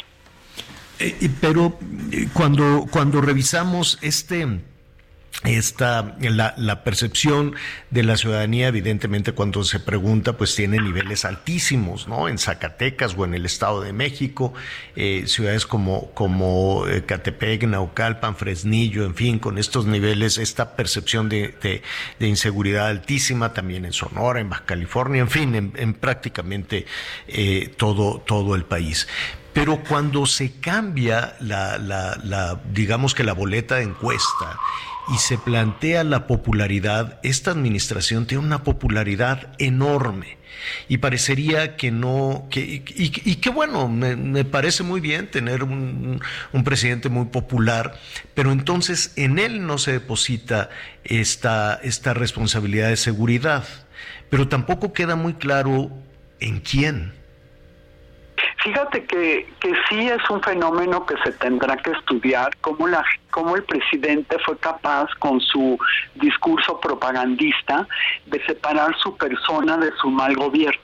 [0.98, 1.78] Eh, pero
[2.12, 4.46] eh, cuando, cuando revisamos este
[5.42, 7.54] esta, la, percepción
[7.90, 12.28] de la ciudadanía, evidentemente, cuando se pregunta, pues tiene niveles altísimos, ¿no?
[12.28, 14.54] En Zacatecas o en el Estado de México,
[14.96, 21.28] eh, ciudades como, como eh, Catepec, Naucalpan, Fresnillo, en fin, con estos niveles, esta percepción
[21.28, 21.82] de,
[22.18, 26.86] de, inseguridad altísima, también en Sonora, en Baja California, en fin, en, en prácticamente
[27.28, 29.06] eh, todo, todo el país.
[29.54, 34.58] Pero cuando se cambia la, la, digamos que la boleta de encuesta
[35.12, 40.38] y se plantea la popularidad, esta administración tiene una popularidad enorme.
[40.88, 46.22] Y parecería que no, que, y, que bueno, me, parece muy bien tener un,
[46.52, 47.98] un, presidente muy popular,
[48.34, 50.70] pero entonces en él no se deposita
[51.02, 53.64] esta, esta responsabilidad de seguridad.
[54.30, 55.90] Pero tampoco queda muy claro
[56.40, 57.23] en quién.
[58.64, 63.56] Fíjate que, que sí es un fenómeno que se tendrá que estudiar, cómo, la, cómo
[63.56, 65.78] el presidente fue capaz con su
[66.14, 67.86] discurso propagandista
[68.24, 70.80] de separar su persona de su mal gobierno.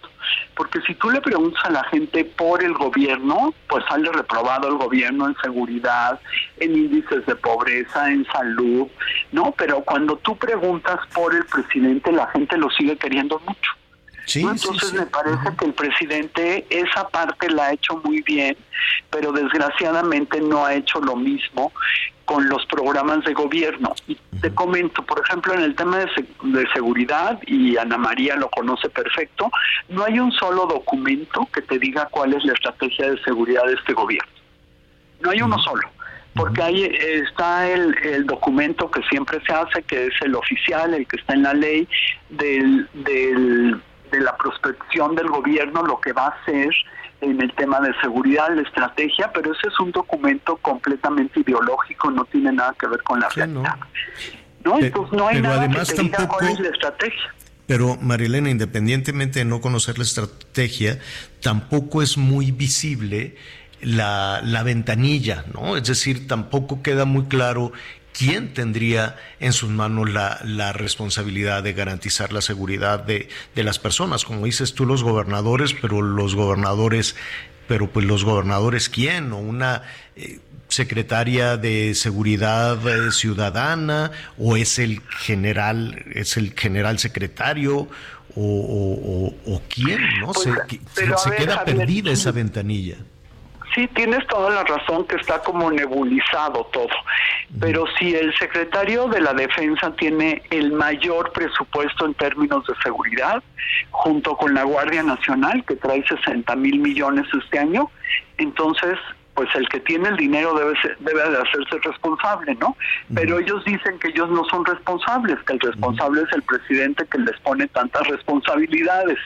[0.55, 4.77] Porque si tú le preguntas a la gente por el gobierno, pues sale reprobado el
[4.77, 6.21] gobierno en seguridad,
[6.59, 8.89] en índices de pobreza, en salud,
[9.33, 9.55] ¿no?
[9.57, 13.80] Pero cuando tú preguntas por el presidente, la gente lo sigue queriendo mucho.
[14.35, 18.57] Entonces me parece que el presidente esa parte la ha hecho muy bien,
[19.11, 21.73] pero desgraciadamente no ha hecho lo mismo
[22.25, 23.93] con los programas de gobierno.
[24.07, 26.07] Y te comento, por ejemplo, en el tema de,
[26.45, 29.51] de, seguridad, y Ana María lo conoce perfecto,
[29.89, 33.75] no hay un solo documento que te diga cuál es la estrategia de seguridad de
[33.75, 34.31] este gobierno.
[35.21, 35.83] No hay uno solo
[36.35, 41.07] porque ahí está el, el, documento que siempre se hace, que es el oficial, el
[41.07, 41.89] que está en la ley
[42.29, 46.71] del, del de la prospección del gobierno, lo que va a hacer
[47.21, 52.25] en el tema de seguridad, la estrategia, pero ese es un documento completamente ideológico, no
[52.25, 53.77] tiene nada que ver con la realidad.
[54.65, 57.35] No, Entonces no hay nada que te diga cuál es la estrategia.
[57.67, 60.99] Pero Marilena, independientemente de no conocer la estrategia,
[61.41, 63.37] tampoco es muy visible
[63.81, 65.77] la, la ventanilla, ¿no?
[65.77, 67.73] Es decir, tampoco queda muy claro
[68.17, 74.25] quién tendría en sus manos la, responsabilidad de garantizar la seguridad de, las personas.
[74.25, 77.17] Como dices tú, los gobernadores, pero los gobernadores,
[77.67, 79.33] pero pues los gobernadores, ¿quién?
[79.33, 79.83] O una
[80.17, 80.39] eh,
[80.69, 87.89] secretaria de seguridad eh, ciudadana, o es el general, es el general secretario,
[88.37, 90.33] o, quién, ¿no?
[90.33, 90.49] Pues,
[90.95, 92.97] se, se queda perdida esa ventanilla.
[93.75, 96.89] Sí, tienes toda la razón que está como nebulizado todo,
[97.61, 103.41] pero si el secretario de la Defensa tiene el mayor presupuesto en términos de seguridad,
[103.91, 107.91] junto con la Guardia Nacional, que trae 60 mil millones este año,
[108.39, 108.99] entonces
[109.35, 112.77] pues el que tiene el dinero debe debe de hacerse responsable, ¿no?
[113.15, 117.19] Pero ellos dicen que ellos no son responsables, que el responsable es el presidente que
[117.19, 119.19] les pone tantas responsabilidades.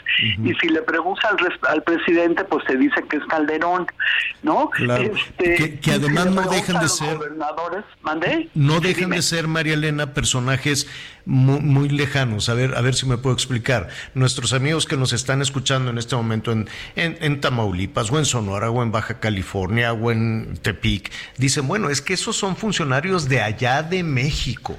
[0.43, 1.35] Y si le pregunta
[1.69, 3.87] al, presidente, pues se dice que es Calderón,
[4.43, 4.71] ¿no?
[4.79, 8.49] Este, que, además no dejan de ser gobernadores, ¿mandé?
[8.55, 10.89] No dejan de ser María Elena personajes
[11.27, 12.49] muy, lejanos.
[12.49, 13.89] A ver, a ver si me puedo explicar.
[14.15, 18.71] Nuestros amigos que nos están escuchando en este momento en, en, Tamaulipas o en Sonora
[18.71, 23.41] o en Baja California o en Tepic, dicen, bueno, es que esos son funcionarios de
[23.41, 24.77] allá de México.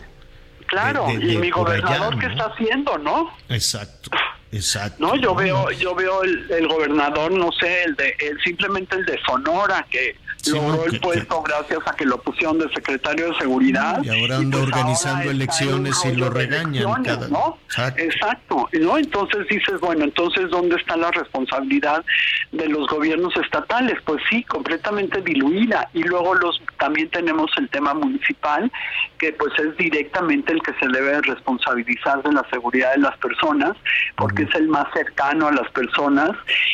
[0.67, 3.31] Claro, y mi gobernador, ¿qué está haciendo, no?
[3.49, 4.09] Exacto.
[4.51, 5.05] Exacto.
[5.05, 9.19] No, yo veo, yo veo el, gobernador, no sé, el de, el, simplemente el de
[9.25, 10.15] Sonora, que
[10.51, 14.03] logró el puesto gracias a que lo pusieron de secretario de seguridad.
[14.03, 17.03] Y ahora anda pues organizando elecciones y lo regañan.
[17.29, 17.57] ¿no?
[17.97, 18.69] Exacto.
[18.73, 18.97] ¿no?
[18.97, 22.03] Entonces dices, bueno, entonces ¿dónde está la responsabilidad
[22.51, 23.95] de los gobiernos estatales?
[24.05, 25.89] Pues sí, completamente diluida.
[25.93, 28.71] Y luego los también tenemos el tema municipal,
[29.17, 33.75] que pues es directamente el que se debe responsabilizar de la seguridad de las personas,
[34.15, 36.31] porque es el más cercano a las personas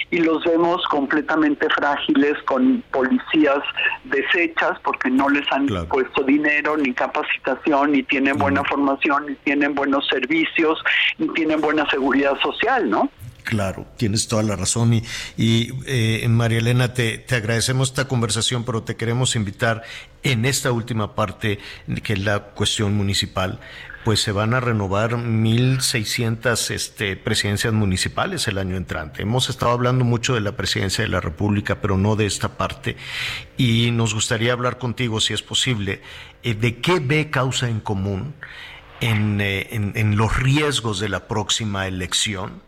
[0.10, 3.60] y los vemos completamente frágiles con policías
[4.05, 9.75] desechas porque no les han puesto dinero, ni capacitación, ni tienen buena formación, ni tienen
[9.75, 10.79] buenos servicios,
[11.17, 13.09] ni tienen buena seguridad social, ¿no?
[13.43, 14.93] Claro, tienes toda la razón.
[14.93, 15.03] Y,
[15.35, 19.83] y eh, María Elena, te, te, agradecemos esta conversación, pero te queremos invitar
[20.23, 21.59] en esta última parte,
[22.03, 23.59] que es la cuestión municipal,
[24.03, 29.22] pues se van a renovar 1.600 este, presidencias municipales el año entrante.
[29.22, 32.98] Hemos estado hablando mucho de la presidencia de la República, pero no de esta parte.
[33.57, 36.02] Y nos gustaría hablar contigo, si es posible,
[36.44, 38.34] eh, de qué ve causa en común
[39.02, 42.61] en, eh, en, en los riesgos de la próxima elección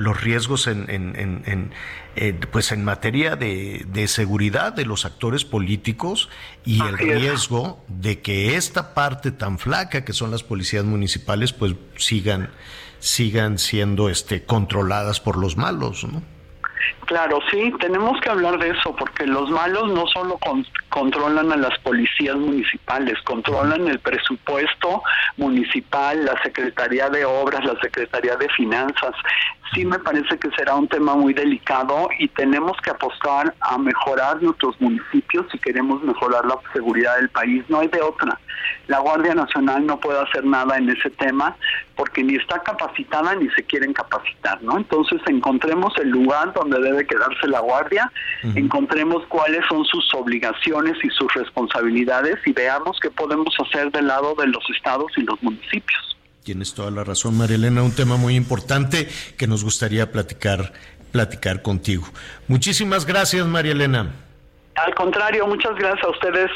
[0.00, 1.72] los riesgos en, en,
[2.16, 6.30] eh, pues en materia de, seguridad de los actores políticos
[6.64, 11.74] y el riesgo de que esta parte tan flaca que son las policías municipales pues
[11.96, 12.48] sigan
[12.98, 16.22] sigan siendo este controladas por los malos, ¿no?
[17.06, 20.38] Claro, sí, tenemos que hablar de eso, porque los malos no solo
[20.88, 25.02] controlan a las policías municipales, controlan el presupuesto
[25.36, 29.14] municipal, la Secretaría de Obras, la Secretaría de Finanzas.
[29.74, 34.42] Sí me parece que será un tema muy delicado y tenemos que apostar a mejorar
[34.42, 37.64] nuestros municipios si queremos mejorar la seguridad del país.
[37.68, 38.38] No hay de otra.
[38.86, 41.56] La Guardia Nacional no puede hacer nada en ese tema
[41.96, 44.78] porque ni está capacitada ni se quieren capacitar, ¿no?
[44.78, 48.10] Entonces encontremos el lugar donde debe quedarse la Guardia,
[48.54, 54.34] encontremos cuáles son sus obligaciones y sus responsabilidades y veamos qué podemos hacer del lado
[54.34, 56.16] de los estados y los municipios.
[56.42, 60.72] Tienes toda la razón, María Elena, un tema muy importante que nos gustaría platicar
[61.10, 62.06] platicar contigo.
[62.48, 64.12] Muchísimas gracias, María Elena.
[64.86, 66.50] Al contrario, muchas gracias a ustedes.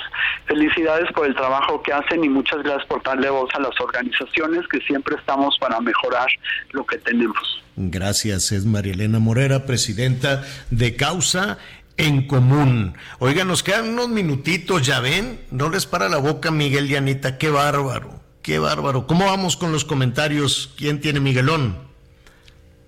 [0.46, 4.66] Felicidades por el trabajo que hacen y muchas gracias por darle voz a las organizaciones
[4.68, 6.28] que siempre estamos para mejorar
[6.72, 7.62] lo que tenemos.
[7.76, 11.58] Gracias, es María Elena Morera, presidenta de Causa
[11.96, 12.96] en Común.
[13.18, 17.36] Oigan, nos quedan unos minutitos, ya ven, no les para la boca Miguel y Anita,
[17.36, 19.06] qué bárbaro, qué bárbaro.
[19.06, 20.72] ¿Cómo vamos con los comentarios?
[20.78, 21.76] ¿Quién tiene Miguelón?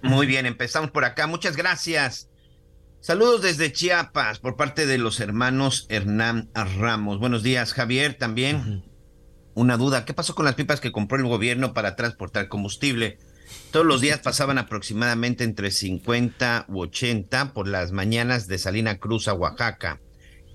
[0.03, 1.27] Muy bien, empezamos por acá.
[1.27, 2.29] Muchas gracias.
[3.01, 7.21] Saludos desde Chiapas por parte de los hermanos Hernán Ramos.
[7.21, 8.15] Buenos días, Javier.
[8.15, 8.85] También
[9.55, 10.05] una duda.
[10.05, 13.19] ¿Qué pasó con las pipas que compró el gobierno para transportar combustible?
[13.71, 19.29] Todos los días pasaban aproximadamente entre 50 u 80 por las mañanas de Salina Cruz
[19.29, 20.01] a Oaxaca.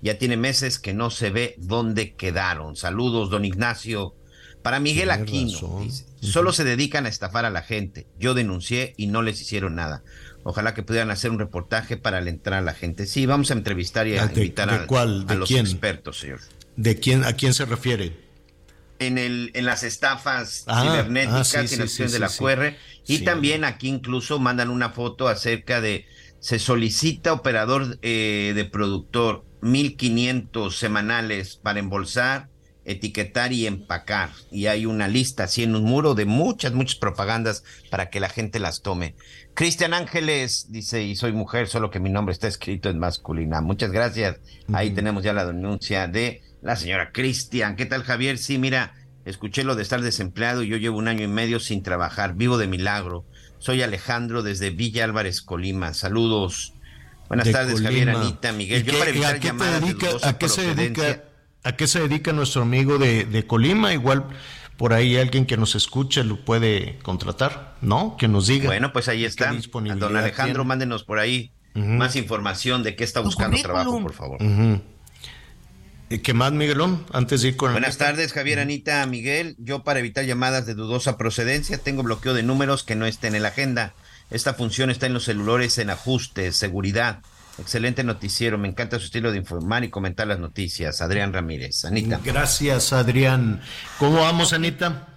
[0.02, 2.76] Ya tiene meses que no se ve dónde quedaron.
[2.76, 4.14] Saludos, don Ignacio.
[4.62, 8.06] Para Miguel Aquino, dice, solo se dedican a estafar a la gente.
[8.18, 10.04] Yo denuncié y no les hicieron nada.
[10.44, 13.06] Ojalá que pudieran hacer un reportaje para alentar a la gente.
[13.06, 14.86] Sí, vamos a entrevistar y a invitar a,
[15.34, 16.40] los expertos, señor.
[16.76, 18.12] ¿De quién, a quién se refiere?
[18.98, 22.74] En, el, en las estafas ah, cibernéticas ah, en de la QR.
[23.06, 26.06] Y también aquí incluso mandan una foto acerca de,
[26.40, 32.48] se solicita operador eh, de productor 1500 semanales para embolsar
[32.84, 34.30] etiquetar y empacar.
[34.50, 38.28] Y hay una lista así en un muro de muchas, muchas propagandas para que la
[38.28, 39.14] gente las tome.
[39.54, 43.60] Cristian Ángeles dice, y soy mujer, solo que mi nombre está escrito en masculina.
[43.60, 44.40] Muchas gracias.
[44.72, 47.76] Ahí tenemos ya la denuncia de la señora Cristian.
[47.76, 48.38] ¿Qué tal, Javier?
[48.38, 51.82] Sí, mira, escuché lo de estar desempleado y yo llevo un año y medio sin
[51.82, 52.34] trabajar.
[52.34, 53.24] Vivo de milagro.
[53.58, 55.92] Soy Alejandro desde Villa Álvarez, Colima.
[55.92, 56.72] Saludos.
[57.28, 58.84] Buenas tardes, Javier, Anita, Miguel.
[58.84, 59.82] Yo para evitar llamadas
[60.22, 61.24] ¿A qué se dedica?
[61.64, 63.92] ¿A qué se dedica nuestro amigo de, Colima?
[63.92, 64.26] Igual
[64.82, 68.16] por ahí alguien que nos escuche lo puede contratar, ¿no?
[68.16, 68.66] Que nos diga.
[68.66, 69.54] Bueno, pues ahí está.
[69.72, 74.38] Don Alejandro, mándenos por ahí más información de qué está buscando trabajo, por favor.
[76.24, 77.06] ¿Qué más, Miguelón?
[77.12, 77.70] Antes de ir con...
[77.70, 79.54] Buenas tardes, Javier, Anita, Miguel.
[79.60, 83.42] Yo para evitar llamadas de dudosa procedencia tengo bloqueo de números que no estén en
[83.42, 83.94] la agenda.
[84.32, 87.20] Esta función está en los celulares en ajustes, seguridad.
[87.58, 91.00] Excelente noticiero, me encanta su estilo de informar y comentar las noticias.
[91.00, 92.20] Adrián Ramírez, Anita.
[92.24, 93.60] Gracias, Adrián.
[93.98, 95.08] ¿Cómo vamos, Anita?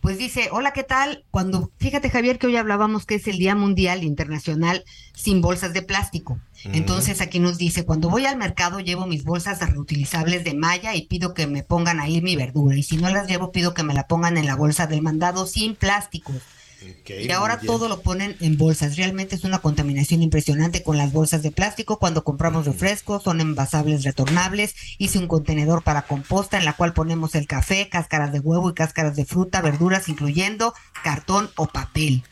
[0.00, 1.24] Pues dice, hola, ¿qué tal?
[1.30, 5.82] Cuando, fíjate Javier que hoy hablábamos que es el Día Mundial Internacional sin bolsas de
[5.82, 6.38] plástico.
[6.64, 11.06] Entonces aquí nos dice, cuando voy al mercado llevo mis bolsas reutilizables de malla y
[11.06, 12.76] pido que me pongan ahí mi verdura.
[12.76, 15.46] Y si no las llevo, pido que me la pongan en la bolsa del mandado
[15.46, 16.32] sin plástico
[17.06, 18.96] y ahora todo lo ponen en bolsas.
[18.96, 21.98] Realmente es una contaminación impresionante con las bolsas de plástico.
[21.98, 24.74] Cuando compramos refrescos, son envasables retornables.
[24.98, 28.74] Hice un contenedor para composta en la cual ponemos el café, cáscaras de huevo y
[28.74, 32.22] cáscaras de fruta, verduras, incluyendo cartón o papel.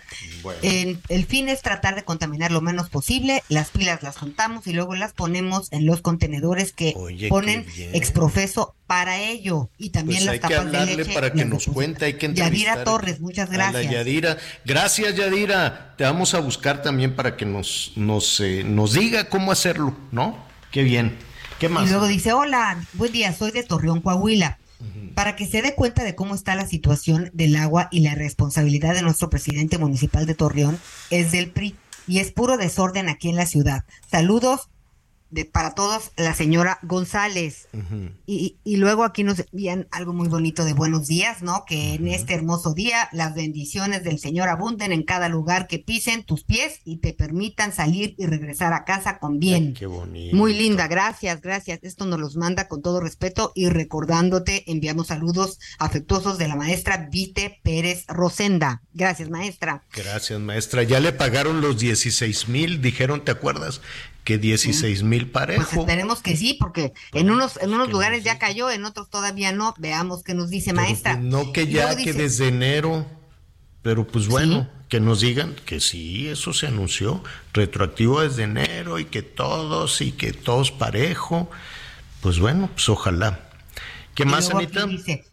[0.62, 3.43] El fin es tratar de contaminar lo menos posible.
[3.49, 6.95] Las pilas las juntamos y luego las ponemos en los contenedores que
[7.28, 9.69] ponen exprofeso para ello.
[9.78, 11.15] Y también pues las tapas de leche.
[11.15, 13.91] para que nos cuente, hay que Yadira Torres, muchas gracias.
[13.91, 14.37] Yadira.
[14.65, 15.95] Gracias, Yadira.
[15.97, 20.39] Te vamos a buscar también para que nos, nos, eh, nos diga cómo hacerlo, ¿no?
[20.70, 21.16] Qué bien.
[21.59, 21.87] ¿Qué más?
[21.87, 24.59] Y luego dice, hola, buen día, soy de Torreón, Coahuila
[25.15, 28.95] para que se dé cuenta de cómo está la situación del agua y la responsabilidad
[28.95, 30.79] de nuestro presidente municipal de Torreón
[31.11, 31.77] es del PRI
[32.07, 33.85] y es puro desorden aquí en la ciudad.
[34.11, 34.69] Saludos,
[35.31, 37.69] de, para todos, la señora González.
[38.27, 41.65] y, y, luego aquí nos envían algo muy bonito de buenos días, ¿no?
[41.66, 46.24] Que en este hermoso día las bendiciones del Señor abunden en cada lugar que pisen
[46.24, 49.74] tus pies y te permitan salir y regresar a casa con bien.
[49.74, 50.36] qué bonito.
[50.36, 51.81] Muy linda, gracias, gracias.
[51.82, 57.09] Esto nos los manda con todo respeto y recordándote, enviamos saludos afectuosos de la maestra
[57.11, 58.82] Vite Pérez Rosenda.
[58.93, 59.85] Gracias, maestra.
[59.93, 60.82] Gracias, maestra.
[60.82, 63.81] Ya le pagaron los 16 mil, dijeron, ¿te acuerdas?
[64.27, 65.62] Que 16 mil parejo.
[65.62, 69.53] Pues esperemos que sí, porque en unos, en unos lugares ya cayó, en otros todavía
[69.53, 69.73] no.
[69.78, 71.12] Veamos qué nos dice maestra.
[71.12, 73.07] Pues no que ya, que desde enero,
[73.82, 77.23] pero pues bueno, que nos digan que sí, eso se anunció,
[77.53, 81.48] retroactivo desde enero y que todos y que todos parejo.
[82.20, 83.48] Pues bueno, pues ojalá.
[84.16, 84.86] ¿Qué más, Anita?
[84.86, 85.24] Dice,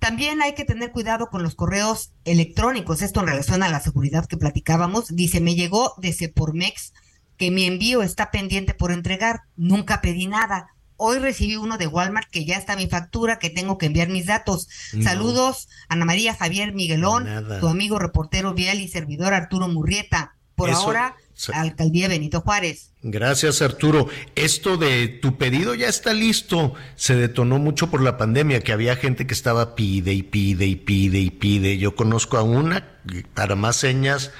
[0.00, 4.26] también hay que tener cuidado con los correos electrónicos, esto en relación a la seguridad
[4.26, 5.14] que platicábamos.
[5.14, 6.92] Dice, me llegó de Cepormex
[7.36, 10.68] que mi envío está pendiente por entregar, nunca pedí nada.
[10.96, 14.26] Hoy recibí uno de Walmart que ya está mi factura, que tengo que enviar mis
[14.26, 14.68] datos.
[15.02, 17.28] Saludos, Ana María Javier Miguelón,
[17.60, 20.36] tu amigo reportero vial y servidor Arturo Murrieta.
[20.54, 21.16] Por ahora,
[21.52, 22.92] Alcaldía Benito Juárez.
[23.02, 24.08] Gracias, Arturo.
[24.34, 26.72] Esto de tu pedido ya está listo.
[26.94, 30.76] Se detonó mucho por la pandemia, que había gente que estaba pide y pide y
[30.76, 31.76] pide y pide.
[31.76, 32.88] Yo conozco a una,
[33.34, 34.32] para más señas,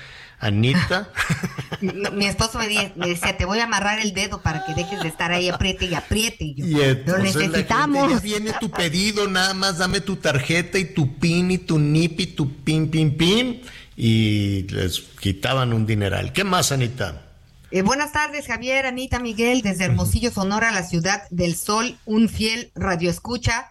[0.47, 1.11] Anita.
[1.81, 5.33] mi esposo me, decía, te voy a amarrar el dedo para que dejes de estar
[5.33, 6.45] ahí apriete y apriete.
[6.45, 8.11] Y yo, lo necesitamos.
[8.11, 12.21] ya viene tu pedido, nada más dame tu tarjeta y tu pin y tu nip
[12.21, 13.63] y tu pin, pin, pin.
[13.97, 16.33] Y les quitaban un dineral.
[16.33, 17.23] ¿Qué más, Anita?
[17.71, 22.71] Eh, buenas tardes, Javier, Anita, Miguel, desde Hermosillo, Sonora, la ciudad del sol, un fiel
[22.75, 23.71] radioescucha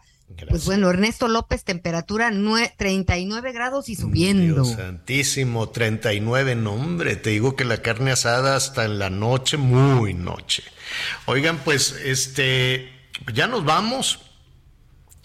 [0.49, 2.31] pues bueno, Ernesto López, temperatura
[2.77, 4.63] 39 grados y subiendo.
[4.63, 9.57] Dios santísimo, 39, no hombre, te digo que la carne asada hasta en la noche,
[9.57, 10.63] muy noche.
[11.25, 12.91] Oigan, pues este,
[13.33, 14.24] ya nos vamos.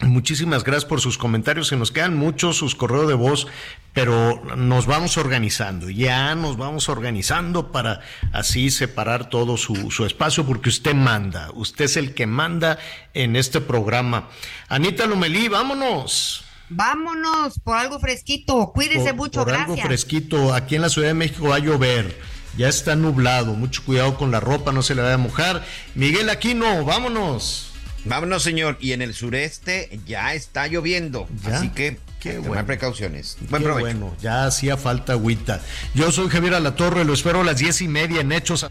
[0.03, 3.47] Muchísimas gracias por sus comentarios, se nos quedan muchos, sus correos de voz,
[3.93, 8.01] pero nos vamos organizando, ya nos vamos organizando para
[8.33, 12.79] así separar todo su, su, espacio, porque usted manda, usted es el que manda
[13.13, 14.31] en este programa.
[14.69, 16.45] Anita Lomelí, vámonos.
[16.71, 21.49] Vámonos por algo fresquito, cuídese mucho, por algo fresquito, aquí en la Ciudad de México
[21.49, 22.19] va a llover,
[22.57, 25.65] ya está nublado, mucho cuidado con la ropa, no se le vaya a mojar.
[25.95, 27.70] Miguel Aquino, vámonos.
[28.05, 28.77] Vámonos, señor.
[28.81, 31.29] Y en el sureste ya está lloviendo.
[31.45, 32.67] Así que Qué bueno.
[32.67, 33.39] precauciones.
[33.49, 35.61] Buen bueno, ya hacía falta agüita.
[35.95, 38.67] Yo soy Javier Alatorre, lo espero a las diez y media en Hechos.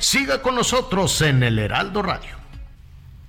[0.00, 2.44] siga con nosotros en el Heraldo Radio.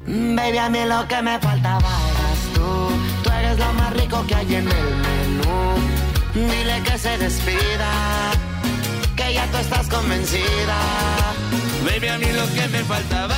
[0.07, 1.79] Baby, a mí lo que me faltaba
[2.09, 2.89] eras tú.
[3.23, 5.75] Tú eres lo más rico que hay en el menú.
[6.33, 8.31] Dile que se despida,
[9.15, 10.77] que ya tú estás convencida.
[11.85, 13.37] Baby, a mí lo que me faltaba